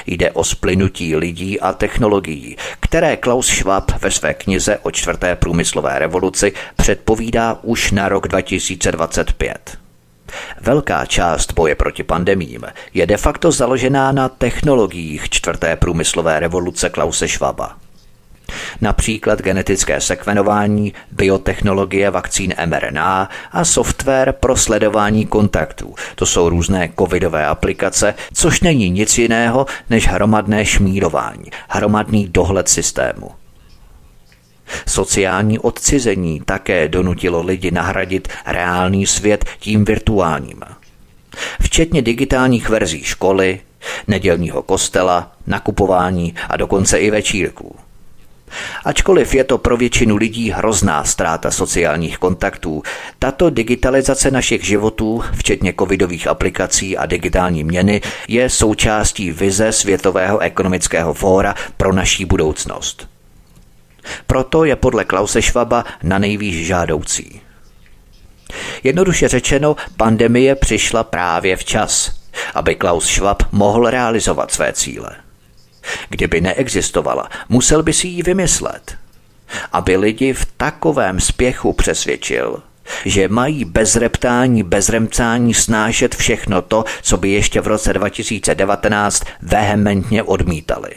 Jde 0.07 0.31
o 0.31 0.45
splynutí 0.45 1.17
lidí 1.17 1.61
a 1.61 1.73
technologií, 1.73 2.57
které 2.81 3.17
Klaus 3.17 3.47
Schwab 3.47 3.93
ve 4.03 4.11
své 4.11 4.35
knize 4.35 4.79
o 4.79 4.91
čtvrté 4.91 5.37
průmyslové 5.37 5.99
revoluci 5.99 6.53
předpovídá 6.77 7.59
už 7.63 7.93
na 7.93 8.09
rok 8.09 8.29
2025. 8.29 9.79
Velká 10.61 11.07
část 11.07 11.53
boje 11.53 11.75
proti 11.75 12.03
pandemím 12.03 12.65
je 12.95 13.07
de 13.07 13.17
facto 13.17 13.53
založená 13.53 14.13
na 14.13 14.29
technologiích 14.29 15.31
čtvrté 15.31 15.77
průmyslové 15.77 16.41
revoluce 16.41 16.91
Klause 16.91 17.29
Schwaba. 17.29 17.77
Například 18.81 19.43
genetické 19.43 20.01
sekvenování, 20.01 20.93
biotechnologie 21.13 22.11
vakcín 22.11 22.55
mRNA 22.67 23.29
a 23.53 23.65
software 23.65 24.33
pro 24.33 24.57
sledování 24.57 25.27
kontaktů. 25.27 25.95
To 26.15 26.27
jsou 26.27 26.49
různé 26.49 26.91
covidové 26.99 27.47
aplikace, 27.47 28.15
což 28.33 28.61
není 28.61 28.91
nic 28.91 29.19
jiného 29.19 29.67
než 29.91 30.09
hromadné 30.09 30.65
šmírování, 30.67 31.51
hromadný 31.69 32.29
dohled 32.29 32.69
systému. 32.69 33.38
Sociální 34.87 35.59
odcizení 35.59 36.43
také 36.45 36.89
donutilo 36.89 37.43
lidi 37.43 37.71
nahradit 37.71 38.29
reálný 38.47 39.07
svět 39.07 39.45
tím 39.59 39.85
virtuálním. 39.85 40.61
Včetně 41.63 42.03
digitálních 42.03 42.69
verzí 42.69 43.05
školy, 43.05 43.61
nedělního 44.07 44.63
kostela, 44.63 45.33
nakupování 45.47 46.35
a 46.49 46.57
dokonce 46.57 46.99
i 46.99 47.11
večírků. 47.11 47.77
Ačkoliv 48.85 49.35
je 49.35 49.45
to 49.45 49.59
pro 49.59 49.77
většinu 49.77 50.17
lidí 50.17 50.51
hrozná 50.51 51.05
ztráta 51.05 51.51
sociálních 51.51 52.19
kontaktů, 52.19 52.83
tato 53.19 53.51
digitalizace 53.51 54.31
našich 54.31 54.65
životů, 54.65 55.23
včetně 55.33 55.75
covidových 55.79 56.27
aplikací 56.27 56.97
a 56.97 57.07
digitální 57.07 57.65
měny, 57.65 58.01
je 58.29 58.51
součástí 58.51 59.31
vize 59.31 59.73
Světového 59.73 60.39
ekonomického 60.39 61.15
fóra 61.15 61.55
pro 61.77 61.93
naší 61.93 62.25
budoucnost. 62.25 63.18
Proto 64.27 64.65
je 64.65 64.77
podle 64.77 65.05
Klause 65.05 65.43
Schwaba 65.43 65.85
na 66.03 66.19
nejvýš 66.19 66.67
žádoucí. 66.67 67.41
Jednoduše 68.83 69.29
řečeno, 69.29 69.77
pandemie 69.97 70.55
přišla 70.55 71.05
právě 71.05 71.57
včas, 71.57 72.13
aby 72.55 72.75
Klaus 72.75 73.07
Schwab 73.07 73.43
mohl 73.53 73.91
realizovat 73.91 74.51
své 74.51 74.73
cíle. 74.73 75.11
Kdyby 76.09 76.41
neexistovala, 76.41 77.29
musel 77.49 77.83
by 77.83 77.93
si 77.93 78.09
ji 78.09 78.23
vymyslet. 78.23 78.97
Aby 79.73 79.97
lidi 79.97 80.33
v 80.33 80.47
takovém 80.57 81.21
spěchu 81.21 81.73
přesvědčil, 81.73 82.63
že 83.05 83.29
mají 83.29 83.65
bez 83.65 83.97
reptání, 83.97 84.63
bez 84.63 84.89
remcání 84.89 85.55
snášet 85.55 86.15
všechno 86.15 86.63
to, 86.63 86.85
co 87.03 87.17
by 87.17 87.29
ještě 87.29 87.61
v 87.61 87.67
roce 87.67 87.93
2019 87.93 89.25
vehementně 89.43 90.23
odmítali. 90.23 90.91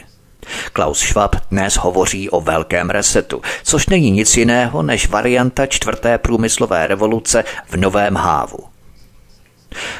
Klaus 0.72 0.98
Schwab 0.98 1.36
dnes 1.50 1.74
hovoří 1.74 2.30
o 2.30 2.40
velkém 2.40 2.90
resetu, 2.90 3.42
což 3.62 3.86
není 3.86 4.10
nic 4.10 4.36
jiného 4.36 4.82
než 4.82 5.08
varianta 5.08 5.66
čtvrté 5.66 6.18
průmyslové 6.18 6.86
revoluce 6.86 7.44
v 7.68 7.76
Novém 7.76 8.16
hávu. 8.16 8.58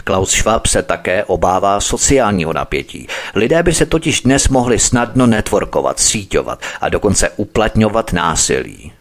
Klaus 0.04 0.30
Schwab 0.30 0.66
se 0.66 0.82
také 0.82 1.24
obává 1.24 1.80
sociálního 1.80 2.52
napětí. 2.52 3.06
Lidé 3.34 3.62
by 3.62 3.74
se 3.74 3.86
totiž 3.86 4.20
dnes 4.20 4.48
mohli 4.48 4.78
snadno 4.78 5.26
networkovat, 5.26 6.00
síťovat 6.00 6.62
a 6.80 6.88
dokonce 6.88 7.30
uplatňovat 7.36 8.12
násilí. 8.12 8.92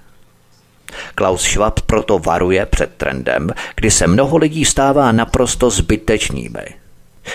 Klaus 1.16 1.42
Schwab 1.42 1.82
proto 1.82 2.20
varuje 2.20 2.66
před 2.66 2.92
trendem, 2.98 3.50
kdy 3.76 3.92
se 3.92 4.08
mnoho 4.08 4.38
lidí 4.38 4.66
stává 4.66 5.12
naprosto 5.12 5.70
zbytečnými. 5.70 6.66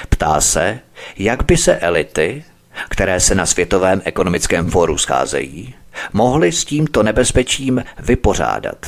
Ptá 0.09 0.41
se, 0.41 0.79
jak 1.19 1.43
by 1.45 1.57
se 1.57 1.77
elity, 1.77 2.45
které 2.89 3.21
se 3.21 3.35
na 3.35 3.47
Světovém 3.47 4.03
ekonomickém 4.05 4.71
fóru 4.71 4.99
scházejí, 4.99 5.75
mohly 6.13 6.53
s 6.53 6.65
tímto 6.65 7.03
nebezpečím 7.03 7.85
vypořádat. 7.99 8.87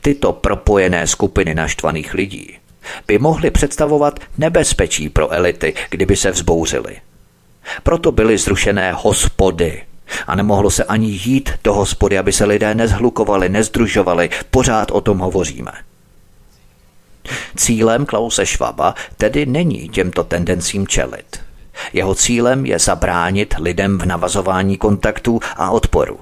Tyto 0.00 0.32
propojené 0.32 1.06
skupiny 1.06 1.54
naštvaných 1.54 2.14
lidí 2.14 2.58
by 3.06 3.18
mohly 3.18 3.50
představovat 3.50 4.20
nebezpečí 4.38 5.08
pro 5.08 5.32
elity, 5.32 5.74
kdyby 5.90 6.16
se 6.16 6.30
vzbouřily. 6.30 6.96
Proto 7.82 8.12
byly 8.12 8.38
zrušené 8.38 8.92
hospody 8.92 9.82
a 10.26 10.34
nemohlo 10.34 10.70
se 10.70 10.84
ani 10.84 11.08
jít 11.08 11.50
do 11.64 11.74
hospody, 11.74 12.18
aby 12.18 12.32
se 12.32 12.44
lidé 12.44 12.74
nezhlukovali, 12.74 13.48
nezdružovali, 13.48 14.30
pořád 14.50 14.90
o 14.90 15.00
tom 15.00 15.18
hovoříme. 15.18 15.72
Cílem 17.56 18.06
Klause 18.06 18.46
Schwaba 18.46 18.94
tedy 19.16 19.46
není 19.46 19.88
těmto 19.88 20.24
tendencím 20.24 20.86
čelit– 20.86 21.40
jeho 21.92 22.14
cílem 22.14 22.66
je 22.66 22.78
zabránit 22.78 23.54
lidem 23.58 23.98
v 23.98 24.06
navazování 24.06 24.76
kontaktů 24.76 25.40
a 25.56 25.70
odporu. 25.70 26.18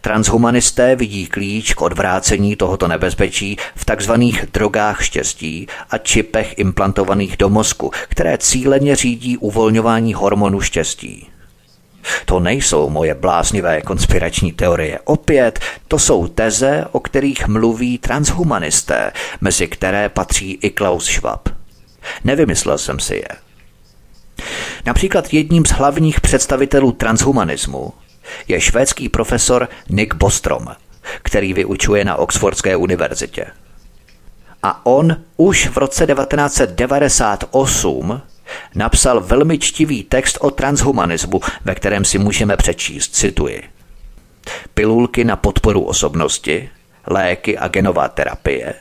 Transhumanisté 0.00 0.96
vidí 0.96 1.26
klíč 1.26 1.74
k 1.74 1.82
odvrácení 1.82 2.56
tohoto 2.56 2.88
nebezpečí 2.88 3.56
v 3.76 3.84
takzvaných 3.84 4.46
drogách 4.52 5.04
štěstí 5.04 5.66
a 5.90 5.98
čipech 5.98 6.54
implantovaných 6.58 7.36
do 7.36 7.48
mozku, 7.48 7.90
které 8.08 8.38
cíleně 8.38 8.96
řídí 8.96 9.38
uvolňování 9.38 10.14
hormonu 10.14 10.60
štěstí. 10.60 11.28
To 12.24 12.40
nejsou 12.40 12.90
moje 12.90 13.14
bláznivé 13.14 13.82
konspirační 13.82 14.52
teorie. 14.52 14.98
Opět, 15.04 15.60
to 15.88 15.98
jsou 15.98 16.28
teze, 16.28 16.84
o 16.92 17.00
kterých 17.00 17.46
mluví 17.46 17.98
transhumanisté, 17.98 19.12
mezi 19.40 19.66
které 19.68 20.08
patří 20.08 20.58
i 20.62 20.70
Klaus 20.70 21.04
Schwab. 21.04 21.48
Nevymyslel 22.24 22.78
jsem 22.78 23.00
si 23.00 23.14
je. 23.14 23.28
Například 24.86 25.34
jedním 25.34 25.66
z 25.66 25.70
hlavních 25.70 26.20
představitelů 26.20 26.92
transhumanismu 26.92 27.92
je 28.48 28.60
švédský 28.60 29.08
profesor 29.08 29.68
Nick 29.88 30.14
Bostrom, 30.14 30.68
který 31.22 31.52
vyučuje 31.52 32.04
na 32.04 32.16
Oxfordské 32.16 32.76
univerzitě. 32.76 33.46
A 34.62 34.86
on 34.86 35.16
už 35.36 35.66
v 35.66 35.76
roce 35.76 36.06
1998 36.06 38.22
napsal 38.74 39.20
velmi 39.20 39.58
čtivý 39.58 40.02
text 40.02 40.38
o 40.40 40.50
transhumanismu, 40.50 41.40
ve 41.64 41.74
kterém 41.74 42.04
si 42.04 42.18
můžeme 42.18 42.56
přečíst, 42.56 43.14
cituji. 43.14 43.62
Pilulky 44.74 45.24
na 45.24 45.36
podporu 45.36 45.82
osobnosti, 45.82 46.70
léky 47.06 47.58
a 47.58 47.68
genová 47.68 48.08
terapie 48.08 48.74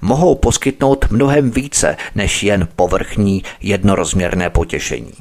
mohou 0.00 0.34
poskytnout 0.34 1.06
mnohem 1.10 1.50
více 1.50 1.96
než 2.14 2.42
jen 2.42 2.68
povrchní 2.76 3.42
jednorozměrné 3.60 4.50
potěšení. 4.50 5.12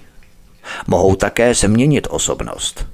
Mohou 0.87 1.15
také 1.15 1.53
změnit 1.53 2.07
osobnost. 2.09 2.85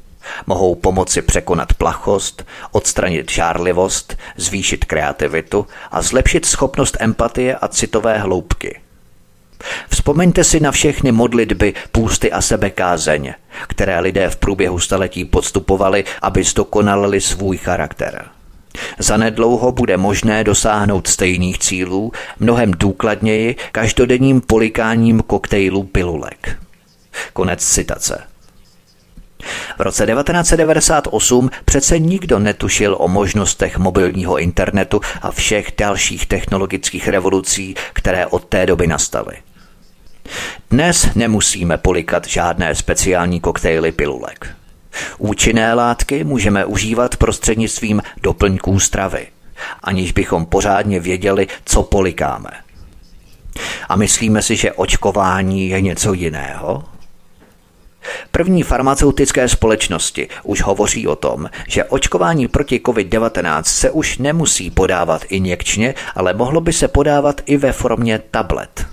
Mohou 0.48 0.76
pomoci 0.76 1.22
překonat 1.22 1.74
plachost, 1.74 2.46
odstranit 2.72 3.32
žárlivost, 3.32 4.18
zvýšit 4.38 4.86
kreativitu 4.86 5.68
a 5.92 6.02
zlepšit 6.02 6.46
schopnost 6.46 6.98
empatie 7.00 7.56
a 7.56 7.68
citové 7.68 8.18
hloubky. 8.18 8.80
Vzpomeňte 9.90 10.44
si 10.44 10.60
na 10.60 10.72
všechny 10.72 11.12
modlitby, 11.12 11.74
půsty 11.92 12.32
a 12.32 12.42
sebekázeň, 12.42 13.34
které 13.68 14.00
lidé 14.00 14.30
v 14.30 14.36
průběhu 14.36 14.80
staletí 14.80 15.26
podstupovali, 15.26 16.04
aby 16.22 16.44
zdokonalili 16.44 17.22
svůj 17.22 17.58
charakter. 17.58 18.26
Zanedlouho 19.00 19.72
bude 19.72 19.98
možné 19.98 20.44
dosáhnout 20.44 21.08
stejných 21.08 21.60
cílů 21.60 22.12
mnohem 22.40 22.72
důkladněji 22.72 23.56
každodenním 23.72 24.42
polikáním 24.42 25.22
koktejlů 25.22 25.84
pilulek. 25.84 26.58
Konec 27.34 27.66
citace. 27.66 28.24
V 29.78 29.82
roce 29.82 30.06
1998 30.06 31.50
přece 31.66 32.00
nikdo 32.00 32.40
netušil 32.40 32.96
o 33.00 33.08
možnostech 33.08 33.78
mobilního 33.78 34.40
internetu 34.40 35.02
a 35.22 35.32
všech 35.32 35.68
dalších 35.78 36.26
technologických 36.26 37.08
revolucí, 37.08 37.76
které 37.94 38.28
od 38.28 38.46
té 38.46 38.66
doby 38.66 38.88
nastaly. 38.88 39.36
Dnes 40.72 41.08
nemusíme 41.16 41.78
polikat 41.78 42.28
žádné 42.28 42.76
speciální 42.76 43.40
koktejly 43.40 43.92
pilulek. 43.92 44.56
Účinné 45.18 45.74
látky 45.74 46.24
můžeme 46.24 46.66
užívat 46.66 47.16
prostřednictvím 47.18 48.02
doplňků 48.22 48.80
stravy, 48.80 49.28
aniž 49.84 50.12
bychom 50.12 50.46
pořádně 50.46 51.00
věděli, 51.00 51.48
co 51.66 51.84
polikáme. 51.84 52.50
A 53.90 53.96
myslíme 53.96 54.42
si, 54.42 54.56
že 54.56 54.72
očkování 54.72 55.70
je 55.70 55.82
něco 55.82 56.14
jiného? 56.14 56.84
První 58.32 58.64
farmaceutické 58.64 59.50
společnosti 59.50 60.30
už 60.44 60.62
hovoří 60.62 61.08
o 61.08 61.16
tom, 61.16 61.50
že 61.68 61.84
očkování 61.84 62.48
proti 62.48 62.80
COVID-19 62.80 63.64
se 63.64 63.92
už 63.92 64.18
nemusí 64.18 64.72
podávat 64.72 65.22
injekčně, 65.30 65.96
ale 66.16 66.34
mohlo 66.34 66.62
by 66.62 66.74
se 66.74 66.88
podávat 66.88 67.42
i 67.46 67.58
ve 67.58 67.72
formě 67.72 68.20
tablet. 68.32 68.93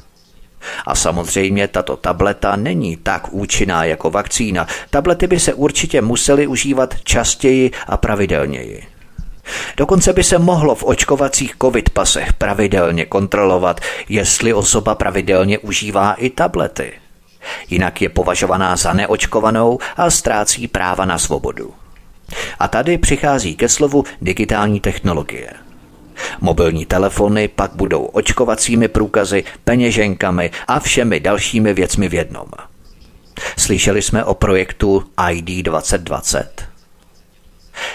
A 0.86 0.94
samozřejmě 0.94 1.68
tato 1.68 1.96
tableta 1.96 2.56
není 2.56 2.96
tak 2.96 3.32
účinná 3.32 3.84
jako 3.84 4.10
vakcína. 4.10 4.66
Tablety 4.90 5.26
by 5.26 5.40
se 5.40 5.54
určitě 5.54 6.02
musely 6.02 6.46
užívat 6.46 6.94
častěji 7.04 7.70
a 7.86 7.96
pravidelněji. 7.96 8.86
Dokonce 9.76 10.12
by 10.12 10.24
se 10.24 10.38
mohlo 10.38 10.74
v 10.74 10.84
očkovacích 10.84 11.54
covid 11.62 11.90
pasech 11.90 12.32
pravidelně 12.32 13.06
kontrolovat, 13.06 13.80
jestli 14.08 14.54
osoba 14.54 14.94
pravidelně 14.94 15.58
užívá 15.58 16.12
i 16.12 16.30
tablety. 16.30 16.92
Jinak 17.68 18.02
je 18.02 18.08
považovaná 18.08 18.76
za 18.76 18.92
neočkovanou 18.92 19.78
a 19.96 20.10
ztrácí 20.10 20.68
práva 20.68 21.04
na 21.04 21.18
svobodu. 21.18 21.74
A 22.58 22.68
tady 22.68 22.98
přichází 22.98 23.56
ke 23.56 23.68
slovu 23.68 24.04
digitální 24.22 24.80
technologie. 24.80 25.52
Mobilní 26.40 26.86
telefony 26.86 27.48
pak 27.48 27.70
budou 27.74 28.04
očkovacími 28.04 28.88
průkazy, 28.88 29.44
peněženkami 29.64 30.50
a 30.68 30.80
všemi 30.80 31.20
dalšími 31.20 31.74
věcmi 31.74 32.08
v 32.08 32.14
jednom. 32.14 32.48
Slyšeli 33.56 34.02
jsme 34.02 34.24
o 34.24 34.34
projektu 34.34 35.04
ID 35.30 35.64
2020? 35.64 36.68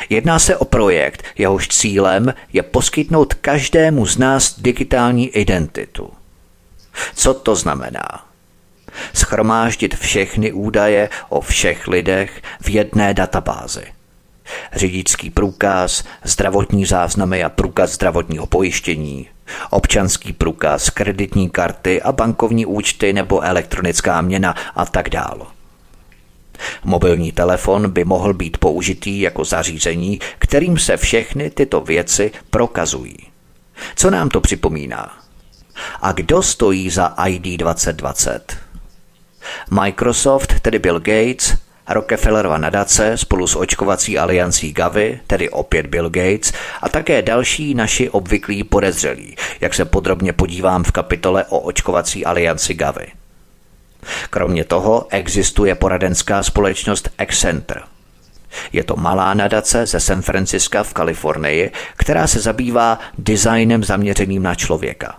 Jedná 0.10 0.40
se 0.40 0.58
o 0.58 0.66
projekt, 0.66 1.24
jehož 1.38 1.68
cílem 1.68 2.34
je 2.54 2.64
poskytnout 2.64 3.34
každému 3.34 4.06
z 4.06 4.18
nás 4.18 4.60
digitální 4.60 5.30
identitu. 5.30 6.10
Co 7.16 7.34
to 7.34 7.56
znamená? 7.56 8.26
Schromáždit 9.14 9.96
všechny 9.98 10.52
údaje 10.52 11.10
o 11.30 11.42
všech 11.42 11.88
lidech 11.88 12.42
v 12.62 12.70
jedné 12.70 13.14
databázi. 13.14 13.86
Řidičský 14.74 15.30
průkaz, 15.30 16.04
zdravotní 16.24 16.86
záznamy 16.86 17.44
a 17.44 17.50
průkaz 17.50 17.94
zdravotního 17.94 18.46
pojištění, 18.46 19.28
občanský 19.70 20.34
průkaz, 20.34 20.90
kreditní 20.90 21.50
karty 21.50 22.02
a 22.02 22.12
bankovní 22.12 22.66
účty 22.66 23.14
nebo 23.14 23.42
elektronická 23.42 24.22
měna 24.22 24.56
a 24.76 24.86
tak 24.86 25.10
dále. 25.10 25.46
Mobilní 26.84 27.32
telefon 27.32 27.92
by 27.92 28.06
mohl 28.06 28.34
být 28.34 28.58
použitý 28.58 29.20
jako 29.20 29.46
zařízení, 29.46 30.20
kterým 30.40 30.78
se 30.78 30.98
všechny 30.98 31.50
tyto 31.50 31.82
věci 31.82 32.32
prokazují. 32.50 33.18
Co 33.96 34.10
nám 34.10 34.30
to 34.30 34.42
připomíná? 34.42 35.18
A 36.02 36.12
kdo 36.12 36.44
stojí 36.44 36.90
za 36.90 37.16
ID 37.28 37.60
2020? 37.60 38.58
Microsoft, 39.72 40.60
tedy 40.60 40.80
Bill 40.80 41.00
Gates, 41.00 41.58
Rockefellerova 41.90 42.58
nadace 42.58 43.18
spolu 43.18 43.48
s 43.48 43.56
očkovací 43.56 44.18
aliancí 44.18 44.74
Gavi, 44.74 45.20
tedy 45.28 45.50
opět 45.50 45.86
Bill 45.86 46.10
Gates, 46.10 46.54
a 46.82 46.90
také 46.90 47.22
další 47.22 47.74
naši 47.74 48.10
obvyklí 48.10 48.64
podezřelí, 48.64 49.36
jak 49.62 49.74
se 49.74 49.86
podrobně 49.86 50.34
podívám 50.34 50.84
v 50.84 50.92
kapitole 50.92 51.46
o 51.46 51.60
očkovací 51.60 52.26
alianci 52.26 52.74
Gavi. 52.74 53.08
Kromě 54.30 54.64
toho 54.64 55.08
existuje 55.10 55.76
poradenská 55.76 56.44
společnost 56.44 57.10
Accenter. 57.18 57.84
Je 58.72 58.84
to 58.84 58.96
malá 58.96 59.34
nadace 59.34 59.86
ze 59.86 60.00
San 60.00 60.22
Francisca 60.22 60.84
v 60.84 60.94
Kalifornii, 60.94 61.72
která 61.98 62.28
se 62.28 62.40
zabývá 62.40 63.00
designem 63.18 63.84
zaměřeným 63.84 64.44
na 64.44 64.56
člověka. 64.56 65.16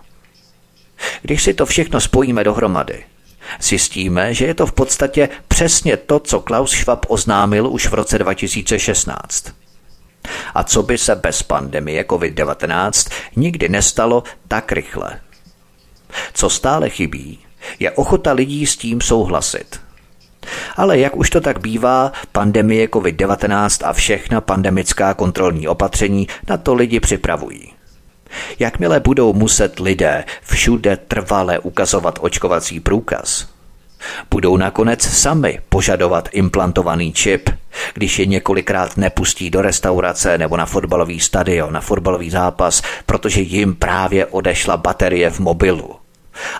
Když 1.21 1.43
si 1.43 1.53
to 1.53 1.65
všechno 1.65 2.01
spojíme 2.01 2.43
dohromady, 2.43 3.03
zjistíme, 3.61 4.33
že 4.33 4.45
je 4.45 4.53
to 4.53 4.65
v 4.65 4.71
podstatě 4.71 5.29
přesně 5.47 5.97
to, 5.97 6.19
co 6.19 6.39
Klaus 6.39 6.71
Schwab 6.71 7.05
oznámil 7.09 7.67
už 7.67 7.87
v 7.87 7.93
roce 7.93 8.17
2016. 8.17 9.53
A 10.53 10.63
co 10.63 10.83
by 10.83 10.97
se 10.97 11.15
bez 11.15 11.43
pandemie 11.43 12.03
COVID-19 12.03 13.11
nikdy 13.35 13.69
nestalo 13.69 14.23
tak 14.47 14.71
rychle. 14.71 15.19
Co 16.33 16.49
stále 16.49 16.89
chybí, 16.89 17.39
je 17.79 17.91
ochota 17.91 18.31
lidí 18.31 18.65
s 18.65 18.77
tím 18.77 19.01
souhlasit. 19.01 19.79
Ale 20.75 20.99
jak 20.99 21.15
už 21.15 21.29
to 21.29 21.41
tak 21.41 21.59
bývá, 21.59 22.11
pandemie 22.31 22.87
COVID-19 22.87 23.87
a 23.87 23.93
všechna 23.93 24.41
pandemická 24.41 25.13
kontrolní 25.13 25.67
opatření 25.67 26.27
na 26.47 26.57
to 26.57 26.73
lidi 26.73 26.99
připravují. 26.99 27.76
Jakmile 28.59 28.99
budou 28.99 29.33
muset 29.33 29.79
lidé 29.79 30.23
všude 30.41 30.97
trvale 30.97 31.59
ukazovat 31.59 32.19
očkovací 32.21 32.79
průkaz, 32.79 33.47
budou 34.31 34.57
nakonec 34.57 35.01
sami 35.01 35.59
požadovat 35.69 36.29
implantovaný 36.31 37.13
čip, 37.13 37.49
když 37.93 38.19
je 38.19 38.25
několikrát 38.25 38.97
nepustí 38.97 39.49
do 39.49 39.61
restaurace 39.61 40.37
nebo 40.37 40.57
na 40.57 40.65
fotbalový 40.65 41.19
stadion, 41.19 41.73
na 41.73 41.81
fotbalový 41.81 42.29
zápas, 42.29 42.81
protože 43.05 43.41
jim 43.41 43.75
právě 43.75 44.25
odešla 44.25 44.77
baterie 44.77 45.29
v 45.29 45.39
mobilu. 45.39 45.95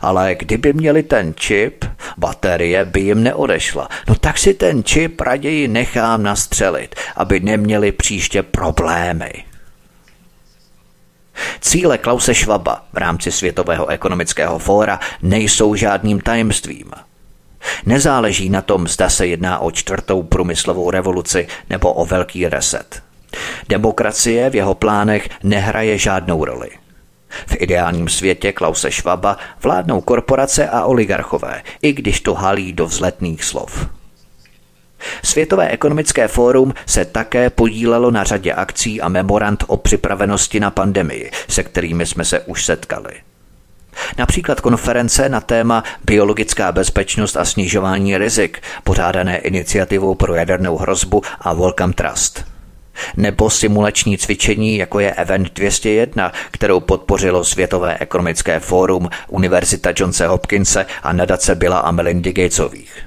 Ale 0.02 0.36
kdyby 0.36 0.74
měli 0.74 1.04
ten 1.04 1.34
čip, 1.36 1.86
baterie 2.18 2.86
by 2.86 3.02
jim 3.02 3.24
neodešla. 3.24 3.90
No 4.08 4.16
tak 4.16 4.38
si 4.38 4.54
ten 4.54 4.84
čip 4.84 5.22
raději 5.22 5.68
nechám 5.68 6.24
nastřelit, 6.24 6.96
aby 7.16 7.40
neměli 7.40 7.92
příště 7.92 8.44
problémy. 8.44 9.32
Cíle 11.62 11.98
Klause 11.98 12.34
Schwaba 12.34 12.84
v 12.94 12.98
rámci 12.98 13.32
Světového 13.32 13.88
ekonomického 13.88 14.60
fóra 14.60 15.00
nejsou 15.22 15.76
žádným 15.76 16.20
tajemstvím. 16.20 16.92
Nezáleží 17.86 18.50
na 18.50 18.62
tom, 18.62 18.88
zda 18.88 19.10
se 19.10 19.28
jedná 19.28 19.60
o 19.60 19.72
čtvrtou 19.72 20.24
průmyslovou 20.24 20.92
revoluci 20.92 21.48
nebo 21.70 21.94
o 21.94 22.06
velký 22.06 22.48
reset. 22.48 23.04
Demokracie 23.70 24.50
v 24.50 24.56
jeho 24.56 24.76
plánech 24.76 25.30
nehraje 25.44 25.98
žádnou 25.98 26.46
roli. 26.46 26.70
V 27.30 27.56
ideálním 27.60 28.10
světě 28.10 28.54
Klause 28.54 28.92
Schwaba 28.92 29.38
vládnou 29.64 30.02
korporace 30.02 30.70
a 30.70 30.86
oligarchové, 30.86 31.64
i 31.82 31.94
když 31.94 32.22
to 32.22 32.34
halí 32.34 32.74
do 32.74 32.86
vzletných 32.86 33.44
slov. 33.44 33.88
Světové 35.24 35.70
ekonomické 35.70 36.28
fórum 36.28 36.74
se 36.86 37.06
také 37.06 37.50
podílelo 37.50 38.12
na 38.12 38.24
řadě 38.24 38.54
akcí 38.54 39.02
a 39.02 39.10
memorand 39.10 39.64
o 39.68 39.78
připravenosti 39.78 40.60
na 40.60 40.72
pandemii, 40.72 41.32
se 41.48 41.64
kterými 41.64 42.06
jsme 42.06 42.26
se 42.26 42.40
už 42.40 42.66
setkali. 42.66 43.14
Například 44.18 44.62
konference 44.62 45.30
na 45.30 45.42
téma 45.42 45.84
biologická 46.06 46.72
bezpečnost 46.72 47.38
a 47.38 47.46
snižování 47.46 48.18
rizik, 48.18 48.62
pořádané 48.84 49.38
iniciativou 49.38 50.16
pro 50.16 50.36
jadernou 50.36 50.78
hrozbu 50.78 51.22
a 51.42 51.54
Welcome 51.54 51.94
Trust– 51.94 52.46
nebo 53.18 53.50
simulační 53.50 54.18
cvičení, 54.18 54.78
jako 54.78 55.00
je 55.00 55.14
Event 55.14 55.54
201, 55.54 56.32
kterou 56.52 56.80
podpořilo 56.80 57.44
Světové 57.44 57.98
ekonomické 57.98 58.60
fórum, 58.60 59.10
Univerzita 59.28 59.94
Johnse 59.96 60.28
Hopkinse 60.28 60.86
a 61.04 61.14
nadace 61.14 61.56
Billa 61.56 61.80
a 61.80 61.92
Melindy 61.92 62.34
Gatesových. 62.34 63.07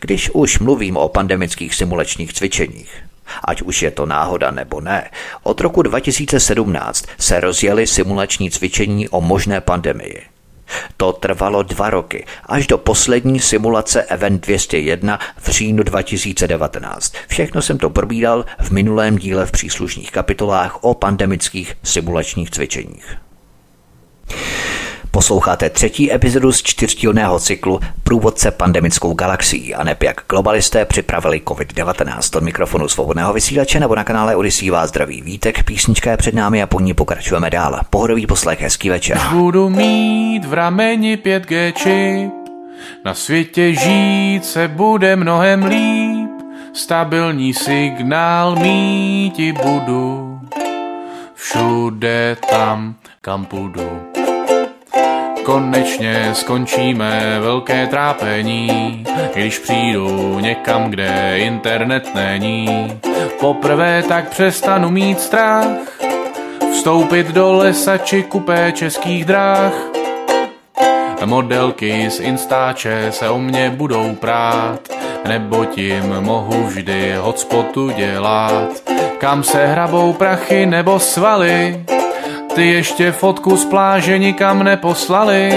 Když 0.00 0.30
už 0.30 0.58
mluvím 0.58 0.96
o 0.96 1.08
pandemických 1.08 1.74
simulačních 1.74 2.32
cvičeních, 2.32 3.02
ať 3.44 3.62
už 3.62 3.82
je 3.82 3.90
to 3.90 4.06
náhoda 4.06 4.50
nebo 4.50 4.80
ne, 4.80 5.10
od 5.42 5.60
roku 5.60 5.82
2017 5.82 7.04
se 7.18 7.40
rozjeli 7.40 7.86
simulační 7.86 8.50
cvičení 8.50 9.08
o 9.08 9.20
možné 9.20 9.60
pandemii. 9.60 10.22
To 10.96 11.12
trvalo 11.12 11.62
dva 11.62 11.90
roky, 11.90 12.26
až 12.46 12.66
do 12.66 12.78
poslední 12.78 13.40
simulace 13.40 14.02
Event 14.02 14.46
201 14.46 15.18
v 15.36 15.48
říjnu 15.48 15.82
2019. 15.82 17.14
Všechno 17.28 17.62
jsem 17.62 17.78
to 17.78 17.90
probídal 17.90 18.44
v 18.60 18.70
minulém 18.70 19.18
díle 19.18 19.46
v 19.46 19.52
příslušných 19.52 20.10
kapitolách 20.10 20.84
o 20.84 20.94
pandemických 20.94 21.76
simulačních 21.82 22.50
cvičeních. 22.50 23.16
Posloucháte 25.14 25.70
třetí 25.70 26.12
epizodu 26.12 26.52
z 26.52 26.62
čtyřdílného 26.62 27.38
cyklu 27.38 27.80
Průvodce 28.04 28.50
pandemickou 28.50 29.14
galaxií 29.14 29.74
a 29.74 29.84
neb 29.84 30.02
jak 30.02 30.20
globalisté 30.28 30.84
připravili 30.84 31.42
COVID-19 31.44 32.38
od 32.38 32.42
mikrofonu 32.42 32.88
svobodného 32.88 33.32
vysílače 33.32 33.80
nebo 33.80 33.94
na 33.94 34.04
kanále 34.04 34.36
Odisí 34.36 34.70
vás 34.70 34.88
zdraví 34.88 35.22
vítek, 35.22 35.64
písnička 35.64 36.10
je 36.10 36.16
před 36.16 36.34
námi 36.34 36.62
a 36.62 36.66
po 36.66 36.80
ní 36.80 36.94
pokračujeme 36.94 37.50
dál. 37.50 37.80
Pohodový 37.90 38.26
poslech, 38.26 38.60
hezký 38.60 38.88
večer. 38.88 39.20
Budu 39.32 39.68
mít 39.68 40.44
v 40.44 40.52
rameni 40.52 41.16
5G 41.16 41.72
čip, 41.72 42.32
na 43.04 43.14
světě 43.14 43.74
žít 43.74 44.44
se 44.44 44.68
bude 44.68 45.16
mnohem 45.16 45.64
líp, 45.64 46.30
stabilní 46.72 47.54
signál 47.54 48.56
míti 48.56 49.52
budu, 49.52 50.40
všude 51.34 52.36
tam, 52.50 52.94
kam 53.20 53.44
půjdu. 53.44 54.21
Konečně 55.42 56.30
skončíme 56.32 57.38
velké 57.40 57.86
trápení, 57.86 59.04
když 59.34 59.58
přijdu 59.58 60.38
někam, 60.40 60.90
kde 60.90 61.34
internet 61.36 62.14
není. 62.14 63.00
Poprvé 63.40 64.02
tak 64.02 64.28
přestanu 64.28 64.90
mít 64.90 65.20
strach, 65.20 66.00
vstoupit 66.72 67.26
do 67.26 67.52
lesa 67.52 67.98
či 67.98 68.22
kupé 68.22 68.72
českých 68.72 69.24
dráh. 69.24 69.72
Modelky 71.24 72.10
z 72.10 72.20
Instače 72.20 73.06
se 73.10 73.28
o 73.28 73.38
mě 73.38 73.70
budou 73.70 74.14
prát, 74.14 74.80
nebo 75.28 75.64
tím 75.64 76.20
mohu 76.20 76.64
vždy 76.64 77.14
hotspotu 77.20 77.90
dělat. 77.90 78.68
Kam 79.18 79.42
se 79.42 79.66
hrabou 79.66 80.12
prachy 80.12 80.66
nebo 80.66 80.98
svaly, 80.98 81.84
ty 82.54 82.66
ještě 82.66 83.12
fotku 83.12 83.56
z 83.56 83.64
pláže 83.64 84.18
nikam 84.18 84.62
neposlali. 84.62 85.52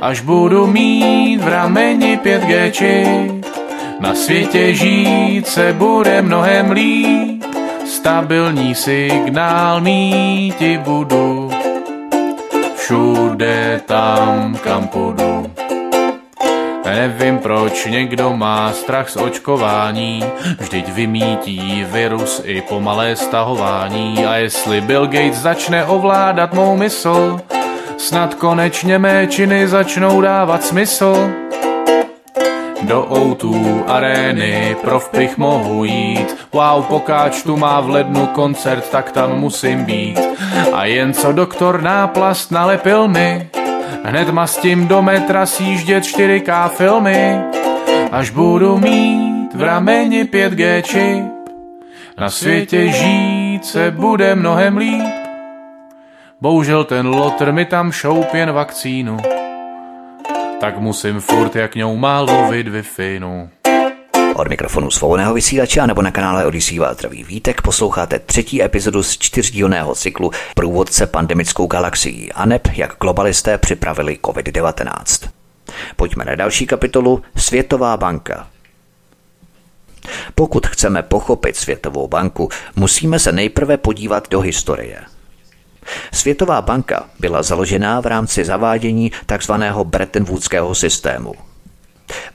Až 0.00 0.20
budu 0.20 0.66
mít 0.66 1.38
v 1.38 1.48
rameni 1.48 2.18
5G 2.24 2.70
čip, 2.70 3.46
na 4.00 4.14
světě 4.14 4.74
žít 4.74 5.46
se 5.46 5.72
bude 5.72 6.22
mnohem 6.22 6.70
líp. 6.70 7.44
Stabilní 7.86 8.74
signál 8.74 9.80
míti 9.80 10.78
budu, 10.78 11.50
všude 12.76 13.80
tam, 13.86 14.56
kam 14.64 14.88
půjdu. 14.88 15.50
Nevím, 16.84 17.38
proč 17.38 17.84
někdo 17.84 18.36
má 18.36 18.72
strach 18.72 19.08
z 19.08 19.16
očkování, 19.16 20.24
vždyť 20.58 20.88
vymítí 20.88 21.86
virus 21.90 22.42
i 22.44 22.60
pomalé 22.60 23.16
stahování. 23.16 24.26
A 24.26 24.36
jestli 24.36 24.80
Bill 24.80 25.06
Gates 25.06 25.36
začne 25.36 25.84
ovládat 25.84 26.54
mou 26.54 26.76
mysl, 26.76 27.40
snad 27.98 28.34
konečně 28.34 28.98
mé 28.98 29.26
činy 29.26 29.68
začnou 29.68 30.20
dávat 30.20 30.64
smysl. 30.64 31.30
Do 32.82 33.02
O2 33.02 33.82
arény 33.86 34.76
pro 34.82 35.00
vpich 35.00 35.38
mohu 35.38 35.84
jít 35.84 36.36
Wow, 36.52 36.84
pokáč 36.84 37.42
tu 37.42 37.56
má 37.56 37.80
v 37.80 37.88
lednu 37.88 38.26
koncert, 38.26 38.90
tak 38.90 39.12
tam 39.12 39.38
musím 39.38 39.84
být 39.84 40.20
A 40.72 40.84
jen 40.84 41.12
co 41.14 41.32
doktor 41.32 41.82
náplast 41.82 42.50
nalepil 42.50 43.08
mi 43.08 43.50
Hned 44.06 44.30
mastím 44.30 44.88
do 44.88 45.02
metra 45.02 45.46
sjíždět 45.46 46.04
4K 46.04 46.68
filmy. 46.68 47.40
Až 48.12 48.30
budu 48.30 48.78
mít 48.78 49.54
v 49.54 49.62
rameni 49.62 50.24
5G 50.24 50.82
čip. 50.82 51.24
Na 52.18 52.30
světě 52.30 52.88
žít 52.88 53.64
se 53.64 53.90
bude 53.90 54.34
mnohem 54.34 54.76
líp. 54.76 55.04
Bohužel 56.40 56.84
ten 56.84 57.06
lotr 57.06 57.52
mi 57.52 57.64
tam 57.64 57.92
šoup 57.92 58.34
jen 58.34 58.52
vakcínu. 58.52 59.16
Tak 60.60 60.78
musím 60.78 61.20
furt 61.20 61.56
jak 61.56 61.74
ňou 61.74 61.96
málo 61.96 62.50
wi. 62.50 62.64
Od 64.34 64.48
mikrofonu 64.48 64.90
svobodného 64.90 65.34
vysílače 65.34 65.86
nebo 65.86 66.02
na 66.02 66.10
kanále 66.10 66.46
Odisí 66.46 66.78
vás 66.78 66.96
vítek 67.26 67.62
posloucháte 67.62 68.18
třetí 68.18 68.62
epizodu 68.62 69.02
z 69.02 69.18
čtyřdílného 69.18 69.94
cyklu 69.94 70.30
Průvodce 70.54 71.06
pandemickou 71.06 71.66
galaxií 71.66 72.32
a 72.32 72.46
neb 72.46 72.68
jak 72.72 72.96
globalisté 73.00 73.58
připravili 73.58 74.18
COVID-19. 74.22 75.28
Pojďme 75.96 76.24
na 76.24 76.34
další 76.34 76.66
kapitolu 76.66 77.22
Světová 77.36 77.96
banka. 77.96 78.46
Pokud 80.34 80.66
chceme 80.66 81.02
pochopit 81.02 81.56
Světovou 81.56 82.08
banku, 82.08 82.48
musíme 82.76 83.18
se 83.18 83.32
nejprve 83.32 83.76
podívat 83.76 84.30
do 84.30 84.40
historie– 84.40 85.00
Světová 86.12 86.62
banka 86.62 87.04
byla 87.20 87.42
založená 87.42 88.00
v 88.00 88.06
rámci 88.06 88.44
zavádění 88.44 89.12
tzv. 89.26 89.52
Bretton 89.84 90.24
Woodského 90.24 90.74
systému. 90.74 91.34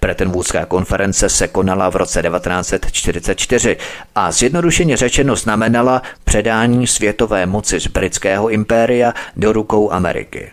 Bretton 0.01 0.31
Woodská 0.31 0.65
konference 0.65 1.29
se 1.29 1.47
konala 1.47 1.89
v 1.89 1.95
roce 1.95 2.21
1944 2.21 3.77
a 4.15 4.31
zjednodušeně 4.31 4.97
řečeno 4.97 5.35
znamenala 5.35 6.01
předání 6.23 6.87
světové 6.87 7.45
moci 7.45 7.79
z 7.79 7.87
britského 7.87 8.49
impéria 8.49 9.13
do 9.35 9.53
rukou 9.53 9.91
Ameriky. 9.91 10.51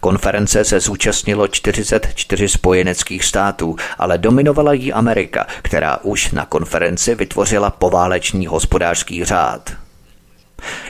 Konference 0.00 0.64
se 0.64 0.80
zúčastnilo 0.80 1.48
44 1.48 2.48
spojeneckých 2.48 3.24
států, 3.24 3.76
ale 3.98 4.18
dominovala 4.18 4.72
jí 4.72 4.92
Amerika, 4.92 5.46
která 5.62 5.96
už 5.96 6.30
na 6.30 6.46
konferenci 6.46 7.14
vytvořila 7.14 7.70
poválečný 7.70 8.46
hospodářský 8.46 9.24
řád– 9.24 9.72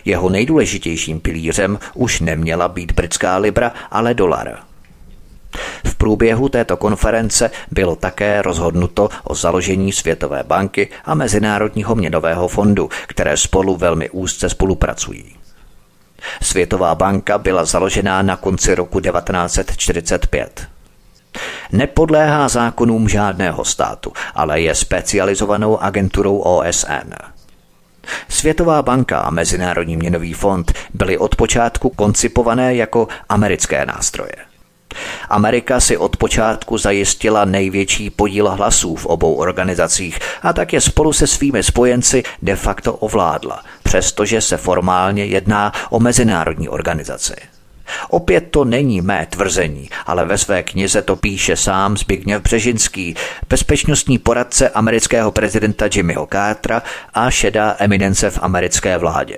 jeho 0.05 0.31
nejdůležitějším 0.31 1.21
pilířem 1.21 1.79
už 1.95 2.21
neměla 2.21 2.69
být 2.69 2.93
britská 2.93 3.37
libra, 3.37 3.73
ale 3.91 4.15
dolar. 4.15 4.59
V 5.85 5.95
průběhu 5.95 6.49
této 6.49 6.77
konference 6.77 7.51
bylo 7.71 7.97
také 7.97 8.43
rozhodnuto 8.43 9.09
o 9.25 9.35
založení 9.35 9.93
Světové 9.93 10.43
banky 10.47 10.89
a 11.05 11.15
Mezinárodního 11.15 11.95
měnového 11.95 12.49
fondu, 12.49 12.89
které 13.07 13.37
spolu 13.37 13.77
velmi 13.77 14.11
úzce 14.11 14.49
spolupracují. 14.49 15.37
Světová 16.43 16.95
banka 16.95 17.39
byla 17.39 17.65
založená 17.65 18.23
na 18.23 18.37
konci 18.37 18.75
roku 18.75 19.01
1945. 19.01 20.67
Nepodléhá 21.73 22.49
zákonům 22.49 23.09
žádného 23.09 23.65
státu, 23.65 24.13
ale 24.35 24.61
je 24.61 24.75
specializovanou 24.75 25.79
agenturou 25.79 26.39
OSN. 26.39 27.13
Světová 28.29 28.83
banka 28.83 29.19
a 29.19 29.31
Mezinárodní 29.31 29.97
měnový 29.97 30.33
fond 30.33 30.73
byly 30.95 31.19
od 31.19 31.37
počátku 31.37 31.91
koncipované 31.91 32.75
jako 32.75 33.09
americké 33.29 33.87
nástroje. 33.87 34.54
Amerika 35.29 35.81
si 35.81 35.97
od 35.97 36.17
počátku 36.17 36.79
zajistila 36.79 37.45
největší 37.45 38.11
podíl 38.11 38.51
hlasů 38.51 38.97
v 38.97 39.07
obou 39.07 39.35
organizacích 39.35 40.19
a 40.43 40.53
tak 40.53 40.73
je 40.73 40.81
spolu 40.81 41.13
se 41.13 41.27
svými 41.27 41.63
spojenci 41.63 42.23
de 42.43 42.57
facto 42.57 42.95
ovládla, 42.95 43.63
přestože 43.83 44.41
se 44.41 44.57
formálně 44.57 45.25
jedná 45.25 45.73
o 45.91 46.01
mezinárodní 46.01 46.69
organizaci. 46.69 47.35
Opět 48.09 48.41
to 48.51 48.65
není 48.65 49.01
mé 49.01 49.27
tvrzení, 49.31 49.91
ale 50.07 50.25
ve 50.25 50.39
své 50.39 50.63
knize 50.63 51.03
to 51.03 51.17
píše 51.17 51.57
sám 51.57 51.97
Zbigněv 51.97 52.43
Břežinský, 52.43 53.17
bezpečnostní 53.49 54.19
poradce 54.19 54.69
amerického 54.69 55.31
prezidenta 55.31 55.89
Jimmyho 55.95 56.29
Cartera 56.33 56.83
a 57.15 57.31
šedá 57.31 57.77
eminence 57.79 58.31
v 58.31 58.39
americké 58.43 58.99
vládě. 58.99 59.37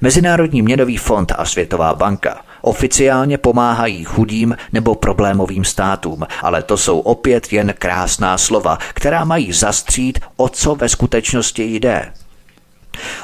Mezinárodní 0.00 0.62
měnový 0.62 0.96
fond 0.96 1.32
a 1.38 1.44
Světová 1.44 1.94
banka 1.94 2.40
oficiálně 2.60 3.38
pomáhají 3.38 4.04
chudým 4.04 4.56
nebo 4.72 4.94
problémovým 4.94 5.64
státům, 5.64 6.26
ale 6.42 6.62
to 6.62 6.76
jsou 6.76 6.98
opět 6.98 7.52
jen 7.52 7.74
krásná 7.78 8.38
slova, 8.38 8.78
která 8.94 9.24
mají 9.24 9.52
zastřít, 9.52 10.18
o 10.36 10.48
co 10.48 10.74
ve 10.74 10.88
skutečnosti 10.88 11.62
jde. 11.64 12.12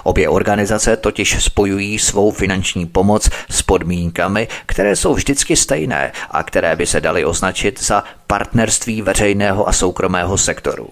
Obě 0.03 0.29
organizace 0.29 0.97
totiž 0.97 1.45
spojují 1.45 1.99
svou 1.99 2.31
finanční 2.31 2.87
pomoc 2.87 3.31
s 3.51 3.63
podmínkami, 3.63 4.49
které 4.67 4.97
jsou 4.97 5.15
vždycky 5.15 5.57
stejné 5.57 6.13
a 6.31 6.43
které 6.43 6.77
by 6.77 6.87
se 6.87 7.01
daly 7.01 7.25
označit 7.25 7.83
za 7.83 8.05
partnerství 8.27 9.03
veřejného 9.03 9.69
a 9.69 9.73
soukromého 9.73 10.39
sektoru. 10.39 10.89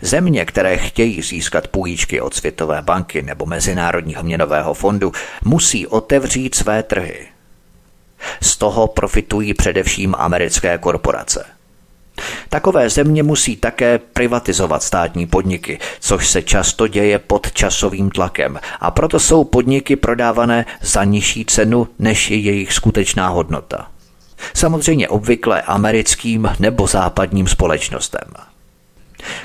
Země, 0.00 0.44
které 0.44 0.78
chtějí 0.78 1.22
získat 1.22 1.68
půjčky 1.68 2.20
od 2.20 2.34
Světové 2.34 2.82
banky 2.82 3.22
nebo 3.22 3.46
Mezinárodního 3.46 4.22
měnového 4.22 4.74
fondu, 4.74 5.12
musí 5.44 5.86
otevřít 5.86 6.54
své 6.54 6.82
trhy. 6.82 7.26
Z 8.42 8.56
toho 8.56 8.86
profitují 8.86 9.54
především 9.54 10.14
americké 10.18 10.78
korporace– 10.78 11.44
Takové 12.48 12.90
země 12.90 13.22
musí 13.22 13.56
také 13.56 13.98
privatizovat 13.98 14.82
státní 14.82 15.26
podniky, 15.26 15.78
což 16.00 16.28
se 16.28 16.42
často 16.42 16.88
děje 16.88 17.18
pod 17.18 17.52
časovým 17.52 18.10
tlakem 18.10 18.60
a 18.80 18.90
proto 18.90 19.20
jsou 19.20 19.44
podniky 19.44 19.96
prodávané 19.96 20.66
za 20.80 21.04
nižší 21.04 21.44
cenu, 21.44 21.88
než 21.98 22.30
je 22.30 22.36
jejich 22.36 22.72
skutečná 22.72 23.28
hodnota. 23.28 23.88
Samozřejmě 24.54 25.08
obvykle 25.08 25.62
americkým 25.62 26.50
nebo 26.58 26.86
západním 26.86 27.48
společnostem. 27.48 28.51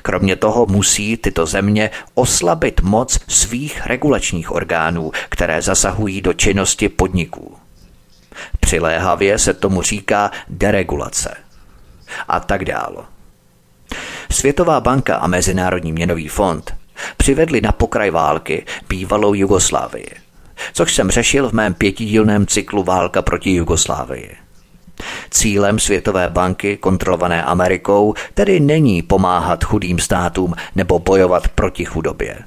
Kromě 0.01 0.35
toho 0.35 0.65
musí 0.65 1.17
tyto 1.17 1.45
země 1.45 1.89
oslabit 2.13 2.81
moc 2.81 3.19
svých 3.27 3.85
regulačních 3.85 4.51
orgánů, 4.51 5.11
které 5.29 5.61
zasahují 5.61 6.21
do 6.21 6.33
činnosti 6.33 6.89
podniků. 6.89 7.57
Přiléhavě 8.59 9.39
se 9.39 9.53
tomu 9.53 9.81
říká 9.81 10.31
deregulace– 10.49 11.37
a 12.27 12.39
tak 12.39 12.65
dál. 12.65 13.05
Světová 14.31 14.81
banka 14.81 15.15
a 15.15 15.27
Mezinárodní 15.27 15.91
měnový 15.91 16.27
fond 16.27 16.75
přivedli 17.17 17.61
na 17.61 17.71
pokraj 17.71 18.09
války 18.09 18.65
bývalou 18.89 19.33
Jugoslávii, 19.33 20.09
což 20.73 20.95
jsem 20.95 21.11
řešil 21.11 21.49
v 21.49 21.53
mém 21.53 21.73
pětidílném 21.73 22.47
cyklu 22.47 22.83
Válka 22.83 23.21
proti 23.21 23.51
Jugoslávii. 23.51 24.46
Cílem 25.29 25.79
Světové 25.79 26.29
banky, 26.29 26.77
kontrolované 26.77 27.43
Amerikou, 27.43 28.13
tedy 28.33 28.59
není 28.59 29.01
pomáhat 29.01 29.63
chudým 29.63 29.99
státům 29.99 30.53
nebo 30.75 30.99
bojovat 30.99 31.47
proti 31.47 31.85
chudobě. 31.85 32.37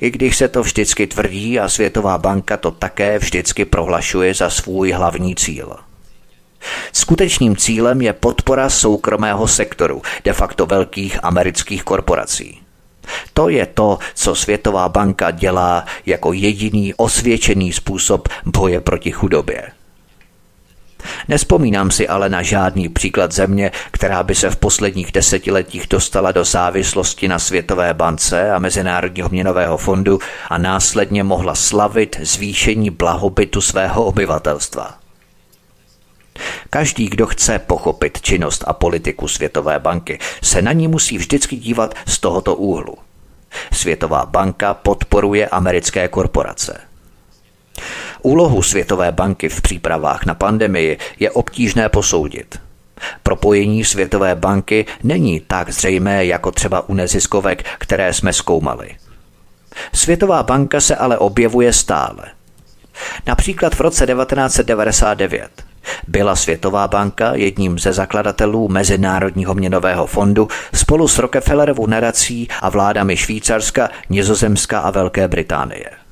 I 0.00 0.10
když 0.10 0.36
se 0.36 0.48
to 0.48 0.62
vždycky 0.62 1.06
tvrdí 1.06 1.60
a 1.60 1.68
Světová 1.68 2.18
banka 2.18 2.56
to 2.56 2.70
také 2.70 3.18
vždycky 3.18 3.64
prohlašuje 3.64 4.34
za 4.34 4.50
svůj 4.50 4.92
hlavní 4.92 5.34
cíl– 5.34 5.76
Skutečným 6.92 7.56
cílem 7.56 8.02
je 8.02 8.12
podpora 8.12 8.70
soukromého 8.70 9.48
sektoru, 9.48 10.02
de 10.24 10.32
facto 10.32 10.66
velkých 10.66 11.24
amerických 11.24 11.84
korporací. 11.84 12.60
To 13.32 13.48
je 13.48 13.66
to, 13.66 13.98
co 14.14 14.34
Světová 14.34 14.88
banka 14.88 15.30
dělá 15.30 15.84
jako 16.06 16.32
jediný 16.32 16.94
osvědčený 16.94 17.72
způsob 17.72 18.28
boje 18.44 18.80
proti 18.80 19.10
chudobě. 19.12 19.62
Nespomínám 21.28 21.90
si 21.90 22.08
ale 22.08 22.28
na 22.28 22.42
žádný 22.42 22.88
příklad 22.88 23.32
země, 23.32 23.70
která 23.90 24.22
by 24.22 24.34
se 24.34 24.50
v 24.50 24.56
posledních 24.56 25.12
desetiletích 25.12 25.86
dostala 25.90 26.32
do 26.32 26.44
závislosti 26.44 27.28
na 27.28 27.38
Světové 27.38 27.94
bance 27.94 28.50
a 28.50 28.58
Mezinárodního 28.58 29.28
měnového 29.28 29.76
fondu 29.76 30.18
a 30.48 30.58
následně 30.58 31.24
mohla 31.24 31.54
slavit 31.54 32.16
zvýšení 32.22 32.90
blahobytu 32.90 33.60
svého 33.60 34.04
obyvatelstva. 34.04 34.94
Každý, 36.70 37.08
kdo 37.08 37.26
chce 37.26 37.58
pochopit 37.58 38.20
činnost 38.20 38.64
a 38.66 38.72
politiku 38.72 39.28
Světové 39.28 39.78
banky, 39.78 40.18
se 40.42 40.62
na 40.62 40.72
ní 40.72 40.88
musí 40.88 41.18
vždycky 41.18 41.56
dívat 41.56 41.94
z 42.06 42.18
tohoto 42.18 42.54
úhlu. 42.54 42.94
Světová 43.72 44.26
banka 44.26 44.74
podporuje 44.74 45.48
americké 45.48 46.08
korporace. 46.08 46.80
Úlohu 48.22 48.62
Světové 48.62 49.12
banky 49.12 49.48
v 49.48 49.60
přípravách 49.60 50.26
na 50.26 50.34
pandemii 50.34 50.98
je 51.20 51.30
obtížné 51.30 51.88
posoudit. 51.88 52.60
Propojení 53.22 53.84
Světové 53.84 54.34
banky 54.34 54.86
není 55.02 55.40
tak 55.40 55.70
zřejmé 55.70 56.26
jako 56.26 56.50
třeba 56.50 56.88
u 56.88 56.94
neziskovek, 56.94 57.64
které 57.78 58.12
jsme 58.12 58.32
zkoumali. 58.32 58.96
Světová 59.92 60.42
banka 60.42 60.80
se 60.80 60.96
ale 60.96 61.18
objevuje 61.18 61.72
stále. 61.72 62.24
Například 63.26 63.74
v 63.74 63.80
roce 63.80 64.06
1999 64.06 65.50
byla 66.08 66.36
Světová 66.36 66.88
banka 66.88 67.34
jedním 67.34 67.78
ze 67.78 67.92
zakladatelů 67.92 68.68
Mezinárodního 68.68 69.54
měnového 69.54 70.06
fondu 70.06 70.48
spolu 70.74 71.08
s 71.08 71.18
Rockefellerovou 71.18 71.86
nadací 71.86 72.48
a 72.62 72.68
vládami 72.68 73.16
Švýcarska, 73.16 73.90
Nizozemska 74.10 74.80
a 74.80 74.90
Velké 74.90 75.28
Británie. 75.28 76.05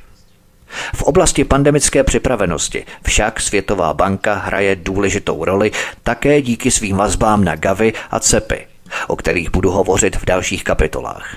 V 0.95 1.03
oblasti 1.03 1.45
pandemické 1.45 2.05
připravenosti 2.05 2.87
však 3.07 3.41
Světová 3.41 3.95
banka 3.95 4.35
hraje 4.35 4.77
důležitou 4.77 5.45
roli 5.45 5.71
také 6.03 6.43
díky 6.43 6.71
svým 6.71 6.97
vazbám 6.97 7.45
na 7.45 7.57
Gavi 7.57 7.93
a 8.11 8.21
CEPy, 8.21 8.67
o 9.07 9.17
kterých 9.17 9.51
budu 9.51 9.71
hovořit 9.71 10.17
v 10.17 10.25
dalších 10.25 10.65
kapitolách. 10.65 11.37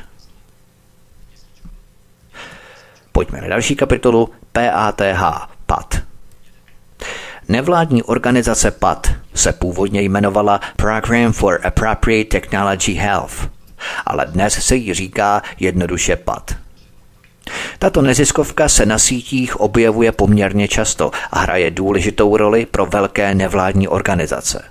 Pojďme 3.12 3.42
na 3.42 3.48
další 3.48 3.76
kapitolu 3.76 4.30
PATH, 4.52 5.48
PAT. 5.66 6.02
Nevládní 7.50 8.04
organizace 8.04 8.72
PAT 8.72 9.08
se 9.34 9.54
původně 9.54 10.02
jmenovala 10.02 10.60
Program 10.76 11.34
for 11.34 11.60
Appropriate 11.68 12.40
Technology 12.40 12.94
Health, 12.94 13.50
ale 14.06 14.26
dnes 14.26 14.54
se 14.54 14.76
jí 14.76 14.94
říká 14.94 15.42
jednoduše 15.60 16.16
PAT. 16.16 16.67
Tato 17.80 18.02
neziskovka 18.02 18.70
se 18.70 18.86
na 18.86 19.00
sítích 19.00 19.60
objevuje 19.60 20.12
poměrně 20.12 20.68
často 20.68 21.12
a 21.32 21.40
hraje 21.40 21.72
důležitou 21.72 22.38
roli 22.38 22.66
pro 22.66 22.86
velké 22.86 23.36
nevládní 23.36 23.88
organizace. 23.88 24.64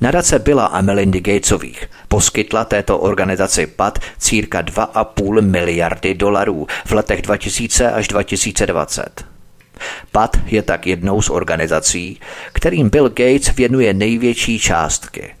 Nadace 0.00 0.38
Billa 0.38 0.66
a 0.66 0.80
Melindy 0.80 1.20
Gatesových 1.20 1.90
poskytla 2.08 2.64
této 2.64 2.98
organizaci 2.98 3.66
PAT 3.66 3.98
círka 4.18 4.62
2,5 4.62 5.40
miliardy 5.40 6.14
dolarů 6.14 6.66
v 6.86 6.92
letech 6.92 7.22
2000 7.22 7.92
až 7.92 8.08
2020. 8.08 9.24
PAT 10.12 10.36
je 10.46 10.62
tak 10.62 10.86
jednou 10.86 11.22
z 11.22 11.30
organizací, 11.30 12.20
kterým 12.52 12.90
Bill 12.90 13.08
Gates 13.08 13.56
věnuje 13.56 13.94
největší 13.94 14.58
částky. 14.58 15.34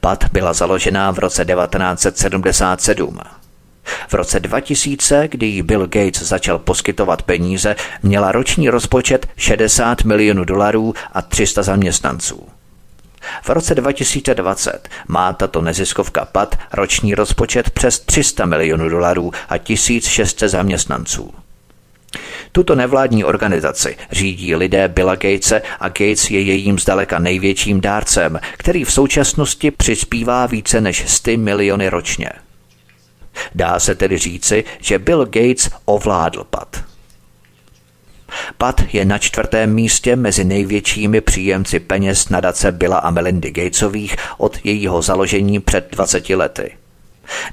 PAT 0.00 0.24
byla 0.32 0.52
založena 0.52 1.10
v 1.10 1.18
roce 1.18 1.44
1977. 1.44 3.18
V 4.08 4.14
roce 4.14 4.40
2000, 4.40 5.28
kdy 5.28 5.62
Bill 5.62 5.86
Gates 5.86 6.22
začal 6.22 6.58
poskytovat 6.58 7.22
peníze, 7.22 7.76
měla 8.02 8.32
roční 8.32 8.68
rozpočet 8.68 9.26
60 9.36 10.04
milionů 10.04 10.44
dolarů 10.44 10.94
a 11.12 11.22
300 11.22 11.62
zaměstnanců. 11.62 12.48
V 13.42 13.48
roce 13.48 13.74
2020 13.74 14.88
má 15.08 15.32
tato 15.32 15.62
neziskovka 15.62 16.24
PAT 16.24 16.58
roční 16.72 17.14
rozpočet 17.14 17.70
přes 17.70 18.00
300 18.00 18.46
milionů 18.46 18.88
dolarů 18.88 19.32
a 19.48 19.58
1600 19.58 20.50
zaměstnanců. 20.50 21.34
Tuto 22.52 22.74
nevládní 22.74 23.24
organizaci 23.24 23.96
řídí 24.12 24.54
lidé 24.54 24.88
Billa 24.88 25.14
Gatese 25.14 25.62
a 25.80 25.88
Gates 25.88 26.30
je 26.30 26.40
jejím 26.40 26.78
zdaleka 26.78 27.18
největším 27.18 27.80
dárcem, 27.80 28.40
který 28.56 28.84
v 28.84 28.92
současnosti 28.92 29.70
přispívá 29.70 30.46
více 30.46 30.80
než 30.80 31.04
100 31.06 31.30
miliony 31.36 31.88
ročně. 31.88 32.30
Dá 33.54 33.80
se 33.80 33.94
tedy 33.94 34.18
říci, 34.18 34.64
že 34.80 34.98
Bill 34.98 35.24
Gates 35.24 35.70
ovládl 35.84 36.44
PAT. 36.50 36.84
PAT 38.58 38.80
je 38.92 39.04
na 39.04 39.18
čtvrtém 39.18 39.74
místě 39.74 40.16
mezi 40.16 40.44
největšími 40.44 41.20
příjemci 41.20 41.80
peněz 41.80 42.28
nadace 42.28 42.72
Billa 42.72 42.98
a 42.98 43.10
Melindy 43.10 43.50
Gatesových 43.50 44.16
od 44.38 44.58
jejího 44.64 45.02
založení 45.02 45.60
před 45.60 45.88
20 45.90 46.30
lety. 46.30 46.72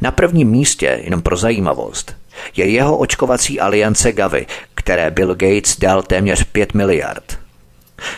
Na 0.01 0.11
prvním 0.11 0.49
místě, 0.49 1.01
jenom 1.03 1.21
pro 1.21 1.37
zajímavost, 1.37 2.15
je 2.55 2.69
jeho 2.69 2.97
očkovací 2.97 3.59
aliance 3.59 4.11
Gavi, 4.11 4.45
které 4.75 5.11
Bill 5.11 5.35
Gates 5.35 5.77
dal 5.77 6.03
téměř 6.03 6.43
5 6.43 6.73
miliard. 6.73 7.39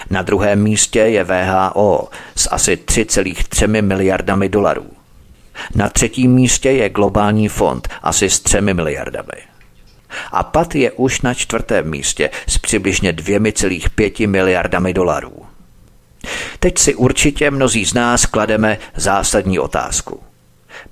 Na 0.10 0.22
druhém 0.22 0.64
místě 0.64 1.00
je 1.00 1.24
VHO 1.24 2.10
s 2.36 2.50
asi 2.52 2.76
3,3 2.76 3.82
miliardami 3.82 4.50
dolarů. 4.50 4.99
Na 5.76 5.90
třetím 5.90 6.32
místě 6.32 6.72
je 6.72 6.90
globální 6.90 7.48
fond 7.48 7.88
asi 8.02 8.30
s 8.30 8.40
3 8.40 8.62
miliardami. 8.62 9.50
A 10.32 10.44
PAT 10.44 10.76
je 10.76 10.92
už 10.92 11.22
na 11.22 11.34
čtvrtém 11.34 11.90
místě 11.90 12.30
s 12.48 12.58
přibližně 12.58 13.14
2,5 13.14 14.28
miliardami 14.28 14.94
dolarů. 14.94 15.46
Teď 16.60 16.78
si 16.78 16.96
určitě 16.96 17.52
mnozí 17.52 17.86
z 17.86 17.94
nás 17.94 18.26
klademe 18.26 18.78
zásadní 18.96 19.60
otázku. 19.60 20.24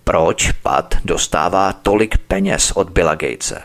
Proč 0.04 0.52
Pat 0.52 0.96
dostává 1.06 1.74
tolik 1.74 2.18
peněz 2.18 2.72
od 2.72 2.90
Billa 2.90 3.16
Gatese? 3.16 3.62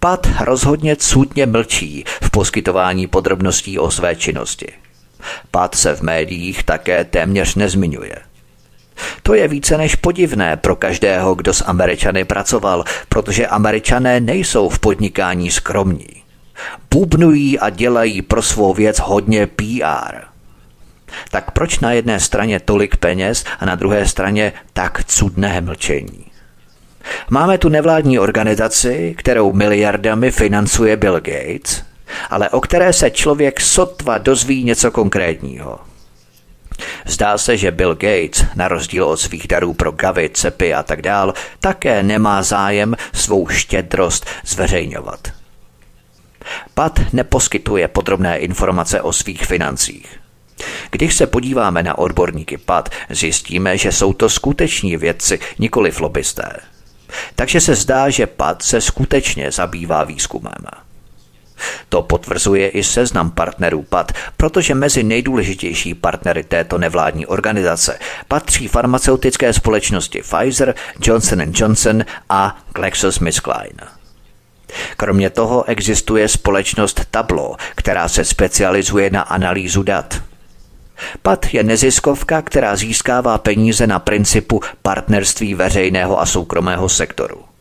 Pat 0.00 0.26
rozhodně 0.40 0.96
cudně 0.96 1.46
mlčí 1.46 2.04
v 2.22 2.30
poskytování 2.30 3.06
podrobností 3.06 3.78
o 3.78 3.90
své 3.90 4.16
činnosti. 4.16 4.72
Pat 5.50 5.74
se 5.74 5.96
v 5.96 6.02
médiích 6.02 6.62
také 6.62 7.04
téměř 7.04 7.54
nezmiňuje. 7.54 8.16
To 9.22 9.34
je 9.34 9.48
více 9.48 9.78
než 9.78 9.94
podivné 9.94 10.56
pro 10.56 10.76
každého, 10.76 11.34
kdo 11.34 11.54
s 11.54 11.64
Američany 11.64 12.24
pracoval, 12.24 12.84
protože 13.08 13.46
Američané 13.46 14.20
nejsou 14.20 14.68
v 14.68 14.78
podnikání 14.78 15.50
skromní. 15.50 16.22
Bubnují 16.90 17.58
a 17.58 17.70
dělají 17.70 18.22
pro 18.22 18.42
svou 18.42 18.74
věc 18.74 18.98
hodně 18.98 19.46
PR– 19.46 20.16
tak 21.30 21.50
proč 21.50 21.78
na 21.80 21.92
jedné 21.92 22.20
straně 22.20 22.60
tolik 22.60 22.96
peněz 22.96 23.44
a 23.60 23.64
na 23.64 23.74
druhé 23.74 24.08
straně 24.08 24.52
tak 24.72 25.04
cudné 25.04 25.60
mlčení? 25.60 26.24
Máme 27.30 27.58
tu 27.58 27.68
nevládní 27.68 28.18
organizaci, 28.18 29.14
kterou 29.18 29.52
miliardami 29.52 30.30
financuje 30.30 30.96
Bill 30.96 31.14
Gates, 31.14 31.82
ale 32.30 32.50
o 32.50 32.60
které 32.60 32.92
se 32.92 33.10
člověk 33.10 33.60
sotva 33.60 34.18
dozví 34.18 34.64
něco 34.64 34.90
konkrétního. 34.90 35.78
Zdá 37.06 37.38
se, 37.38 37.56
že 37.56 37.70
Bill 37.70 37.94
Gates, 37.94 38.44
na 38.54 38.68
rozdíl 38.68 39.04
od 39.04 39.16
svých 39.16 39.48
darů 39.48 39.74
pro 39.74 39.92
gavy, 39.92 40.30
cepy 40.34 40.74
a 40.74 40.82
tak 40.82 41.02
dál, 41.02 41.34
také 41.60 42.02
nemá 42.02 42.42
zájem 42.42 42.96
svou 43.12 43.48
štědrost 43.48 44.26
zveřejňovat. 44.44 45.28
Pat 46.74 47.00
neposkytuje 47.12 47.88
podrobné 47.88 48.38
informace 48.38 49.02
o 49.02 49.12
svých 49.12 49.46
financích. 49.46 50.18
Když 50.90 51.16
se 51.16 51.26
podíváme 51.26 51.82
na 51.82 51.98
odborníky 51.98 52.58
PAD, 52.58 52.88
zjistíme, 53.10 53.78
že 53.78 53.92
jsou 53.92 54.12
to 54.12 54.28
skuteční 54.28 54.96
vědci, 54.96 55.38
nikoli 55.58 55.92
lobbysté. 56.00 56.56
Takže 57.34 57.60
se 57.60 57.74
zdá, 57.74 58.10
že 58.10 58.26
PAD 58.26 58.62
se 58.62 58.80
skutečně 58.80 59.50
zabývá 59.50 60.04
výzkumem. 60.04 60.64
To 61.88 62.02
potvrzuje 62.02 62.68
i 62.68 62.84
seznam 62.84 63.30
partnerů 63.30 63.82
PAD, 63.82 64.12
protože 64.36 64.74
mezi 64.74 65.02
nejdůležitější 65.02 65.94
partnery 65.94 66.44
této 66.44 66.78
nevládní 66.78 67.26
organizace 67.26 67.98
patří 68.28 68.68
farmaceutické 68.68 69.52
společnosti 69.52 70.22
Pfizer, 70.22 70.74
Johnson 71.00 71.42
Johnson 71.54 72.04
a 72.28 72.56
GlaxoSmithKline. 72.74 74.02
Kromě 74.96 75.30
toho 75.30 75.64
existuje 75.68 76.28
společnost 76.28 77.00
Tableau, 77.10 77.54
která 77.74 78.08
se 78.08 78.24
specializuje 78.24 79.10
na 79.10 79.22
analýzu 79.22 79.82
dat. 79.82 80.22
PAT 81.22 81.46
je 81.54 81.62
neziskovka, 81.62 82.42
která 82.42 82.76
získává 82.76 83.38
peníze 83.38 83.86
na 83.86 83.98
principu 83.98 84.60
partnerství 84.82 85.54
veřejného 85.54 86.20
a 86.20 86.26
soukromého 86.26 86.88
sektoru. 86.88 87.51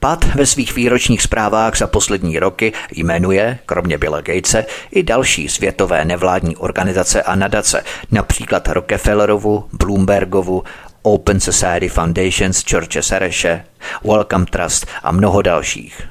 PAT 0.00 0.24
ve 0.34 0.46
svých 0.46 0.74
výročních 0.74 1.22
zprávách 1.22 1.76
za 1.76 1.86
poslední 1.86 2.38
roky 2.38 2.72
jmenuje, 2.92 3.58
kromě 3.66 3.98
Billa 3.98 4.20
Gatese, 4.20 4.64
i 4.90 5.02
další 5.02 5.48
světové 5.48 6.04
nevládní 6.04 6.56
organizace 6.56 7.22
a 7.22 7.34
nadace, 7.34 7.84
například 8.10 8.68
Rockefellerovu, 8.68 9.64
Bloombergovu, 9.72 10.64
Open 11.02 11.40
Society 11.40 11.88
Foundations 11.88 12.64
George 12.64 12.96
Sereše, 13.00 13.64
Welcome 14.04 14.46
Trust 14.46 14.86
a 15.02 15.12
mnoho 15.12 15.42
dalších. 15.42 16.08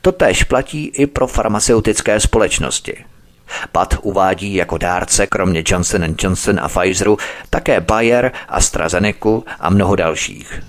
Totež 0.00 0.44
platí 0.44 0.86
i 0.86 1.06
pro 1.06 1.26
farmaceutické 1.26 2.20
společnosti– 2.20 3.04
Pat 3.72 3.94
uvádí 4.02 4.54
jako 4.54 4.78
dárce 4.78 5.26
kromě 5.26 5.62
Johnson 5.66 6.14
Johnson 6.22 6.60
a 6.60 6.68
Pfizeru 6.68 7.18
také 7.50 7.80
Bayer, 7.80 8.32
AstraZeneca 8.48 9.28
a 9.60 9.70
mnoho 9.70 9.96
dalších. 9.96 10.62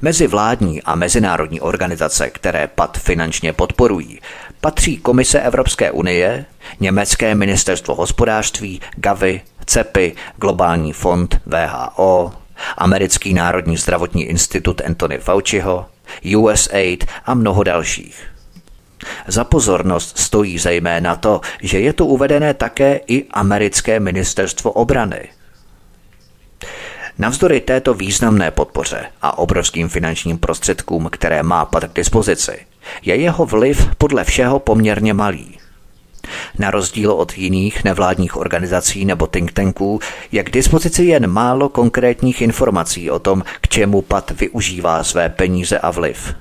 Mezi 0.00 0.26
vládní 0.26 0.82
a 0.82 0.94
mezinárodní 0.94 1.60
organizace, 1.60 2.30
které 2.30 2.66
PAT 2.66 2.98
finančně 2.98 3.52
podporují, 3.52 4.20
patří 4.60 4.96
Komise 4.96 5.40
Evropské 5.40 5.90
unie, 5.90 6.44
Německé 6.80 7.34
ministerstvo 7.34 7.94
hospodářství, 7.94 8.80
GAVI, 8.96 9.40
CEPI, 9.66 10.14
Globální 10.36 10.92
fond 10.92 11.40
VHO, 11.46 12.32
Americký 12.76 13.34
národní 13.34 13.76
zdravotní 13.76 14.24
institut 14.24 14.82
Anthony 14.86 15.18
Fauciho, 15.18 15.86
USAID 16.36 17.04
a 17.24 17.34
mnoho 17.34 17.62
dalších. 17.62 18.24
Za 19.26 19.44
pozornost 19.44 20.18
stojí 20.18 20.58
zejména 20.58 21.16
to, 21.16 21.40
že 21.62 21.80
je 21.80 21.92
tu 21.92 22.06
uvedené 22.06 22.54
také 22.54 23.00
i 23.06 23.24
americké 23.30 24.00
ministerstvo 24.00 24.72
obrany. 24.72 25.28
Navzdory 27.18 27.60
této 27.60 27.94
významné 27.94 28.50
podpoře 28.50 29.06
a 29.22 29.38
obrovským 29.38 29.88
finančním 29.88 30.38
prostředkům, 30.38 31.08
které 31.12 31.42
má 31.42 31.64
pat 31.64 31.84
k 31.84 31.96
dispozici, 31.96 32.58
je 33.02 33.16
jeho 33.16 33.46
vliv 33.46 33.88
podle 33.98 34.24
všeho 34.24 34.58
poměrně 34.58 35.14
malý. 35.14 35.58
Na 36.58 36.70
rozdíl 36.70 37.12
od 37.12 37.38
jiných 37.38 37.84
nevládních 37.84 38.36
organizací 38.36 39.04
nebo 39.04 39.26
think 39.26 39.52
tanků 39.52 40.00
je 40.32 40.44
k 40.44 40.50
dispozici 40.50 41.04
jen 41.04 41.26
málo 41.26 41.68
konkrétních 41.68 42.42
informací 42.42 43.10
o 43.10 43.18
tom, 43.18 43.42
k 43.60 43.68
čemu 43.68 44.02
PAT 44.02 44.30
využívá 44.30 45.04
své 45.04 45.28
peníze 45.28 45.78
a 45.78 45.90
vliv. 45.90 46.34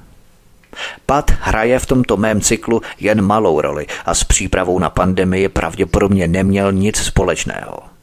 Pat 1.06 1.32
hraje 1.40 1.80
v 1.80 1.86
tomto 1.86 2.18
mém 2.18 2.42
cyklu 2.42 2.82
jen 3.00 3.22
malou 3.22 3.62
roli 3.62 3.88
a 4.06 4.14
s 4.14 4.24
přípravou 4.24 4.80
na 4.80 4.90
pandemii 4.90 5.50
pravděpodobně 5.50 6.28
neměl 6.28 6.72
nic 6.72 6.98
společného. 6.98 7.95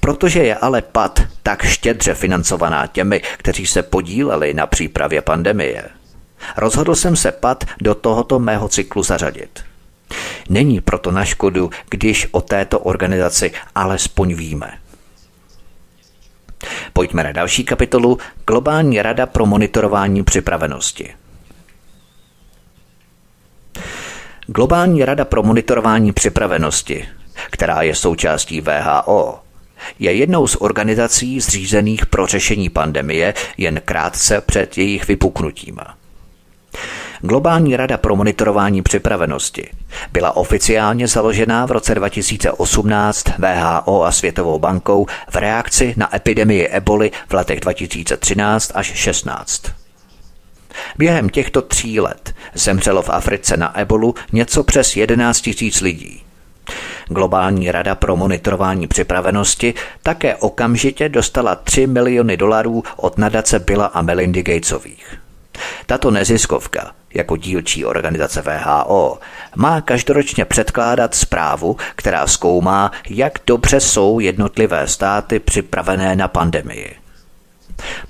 Protože 0.00 0.42
je 0.42 0.56
ale 0.56 0.82
Pat 0.82 1.22
tak 1.42 1.62
štědře 1.62 2.14
financovaná 2.14 2.86
těmi, 2.86 3.20
kteří 3.36 3.66
se 3.66 3.82
podíleli 3.82 4.54
na 4.54 4.66
přípravě 4.66 5.22
pandemie, 5.22 5.84
rozhodl 6.56 6.94
jsem 6.94 7.16
se 7.16 7.32
Pat 7.32 7.64
do 7.80 7.94
tohoto 7.94 8.38
mého 8.38 8.68
cyklu 8.68 9.02
zařadit. 9.02 9.64
Není 10.48 10.80
proto 10.80 11.10
na 11.10 11.24
škodu, 11.24 11.70
když 11.90 12.28
o 12.30 12.40
této 12.40 12.78
organizaci 12.78 13.52
alespoň 13.74 14.34
víme. 14.34 14.78
Pojďme 16.92 17.24
na 17.24 17.32
další 17.32 17.64
kapitolu 17.64 18.18
Globální 18.46 19.02
rada 19.02 19.26
pro 19.26 19.46
monitorování 19.46 20.24
připravenosti. 20.24 21.14
Globální 24.46 25.04
rada 25.04 25.24
pro 25.24 25.42
monitorování 25.42 26.12
připravenosti, 26.12 27.08
která 27.50 27.82
je 27.82 27.94
součástí 27.94 28.60
VHO, 28.60 29.40
je 29.98 30.12
jednou 30.12 30.46
z 30.46 30.56
organizací 30.60 31.40
zřízených 31.40 32.06
pro 32.06 32.26
řešení 32.26 32.70
pandemie 32.70 33.34
jen 33.56 33.80
krátce 33.84 34.40
před 34.40 34.78
jejich 34.78 35.08
vypuknutím. 35.08 35.78
Globální 37.20 37.76
rada 37.76 37.96
pro 37.96 38.16
monitorování 38.16 38.82
připravenosti 38.82 39.70
byla 40.12 40.36
oficiálně 40.36 41.08
založená 41.08 41.66
v 41.66 41.70
roce 41.70 41.94
2018 41.94 43.24
VHO 43.38 44.04
a 44.04 44.12
Světovou 44.12 44.58
bankou 44.58 45.06
v 45.30 45.36
reakci 45.36 45.94
na 45.96 46.16
epidemii 46.16 46.66
eboli 46.66 47.10
v 47.28 47.34
letech 47.34 47.60
2013 47.60 48.72
až 48.74 48.86
16. 48.94 49.62
Během 50.98 51.28
těchto 51.28 51.62
tří 51.62 52.00
let 52.00 52.34
zemřelo 52.54 53.02
v 53.02 53.10
Africe 53.10 53.56
na 53.56 53.78
ebolu 53.78 54.14
něco 54.32 54.64
přes 54.64 54.96
11 54.96 55.50
000 55.62 55.72
lidí. 55.82 56.22
Globální 57.08 57.70
rada 57.70 57.94
pro 57.94 58.16
monitorování 58.16 58.86
připravenosti 58.86 59.74
také 60.02 60.36
okamžitě 60.36 61.08
dostala 61.08 61.54
3 61.54 61.86
miliony 61.86 62.36
dolarů 62.36 62.82
od 62.96 63.18
nadace 63.18 63.58
Billa 63.58 63.86
a 63.86 64.02
Melindy 64.02 64.42
Gatesových. 64.42 65.18
Tato 65.86 66.10
neziskovka, 66.10 66.92
jako 67.14 67.36
dílčí 67.36 67.84
organizace 67.84 68.42
VHO, 68.42 69.18
má 69.56 69.80
každoročně 69.80 70.44
předkládat 70.44 71.14
zprávu, 71.14 71.76
která 71.96 72.26
zkoumá, 72.26 72.92
jak 73.10 73.32
dobře 73.46 73.80
jsou 73.80 74.20
jednotlivé 74.20 74.88
státy 74.88 75.38
připravené 75.38 76.16
na 76.16 76.28
pandemii. 76.28 77.07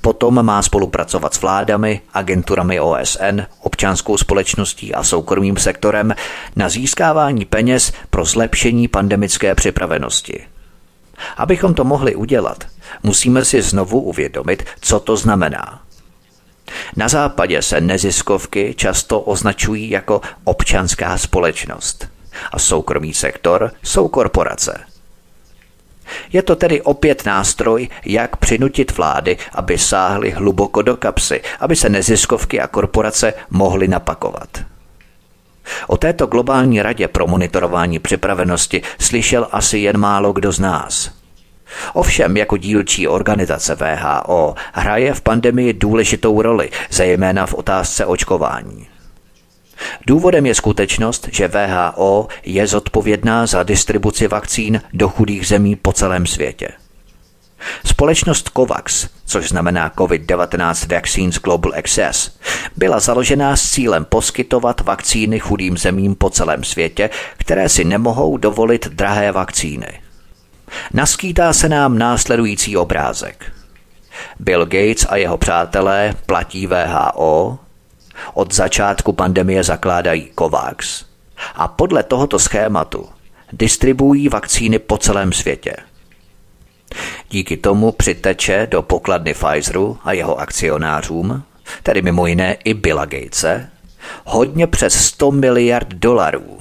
Potom 0.01 0.43
má 0.43 0.63
spolupracovat 0.63 1.35
s 1.35 1.41
vládami, 1.41 2.01
agenturami 2.15 2.81
OSN, 2.81 3.41
občanskou 3.61 4.17
společností 4.17 4.95
a 4.95 5.05
soukromým 5.05 5.57
sektorem 5.57 6.15
na 6.57 6.69
získávání 6.69 7.45
peněz 7.45 7.93
pro 8.11 8.25
zlepšení 8.25 8.89
pandemické 8.89 9.55
připravenosti. 9.55 10.45
Abychom 11.37 11.75
to 11.75 11.85
mohli 11.85 12.15
udělat, 12.15 12.65
musíme 13.03 13.45
si 13.45 13.63
znovu 13.63 14.01
uvědomit, 14.01 14.65
co 14.81 15.01
to 15.01 15.17
znamená. 15.17 15.83
Na 16.97 17.09
západě 17.09 17.63
se 17.63 17.81
neziskovky 17.81 18.75
často 18.77 19.21
označují 19.21 19.91
jako 19.91 20.21
občanská 20.45 21.19
společnost 21.19 22.09
a 22.53 22.59
soukromý 22.59 23.15
sektor 23.15 23.73
jsou 23.83 24.09
korporace– 24.09 24.81
je 26.33 26.43
to 26.43 26.57
tedy 26.57 26.83
opět 26.83 27.27
nástroj, 27.27 27.89
jak 28.05 28.37
přinutit 28.37 28.97
vlády, 28.97 29.37
aby 29.53 29.79
sáhly 29.79 30.31
hluboko 30.31 30.83
do 30.83 30.97
kapsy, 30.97 31.41
aby 31.61 31.77
se 31.77 31.89
neziskovky 31.89 32.61
a 32.61 32.67
korporace 32.67 33.35
mohly 33.51 33.89
napakovat. 33.89 34.49
O 35.87 35.97
této 35.97 36.27
globální 36.27 36.83
radě 36.83 37.09
pro 37.09 37.27
monitorování 37.27 37.99
připravenosti 37.99 38.83
slyšel 38.99 39.49
asi 39.53 39.79
jen 39.79 39.99
málo 39.99 40.33
kdo 40.33 40.53
z 40.53 40.59
nás. 40.59 41.11
Ovšem 41.93 42.37
jako 42.37 42.57
dílčí 42.57 43.09
organizace 43.09 43.75
VHO 43.75 44.55
hraje 44.73 45.15
v 45.15 45.21
pandemii 45.21 45.73
důležitou 45.73 46.43
roli, 46.43 46.71
zejména 46.91 47.47
v 47.47 47.55
otázce 47.55 48.07
očkování. 48.07 48.87
Důvodem 50.07 50.47
je 50.47 50.55
skutečnost, 50.55 51.29
že 51.33 51.49
VHO 51.49 52.29
je 52.45 52.67
zodpovědná 52.67 53.47
za 53.47 53.63
distribuci 53.63 54.29
vakcín 54.29 54.81
do 54.93 55.09
chudých 55.09 55.47
zemí 55.47 55.77
po 55.77 55.93
celém 55.93 56.27
světě. 56.27 56.69
Společnost 57.87 58.51
COVAX, 58.57 59.09
což 59.27 59.49
znamená 59.49 59.91
COVID-19 59.91 60.95
Vaccines 60.95 61.39
Global 61.39 61.73
Access, 61.79 62.39
byla 62.77 63.01
založena 63.01 63.57
s 63.57 63.71
cílem 63.71 64.05
poskytovat 64.05 64.81
vakcíny 64.81 65.41
chudým 65.41 65.77
zemím 65.77 66.15
po 66.15 66.31
celém 66.31 66.65
světě, 66.65 67.11
které 67.37 67.69
si 67.69 67.85
nemohou 67.85 68.37
dovolit 68.37 68.89
drahé 68.89 69.33
vakcíny. 69.33 70.01
Naskýtá 70.93 71.53
se 71.53 71.69
nám 71.69 71.99
následující 71.99 72.77
obrázek. 72.77 73.53
Bill 74.41 74.67
Gates 74.67 75.07
a 75.09 75.17
jeho 75.17 75.39
přátelé 75.39 76.15
platí 76.27 76.67
VHO, 76.67 77.59
od 78.35 78.55
začátku 78.55 79.13
pandemie 79.13 79.65
zakládají 79.65 80.31
COVAX 80.39 81.05
a 81.55 81.69
podle 81.69 82.03
tohoto 82.03 82.39
schématu 82.39 83.09
distribuují 83.53 84.29
vakcíny 84.29 84.79
po 84.79 84.99
celém 84.99 85.33
světě. 85.33 85.77
Díky 87.31 87.57
tomu 87.57 87.93
přiteče 87.93 88.69
do 88.71 88.83
pokladny 88.83 89.35
Pfizeru 89.35 89.99
a 90.05 90.13
jeho 90.13 90.41
akcionářům, 90.41 91.43
tedy 91.83 92.03
mimo 92.03 92.27
jiné 92.27 92.57
i 92.65 92.75
Billa 92.75 93.05
Gatese, 93.05 93.71
hodně 94.25 94.67
přes 94.67 94.95
100 95.05 95.31
miliard 95.31 95.89
dolarů. 95.89 96.59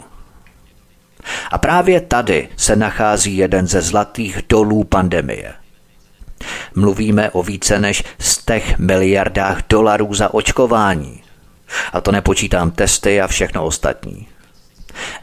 A 1.52 1.58
právě 1.58 2.02
tady 2.02 2.50
se 2.58 2.76
nachází 2.76 3.38
jeden 3.38 3.68
ze 3.68 3.82
zlatých 3.82 4.40
dolů 4.50 4.84
pandemie. 4.84 5.54
Mluvíme 6.76 7.32
o 7.32 7.44
více 7.44 7.80
než 7.80 8.04
100 8.20 8.54
miliardách 8.78 9.62
dolarů 9.70 10.14
za 10.14 10.34
očkování. 10.34 11.24
A 11.94 12.02
to 12.02 12.12
nepočítám 12.12 12.72
testy 12.72 13.22
a 13.22 13.28
všechno 13.28 13.66
ostatní. 13.66 14.28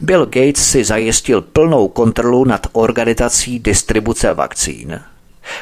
Bill 0.01 0.27
Gates 0.27 0.71
si 0.71 0.85
zajistil 0.85 1.41
plnou 1.41 1.89
kontrolu 1.89 2.45
nad 2.45 2.67
organizací 2.73 3.59
distribuce 3.59 4.35
vakcín, 4.35 5.01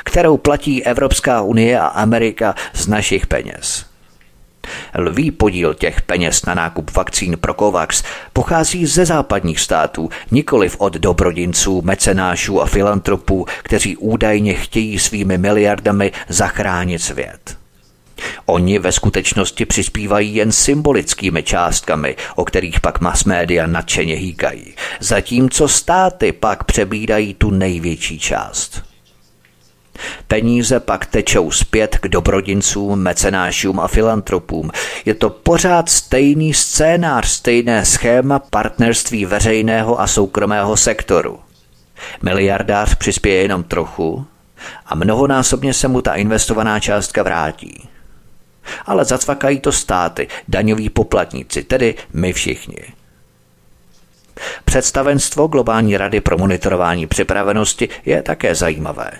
kterou 0.04 0.36
platí 0.36 0.84
Evropská 0.84 1.42
unie 1.42 1.80
a 1.80 1.86
Amerika 1.86 2.54
z 2.74 2.86
našich 2.86 3.26
peněz. 3.26 3.92
Lví 4.98 5.30
podíl 5.30 5.74
těch 5.74 6.02
peněz 6.02 6.44
na 6.46 6.54
nákup 6.54 6.90
vakcín 6.94 7.36
pro 7.40 7.54
COVAX 7.54 8.02
pochází 8.32 8.86
ze 8.86 9.04
západních 9.06 9.60
států, 9.60 10.08
nikoliv 10.30 10.76
od 10.78 10.92
dobrodinců, 10.92 11.82
mecenášů 11.82 12.60
a 12.62 12.66
filantropů, 12.66 13.46
kteří 13.62 13.96
údajně 13.96 14.54
chtějí 14.54 14.98
svými 14.98 15.38
miliardami 15.38 16.12
zachránit 16.28 16.98
svět. 16.98 17.61
Oni 18.46 18.78
ve 18.78 18.92
skutečnosti 18.92 19.66
přispívají 19.66 20.34
jen 20.34 20.52
symbolickými 20.52 21.42
částkami, 21.42 22.16
o 22.34 22.44
kterých 22.44 22.80
pak 22.80 23.00
mass 23.00 23.24
média 23.24 23.66
nadšeně 23.66 24.14
hýkají, 24.14 24.74
zatímco 25.00 25.68
státy 25.68 26.32
pak 26.32 26.64
přebídají 26.64 27.34
tu 27.34 27.50
největší 27.50 28.18
část. 28.18 28.82
Peníze 30.28 30.80
pak 30.80 31.06
tečou 31.06 31.50
zpět 31.50 31.98
k 31.98 32.08
dobrodincům, 32.08 32.98
mecenášům 32.98 33.80
a 33.80 33.88
filantropům. 33.88 34.70
Je 35.04 35.14
to 35.14 35.30
pořád 35.30 35.88
stejný 35.88 36.54
scénář, 36.54 37.28
stejné 37.28 37.84
schéma 37.84 38.38
partnerství 38.38 39.24
veřejného 39.24 40.00
a 40.00 40.06
soukromého 40.06 40.76
sektoru. 40.76 41.40
Miliardář 42.22 42.94
přispěje 42.94 43.42
jenom 43.42 43.64
trochu 43.64 44.26
a 44.86 44.94
mnohonásobně 44.94 45.74
se 45.74 45.88
mu 45.88 46.02
ta 46.02 46.14
investovaná 46.14 46.80
částka 46.80 47.22
vrátí. 47.22 47.88
Ale 48.86 49.04
zacvakají 49.04 49.60
to 49.60 49.72
státy, 49.72 50.28
daňoví 50.48 50.90
poplatníci, 50.90 51.62
tedy 51.62 51.94
my 52.12 52.32
všichni. 52.32 52.78
Představenstvo 54.64 55.46
Globální 55.46 55.96
rady 55.96 56.20
pro 56.20 56.38
monitorování 56.38 57.06
připravenosti 57.06 57.88
je 58.04 58.22
také 58.22 58.54
zajímavé. 58.54 59.10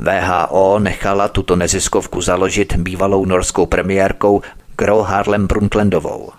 VHO 0.00 0.78
nechala 0.78 1.28
tuto 1.28 1.56
neziskovku 1.56 2.20
založit 2.20 2.76
bývalou 2.76 3.24
norskou 3.24 3.66
premiérkou 3.66 4.42
Gro 4.76 5.02
Harlem 5.02 5.46
Brundtlandovou. 5.46 6.30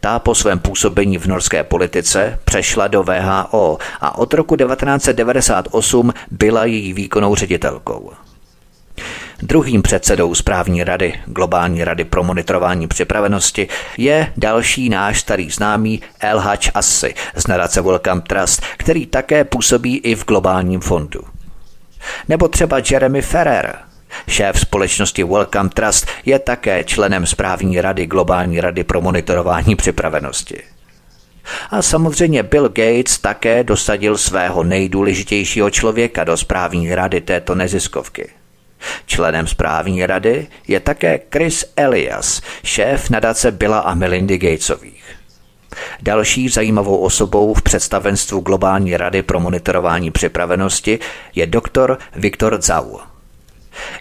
Ta 0.00 0.18
po 0.18 0.34
svém 0.34 0.58
působení 0.58 1.18
v 1.18 1.26
norské 1.26 1.64
politice 1.64 2.38
přešla 2.44 2.88
do 2.88 3.02
VHO 3.02 3.78
a 4.00 4.18
od 4.18 4.34
roku 4.34 4.56
1998 4.56 6.12
byla 6.30 6.64
její 6.64 6.92
výkonnou 6.92 7.34
ředitelkou. 7.34 8.10
Druhým 9.42 9.82
předsedou 9.82 10.34
správní 10.34 10.84
rady 10.84 11.14
Globální 11.26 11.84
rady 11.84 12.04
pro 12.04 12.24
monitorování 12.24 12.88
připravenosti 12.88 13.68
je 13.98 14.32
další 14.36 14.88
náš 14.88 15.20
starý 15.20 15.50
známý 15.50 16.02
El 16.20 16.42
Asi 16.74 17.14
z 17.36 17.46
nadace 17.46 17.80
Welcome 17.80 18.20
Trust, 18.20 18.62
který 18.76 19.06
také 19.06 19.44
působí 19.44 19.98
i 19.98 20.14
v 20.14 20.24
globálním 20.24 20.80
fondu. 20.80 21.20
Nebo 22.28 22.48
třeba 22.48 22.80
Jeremy 22.90 23.22
Ferrer, 23.22 23.76
Šéf 24.28 24.60
společnosti 24.60 25.24
Welcome 25.24 25.68
Trust 25.68 26.06
je 26.24 26.38
také 26.38 26.84
členem 26.84 27.26
správní 27.26 27.80
rady 27.80 28.06
Globální 28.06 28.60
rady 28.60 28.84
pro 28.84 29.00
monitorování 29.00 29.76
připravenosti. 29.76 30.62
A 31.70 31.82
samozřejmě 31.82 32.42
Bill 32.42 32.68
Gates 32.68 33.18
také 33.18 33.64
dosadil 33.64 34.18
svého 34.18 34.64
nejdůležitějšího 34.64 35.70
člověka 35.70 36.24
do 36.24 36.36
správní 36.36 36.94
rady 36.94 37.20
této 37.20 37.54
neziskovky. 37.54 38.30
Členem 39.06 39.46
správní 39.46 40.06
rady 40.06 40.46
je 40.68 40.80
také 40.80 41.20
Chris 41.32 41.72
Elias, 41.76 42.42
šéf 42.64 43.10
nadace 43.10 43.50
Billa 43.50 43.78
a 43.78 43.94
Melindy 43.94 44.38
Gatesových. 44.38 45.04
Další 46.02 46.48
zajímavou 46.48 46.96
osobou 46.96 47.54
v 47.54 47.62
představenstvu 47.62 48.40
Globální 48.40 48.96
rady 48.96 49.22
pro 49.22 49.40
monitorování 49.40 50.10
připravenosti 50.10 50.98
je 51.34 51.46
doktor 51.46 51.98
Viktor 52.16 52.62
Zau. 52.62 52.98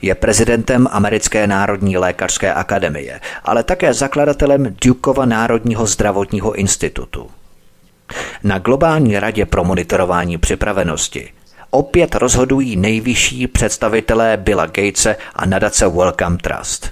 Je 0.01 0.15
prezidentem 0.15 0.87
Americké 0.91 1.47
národní 1.47 1.97
lékařské 1.97 2.53
akademie, 2.53 3.19
ale 3.43 3.63
také 3.63 3.93
zakladatelem 3.93 4.75
Dukova 4.81 5.25
Národního 5.25 5.85
zdravotního 5.85 6.53
institutu. 6.53 7.29
Na 8.43 8.59
Globální 8.59 9.19
radě 9.19 9.45
pro 9.45 9.63
monitorování 9.63 10.37
připravenosti 10.37 11.33
opět 11.73 12.15
rozhodují 12.15 12.75
nejvyšší 12.75 13.47
představitelé 13.47 14.37
Billa 14.37 14.65
Gatese 14.65 15.15
a 15.35 15.45
nadace 15.45 15.87
Wellcome 15.87 16.37
Trust. 16.37 16.91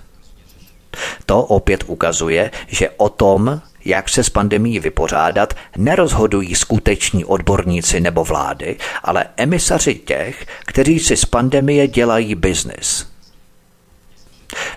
To 1.25 1.41
opět 1.43 1.83
ukazuje, 1.87 2.51
že 2.67 2.89
o 2.89 3.09
tom, 3.09 3.61
jak 3.85 4.09
se 4.09 4.23
s 4.23 4.29
pandemí 4.29 4.79
vypořádat, 4.79 5.53
nerozhodují 5.77 6.55
skuteční 6.55 7.25
odborníci 7.25 7.99
nebo 7.99 8.23
vlády, 8.23 8.77
ale 9.03 9.25
emisaři 9.37 9.95
těch, 9.95 10.45
kteří 10.65 10.99
si 10.99 11.17
z 11.17 11.25
pandemie 11.25 11.87
dělají 11.87 12.35
biznis. 12.35 13.10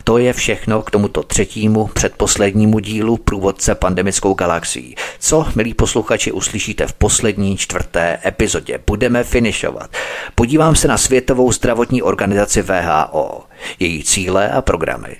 To 0.04 0.18
je 0.18 0.32
všechno 0.32 0.82
k 0.82 0.90
tomuto 0.90 1.22
třetímu 1.22 1.86
předposlednímu 1.86 2.78
dílu 2.78 3.16
průvodce 3.16 3.74
pandemickou 3.74 4.34
galaxií. 4.34 4.96
Co, 5.18 5.46
milí 5.54 5.74
posluchači, 5.74 6.32
uslyšíte 6.32 6.86
v 6.86 6.92
poslední 6.92 7.56
čtvrté 7.56 8.18
epizodě? 8.26 8.80
Budeme 8.86 9.24
finišovat. 9.24 9.90
Podívám 10.34 10.76
se 10.76 10.88
na 10.88 10.98
Světovou 10.98 11.52
zdravotní 11.52 12.02
organizaci 12.02 12.62
VHO, 12.62 13.44
její 13.78 14.04
cíle 14.04 14.50
a 14.50 14.62
programy. 14.62 15.16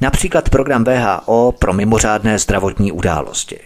Například 0.00 0.48
program 0.48 0.84
VHO 0.84 1.52
pro 1.58 1.72
mimořádné 1.72 2.38
zdravotní 2.38 2.92
události. 2.92 3.58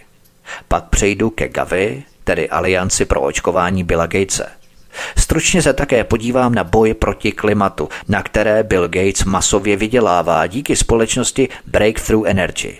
Pak 0.67 0.83
přejdu 0.83 1.29
ke 1.29 1.47
Gavi, 1.47 2.03
tedy 2.23 2.49
Alianci 2.49 3.05
pro 3.05 3.21
očkování 3.21 3.83
Billa 3.83 4.05
Gatese. 4.05 4.60
Stručně 5.17 5.61
se 5.61 5.73
také 5.73 6.03
podívám 6.03 6.55
na 6.55 6.63
boj 6.63 6.93
proti 6.93 7.31
klimatu, 7.31 7.89
na 8.07 8.23
které 8.23 8.63
Bill 8.63 8.87
Gates 8.87 9.23
masově 9.23 9.75
vydělává 9.75 10.47
díky 10.47 10.75
společnosti 10.75 11.49
Breakthrough 11.65 12.27
Energy. 12.29 12.77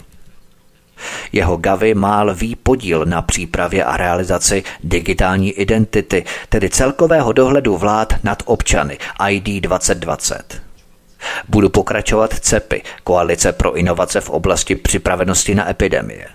Jeho 1.31 1.57
Gavi 1.57 1.93
má 1.93 2.23
lvý 2.23 2.55
podíl 2.55 3.05
na 3.05 3.21
přípravě 3.21 3.83
a 3.83 3.97
realizaci 3.97 4.63
digitální 4.83 5.51
identity, 5.51 6.25
tedy 6.49 6.69
celkového 6.69 7.31
dohledu 7.33 7.77
vlád 7.77 8.13
nad 8.23 8.43
občany 8.45 8.97
ID 9.29 9.63
2020. 9.63 10.61
Budu 11.47 11.69
pokračovat 11.69 12.39
CEPy, 12.39 12.81
Koalice 13.03 13.51
pro 13.51 13.73
inovace 13.73 14.21
v 14.21 14.29
oblasti 14.29 14.75
připravenosti 14.75 15.55
na 15.55 15.69
epidemie. 15.69 16.27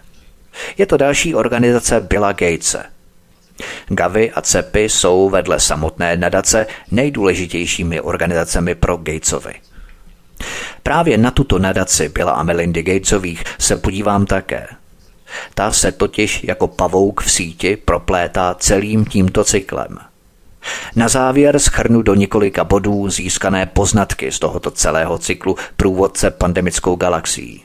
Je 0.78 0.86
to 0.86 0.96
další 0.96 1.34
organizace 1.34 2.00
Billa 2.00 2.32
Gatese. 2.32 2.95
Gavi 3.88 4.32
a 4.32 4.40
CEPy 4.40 4.82
jsou 4.82 5.30
vedle 5.30 5.60
samotné 5.60 6.16
nadace 6.16 6.66
nejdůležitějšími 6.90 8.00
organizacemi 8.00 8.74
pro 8.74 8.96
Gatesovi. 8.96 9.54
Právě 10.82 11.18
na 11.18 11.30
tuto 11.30 11.58
nadaci 11.58 12.08
Billa 12.08 12.32
a 12.32 12.42
Melindy 12.42 12.82
Gatesových 12.82 13.44
se 13.58 13.76
podívám 13.76 14.26
také. 14.26 14.66
Ta 15.54 15.72
se 15.72 15.92
totiž 15.92 16.44
jako 16.44 16.68
pavouk 16.68 17.22
v 17.22 17.30
síti 17.30 17.76
proplétá 17.76 18.54
celým 18.58 19.04
tímto 19.04 19.44
cyklem– 19.44 19.98
na 20.96 21.08
závěr 21.08 21.58
schrnu 21.58 22.02
do 22.02 22.14
několika 22.14 22.64
bodů 22.64 23.10
získané 23.10 23.66
poznatky 23.66 24.32
z 24.32 24.38
tohoto 24.38 24.70
celého 24.70 25.18
cyklu 25.18 25.56
průvodce 25.76 26.30
pandemickou 26.30 26.96
galaxií. 26.96 27.64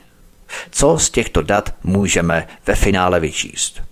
Co 0.70 0.98
z 0.98 1.10
těchto 1.10 1.42
dat 1.42 1.74
můžeme 1.84 2.48
ve 2.66 2.74
finále 2.74 3.20
vyčíst? 3.20 3.82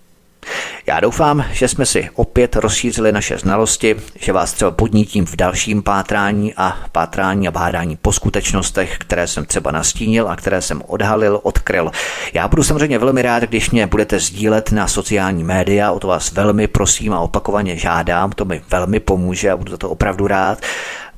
Já 0.86 1.00
doufám, 1.00 1.44
že 1.52 1.68
jsme 1.68 1.86
si 1.86 2.10
opět 2.14 2.56
rozšířili 2.56 3.12
naše 3.12 3.38
znalosti, 3.38 3.96
že 4.18 4.32
vás 4.32 4.52
třeba 4.52 4.70
podnítím 4.70 5.26
v 5.26 5.36
dalším 5.36 5.82
pátrání 5.82 6.54
a 6.56 6.76
pátrání 6.92 7.48
a 7.48 7.50
bádání 7.50 7.96
po 7.96 8.12
skutečnostech, 8.12 8.98
které 8.98 9.26
jsem 9.26 9.44
třeba 9.44 9.70
nastínil 9.70 10.28
a 10.28 10.36
které 10.36 10.62
jsem 10.62 10.82
odhalil, 10.86 11.40
odkryl. 11.42 11.90
Já 12.32 12.48
budu 12.48 12.62
samozřejmě 12.62 12.98
velmi 12.98 13.22
rád, 13.22 13.42
když 13.42 13.70
mě 13.70 13.86
budete 13.86 14.18
sdílet 14.18 14.72
na 14.72 14.88
sociální 14.88 15.44
média, 15.44 15.92
o 15.92 16.00
to 16.00 16.08
vás 16.08 16.32
velmi 16.32 16.66
prosím 16.66 17.12
a 17.12 17.20
opakovaně 17.20 17.76
žádám, 17.76 18.32
to 18.32 18.44
mi 18.44 18.62
velmi 18.70 19.00
pomůže 19.00 19.50
a 19.50 19.56
budu 19.56 19.70
za 19.70 19.76
to 19.76 19.90
opravdu 19.90 20.26
rád. 20.26 20.58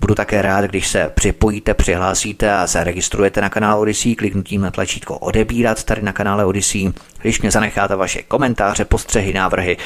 Budu 0.01 0.15
také 0.15 0.43
rád, 0.43 0.65
když 0.65 0.89
se 0.89 1.11
připojíte, 1.15 1.75
přihlásíte 1.75 2.53
a 2.53 2.67
zaregistrujete 2.67 3.41
na 3.41 3.49
kanál 3.49 3.81
Odyssey 3.81 4.15
kliknutím 4.15 4.61
na 4.61 4.71
tlačítko 4.71 5.19
odebírat 5.19 5.85
tady 5.85 6.03
na 6.03 6.13
kanále 6.13 6.45
Odyssey. 6.45 6.93
Když 7.23 7.41
mě 7.41 7.51
zanecháte 7.51 7.97
vaše 7.97 8.23
komentáře, 8.23 8.85
postřehy, 8.85 9.33
návrhy, 9.33 9.77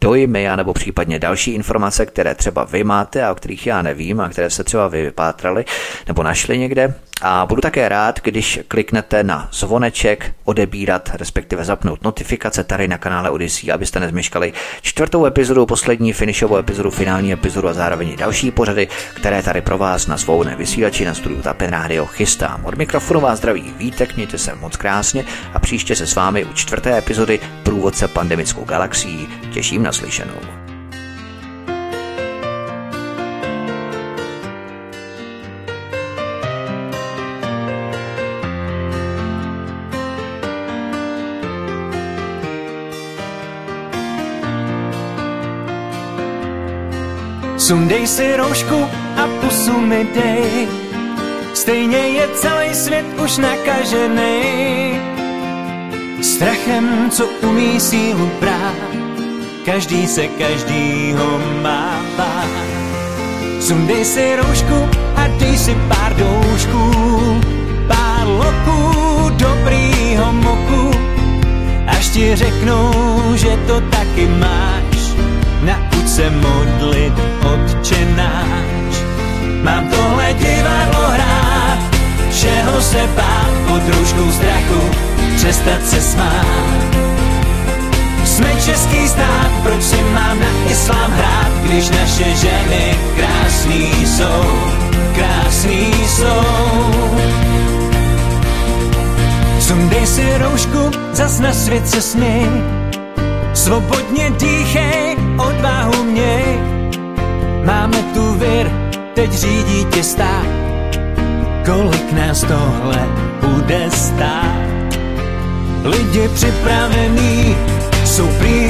dojmy 0.00 0.48
a 0.48 0.56
nebo 0.56 0.72
případně 0.72 1.18
další 1.18 1.50
informace, 1.54 2.06
které 2.06 2.34
třeba 2.34 2.64
vy 2.64 2.84
máte 2.84 3.24
a 3.24 3.32
o 3.32 3.34
kterých 3.34 3.66
já 3.66 3.82
nevím 3.82 4.20
a 4.20 4.28
které 4.28 4.50
se 4.50 4.64
třeba 4.64 4.88
vy 4.88 5.02
vypátrali 5.02 5.64
nebo 6.06 6.22
našli 6.22 6.58
někde, 6.58 6.94
a 7.22 7.46
budu 7.46 7.60
také 7.60 7.88
rád, 7.88 8.20
když 8.22 8.60
kliknete 8.68 9.22
na 9.22 9.48
zvoneček 9.52 10.34
odebírat, 10.44 11.10
respektive 11.14 11.64
zapnout 11.64 12.04
notifikace 12.04 12.64
tady 12.64 12.88
na 12.88 12.98
kanále 12.98 13.30
Odyssey, 13.30 13.72
abyste 13.72 14.00
nezmeškali 14.00 14.52
čtvrtou 14.82 15.26
epizodu, 15.26 15.66
poslední 15.66 16.12
finishovou 16.12 16.56
epizodu, 16.56 16.90
finální 16.90 17.32
epizodu 17.32 17.68
a 17.68 17.72
zároveň 17.72 18.16
další 18.16 18.50
pořady, 18.50 18.88
které 19.14 19.42
tady 19.42 19.60
pro 19.60 19.78
vás 19.78 20.06
na 20.06 20.18
svou 20.18 20.44
vysílači 20.56 21.04
na 21.04 21.14
studiu 21.14 21.42
Tapen 21.42 21.70
Radio 21.70 22.06
chystám. 22.06 22.64
Od 22.64 22.74
mikrofonu 22.74 23.20
vás 23.20 23.38
zdraví 23.38 23.74
Vítek, 23.78 24.16
mějte 24.16 24.38
se 24.38 24.54
moc 24.54 24.76
krásně 24.76 25.24
a 25.54 25.58
příště 25.58 25.96
se 25.96 26.06
s 26.06 26.14
vámi 26.14 26.44
u 26.44 26.52
čtvrté 26.52 26.83
epizody 26.90 27.40
Průvodce 27.62 28.08
pandemickou 28.08 28.64
galaxií 28.64 29.28
těším 29.52 29.82
na 29.82 29.92
slyšenou. 29.92 30.40
Sundej 47.56 48.06
si 48.06 48.36
roušku 48.36 48.84
a 49.16 49.28
pusu 49.40 49.80
mi 49.80 50.04
dej, 50.14 50.68
stejně 51.54 51.98
je 51.98 52.28
celý 52.34 52.74
svět 52.74 53.06
už 53.24 53.38
nakažený. 53.38 55.13
Strachem, 56.24 57.10
co 57.10 57.26
umí 57.26 57.80
sílu 57.80 58.30
brát, 58.40 58.74
každý 59.64 60.06
se 60.06 60.26
každýho 60.28 61.40
má 61.62 62.00
bát. 62.16 62.48
Sundej 63.60 64.04
si 64.04 64.36
roušku 64.36 64.88
a 65.16 65.28
dej 65.28 65.56
si 65.58 65.76
pár 65.88 66.16
doušků, 66.16 66.90
pár 67.88 68.26
loků, 68.26 68.80
dobrýho 69.36 70.32
moku, 70.32 70.90
až 71.86 72.08
ti 72.08 72.36
řeknou, 72.36 72.92
že 73.34 73.56
to 73.66 73.80
taky 73.80 74.26
máš. 74.26 75.12
Nauč 75.60 76.08
se 76.08 76.30
modlit 76.30 77.14
odčenáš. 77.44 78.94
Mám 79.62 79.88
tohle 79.88 80.32
divadlo 80.32 81.04
hrát, 81.08 81.78
všeho 82.30 82.80
se 82.80 83.08
bát 83.16 83.52
pod 83.68 83.82
rouškou 83.88 84.32
strachu, 84.32 84.80
přestat 85.36 85.86
se 85.86 86.00
smát. 86.00 86.94
Jsme 88.24 88.54
český 88.64 89.08
stát, 89.08 89.50
proč 89.62 89.82
si 89.82 90.02
mám 90.02 90.40
na 90.40 90.70
islám 90.70 91.10
hrát, 91.10 91.52
když 91.64 91.90
naše 91.90 92.24
ženy 92.24 92.94
krásný 93.16 94.06
jsou, 94.06 94.44
krásný 95.14 95.92
jsou. 96.06 96.44
Sundej 99.60 100.06
si 100.06 100.38
roušku, 100.38 100.90
zas 101.12 101.40
na 101.40 101.52
svět 101.52 101.88
se 101.88 102.00
směj, 102.00 102.48
svobodně 103.54 104.30
dýchej, 104.30 105.16
odvahu 105.38 106.04
měj. 106.04 106.44
Máme 107.64 108.02
tu 108.14 108.34
vir, 108.34 108.70
teď 109.14 109.32
řídí 109.32 109.84
tě 109.84 110.02
stát, 110.02 110.46
kolik 111.64 112.12
nás 112.12 112.40
tohle 112.40 113.08
bude 113.40 113.90
stát. 113.90 114.73
Lidi 115.84 116.28
připravený 116.28 117.56
jsou 118.04 118.28
prý 118.38 118.64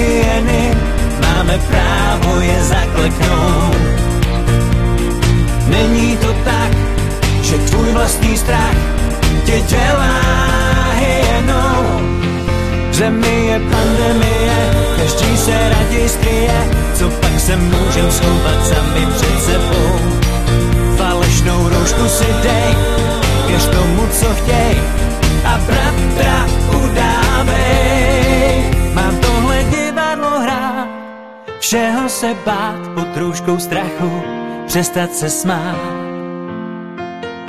máme 1.21 1.59
právo 1.59 2.41
je 2.41 2.65
zakleknout. 2.65 3.77
Není 5.67 6.17
to 6.17 6.33
tak, 6.45 6.73
že 7.43 7.59
tvůj 7.59 7.93
vlastní 7.93 8.39
strach 8.39 8.77
tě 9.45 9.61
dělá 9.61 10.21
hyenou. 10.95 12.01
Zemi 12.93 13.47
je 13.47 13.61
pandemie, 13.61 14.75
každý 14.97 15.37
se 15.37 15.69
raději 15.69 16.09
skryje, 16.09 16.67
co 16.95 17.11
pak 17.11 17.41
se 17.41 17.57
můžem 17.57 18.11
schovat 18.11 18.67
sami 18.67 19.07
před 19.17 19.45
sebou. 19.45 19.99
Falešnou 20.97 21.69
roušku 21.69 22.09
si 22.09 22.27
dej, 22.43 22.77
věř 23.47 23.67
tomu, 23.67 24.09
co 24.21 24.27
chtěj, 24.35 24.79
a 25.45 25.59
bratra 25.67 26.64
všeho 31.75 32.09
se 32.09 32.35
bát 32.47 32.89
pod 32.95 33.17
růžkou 33.17 33.59
strachu, 33.59 34.23
přestat 34.67 35.15
se 35.15 35.31
smát. 35.31 35.77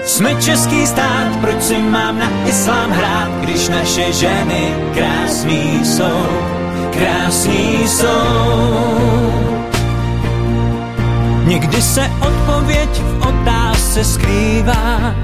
Jsme 0.05 0.35
český 0.41 0.87
stát, 0.87 1.37
proč 1.41 1.63
si 1.63 1.77
mám 1.77 2.19
na 2.19 2.29
islám 2.45 2.91
hrát, 2.91 3.31
když 3.41 3.69
naše 3.69 4.13
ženy 4.13 4.73
krásný 4.93 5.85
jsou, 5.85 6.27
krásný 6.93 7.87
jsou. 7.87 8.13
Někdy 11.45 11.81
se 11.81 12.11
odpověď 12.21 12.89
v 12.89 13.27
otázce 13.27 14.03
skrývá, 14.03 15.15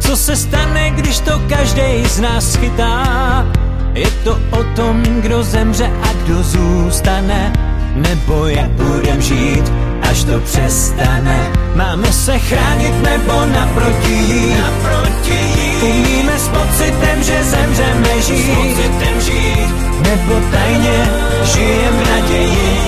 co 0.00 0.16
se 0.16 0.36
stane, 0.36 0.90
když 0.90 1.20
to 1.20 1.42
každý 1.48 2.04
z 2.08 2.20
nás 2.20 2.56
chytá? 2.56 3.46
Je 3.94 4.10
to 4.24 4.38
o 4.50 4.64
tom, 4.76 5.02
kdo 5.02 5.42
zemře 5.42 5.90
a 6.02 6.12
kdo 6.12 6.42
zůstane, 6.42 7.65
nebo 7.96 8.46
jak 8.46 8.70
budem 8.70 9.22
žít, 9.22 9.72
až 10.10 10.24
to 10.24 10.40
přestane. 10.40 11.50
Máme 11.74 12.12
se 12.12 12.38
chránit 12.38 13.02
nebo 13.02 13.46
naproti 13.46 14.12
jít, 14.12 14.56
naproti 14.58 15.56
Umíme 15.82 16.38
s 16.38 16.48
pocitem, 16.48 17.22
že 17.22 17.44
zemřeme 17.44 18.22
žít, 18.26 18.52
s 18.52 18.56
pocitem 18.56 19.20
žít. 19.20 19.74
nebo 20.02 20.40
tajně 20.50 21.08
žijem 21.44 21.94
v 21.94 22.10
naději, 22.10 22.80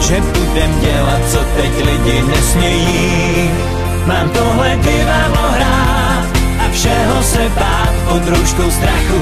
že 0.00 0.20
budem 0.20 0.80
dělat, 0.80 1.20
co 1.30 1.38
teď 1.38 1.84
lidi 1.84 2.22
nesmějí. 2.22 3.50
Mám 4.06 4.30
tohle 4.30 4.78
divadlo 4.82 5.48
hrát 5.50 6.26
a 6.66 6.70
všeho 6.72 7.22
se 7.22 7.48
bát 7.60 7.92
pod 8.08 8.28
rouškou 8.28 8.70
strachu, 8.70 9.20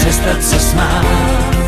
přestat 0.00 0.42
se 0.42 0.58
smát. 0.58 1.63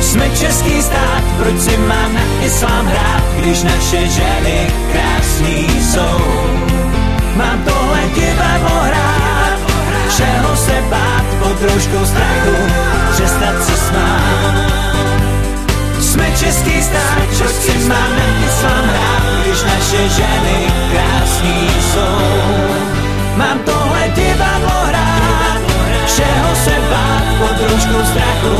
Jsme 0.00 0.30
český 0.30 0.82
stát, 0.82 1.22
proč 1.38 1.60
si 1.60 1.76
mám 1.76 2.14
na 2.14 2.20
islám 2.44 2.86
hrát, 2.86 3.22
když 3.38 3.62
naše 3.62 4.06
ženy 4.06 4.70
krásný 4.92 5.66
jsou. 5.80 6.20
Mám 7.36 7.62
tohle 7.64 8.00
divadlo 8.14 8.80
hrát, 8.80 9.58
všeho 10.08 10.56
se 10.56 10.84
bát 10.90 11.24
pod 11.38 11.62
rouškou 11.62 12.06
strachu, 12.06 12.56
přestat 13.12 13.64
se 13.64 13.76
smát. 13.76 14.70
Jsme 16.00 16.26
český 16.38 16.82
stát, 16.82 17.18
proč 17.38 17.52
si 17.52 17.88
mám 17.88 18.10
na 18.16 18.46
islám 18.48 18.84
hrát, 18.84 19.22
když 19.42 19.62
naše 19.62 20.08
ženy 20.08 20.72
krásný 20.92 21.68
jsou. 21.92 22.40
Mám 23.36 23.58
tohle 23.58 23.79
pod 27.80 27.92
rouškou 27.92 28.06
strachu, 28.06 28.56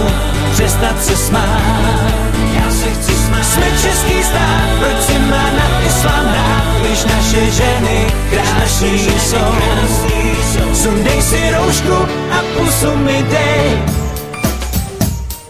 přestat 0.52 1.04
se 1.04 1.16
smát. 1.16 1.60
Já 2.54 2.70
se 2.70 2.90
chci 2.90 3.12
smát. 3.12 3.44
Jsme 3.44 3.64
český 3.82 4.22
stát, 4.22 4.68
proč 4.78 5.04
si 5.04 5.18
má 5.18 5.50
na 5.50 5.80
islám 5.86 6.26
hrát, 6.26 6.80
když 6.80 7.04
naše 7.04 7.50
ženy 7.50 8.06
krásný 8.30 8.98
jsou. 8.98 9.54
Sundej 10.74 11.22
si 11.22 11.50
roušku 11.50 11.94
a 12.30 12.42
pusu 12.56 12.96
mi 12.96 13.22
dej. 13.30 13.82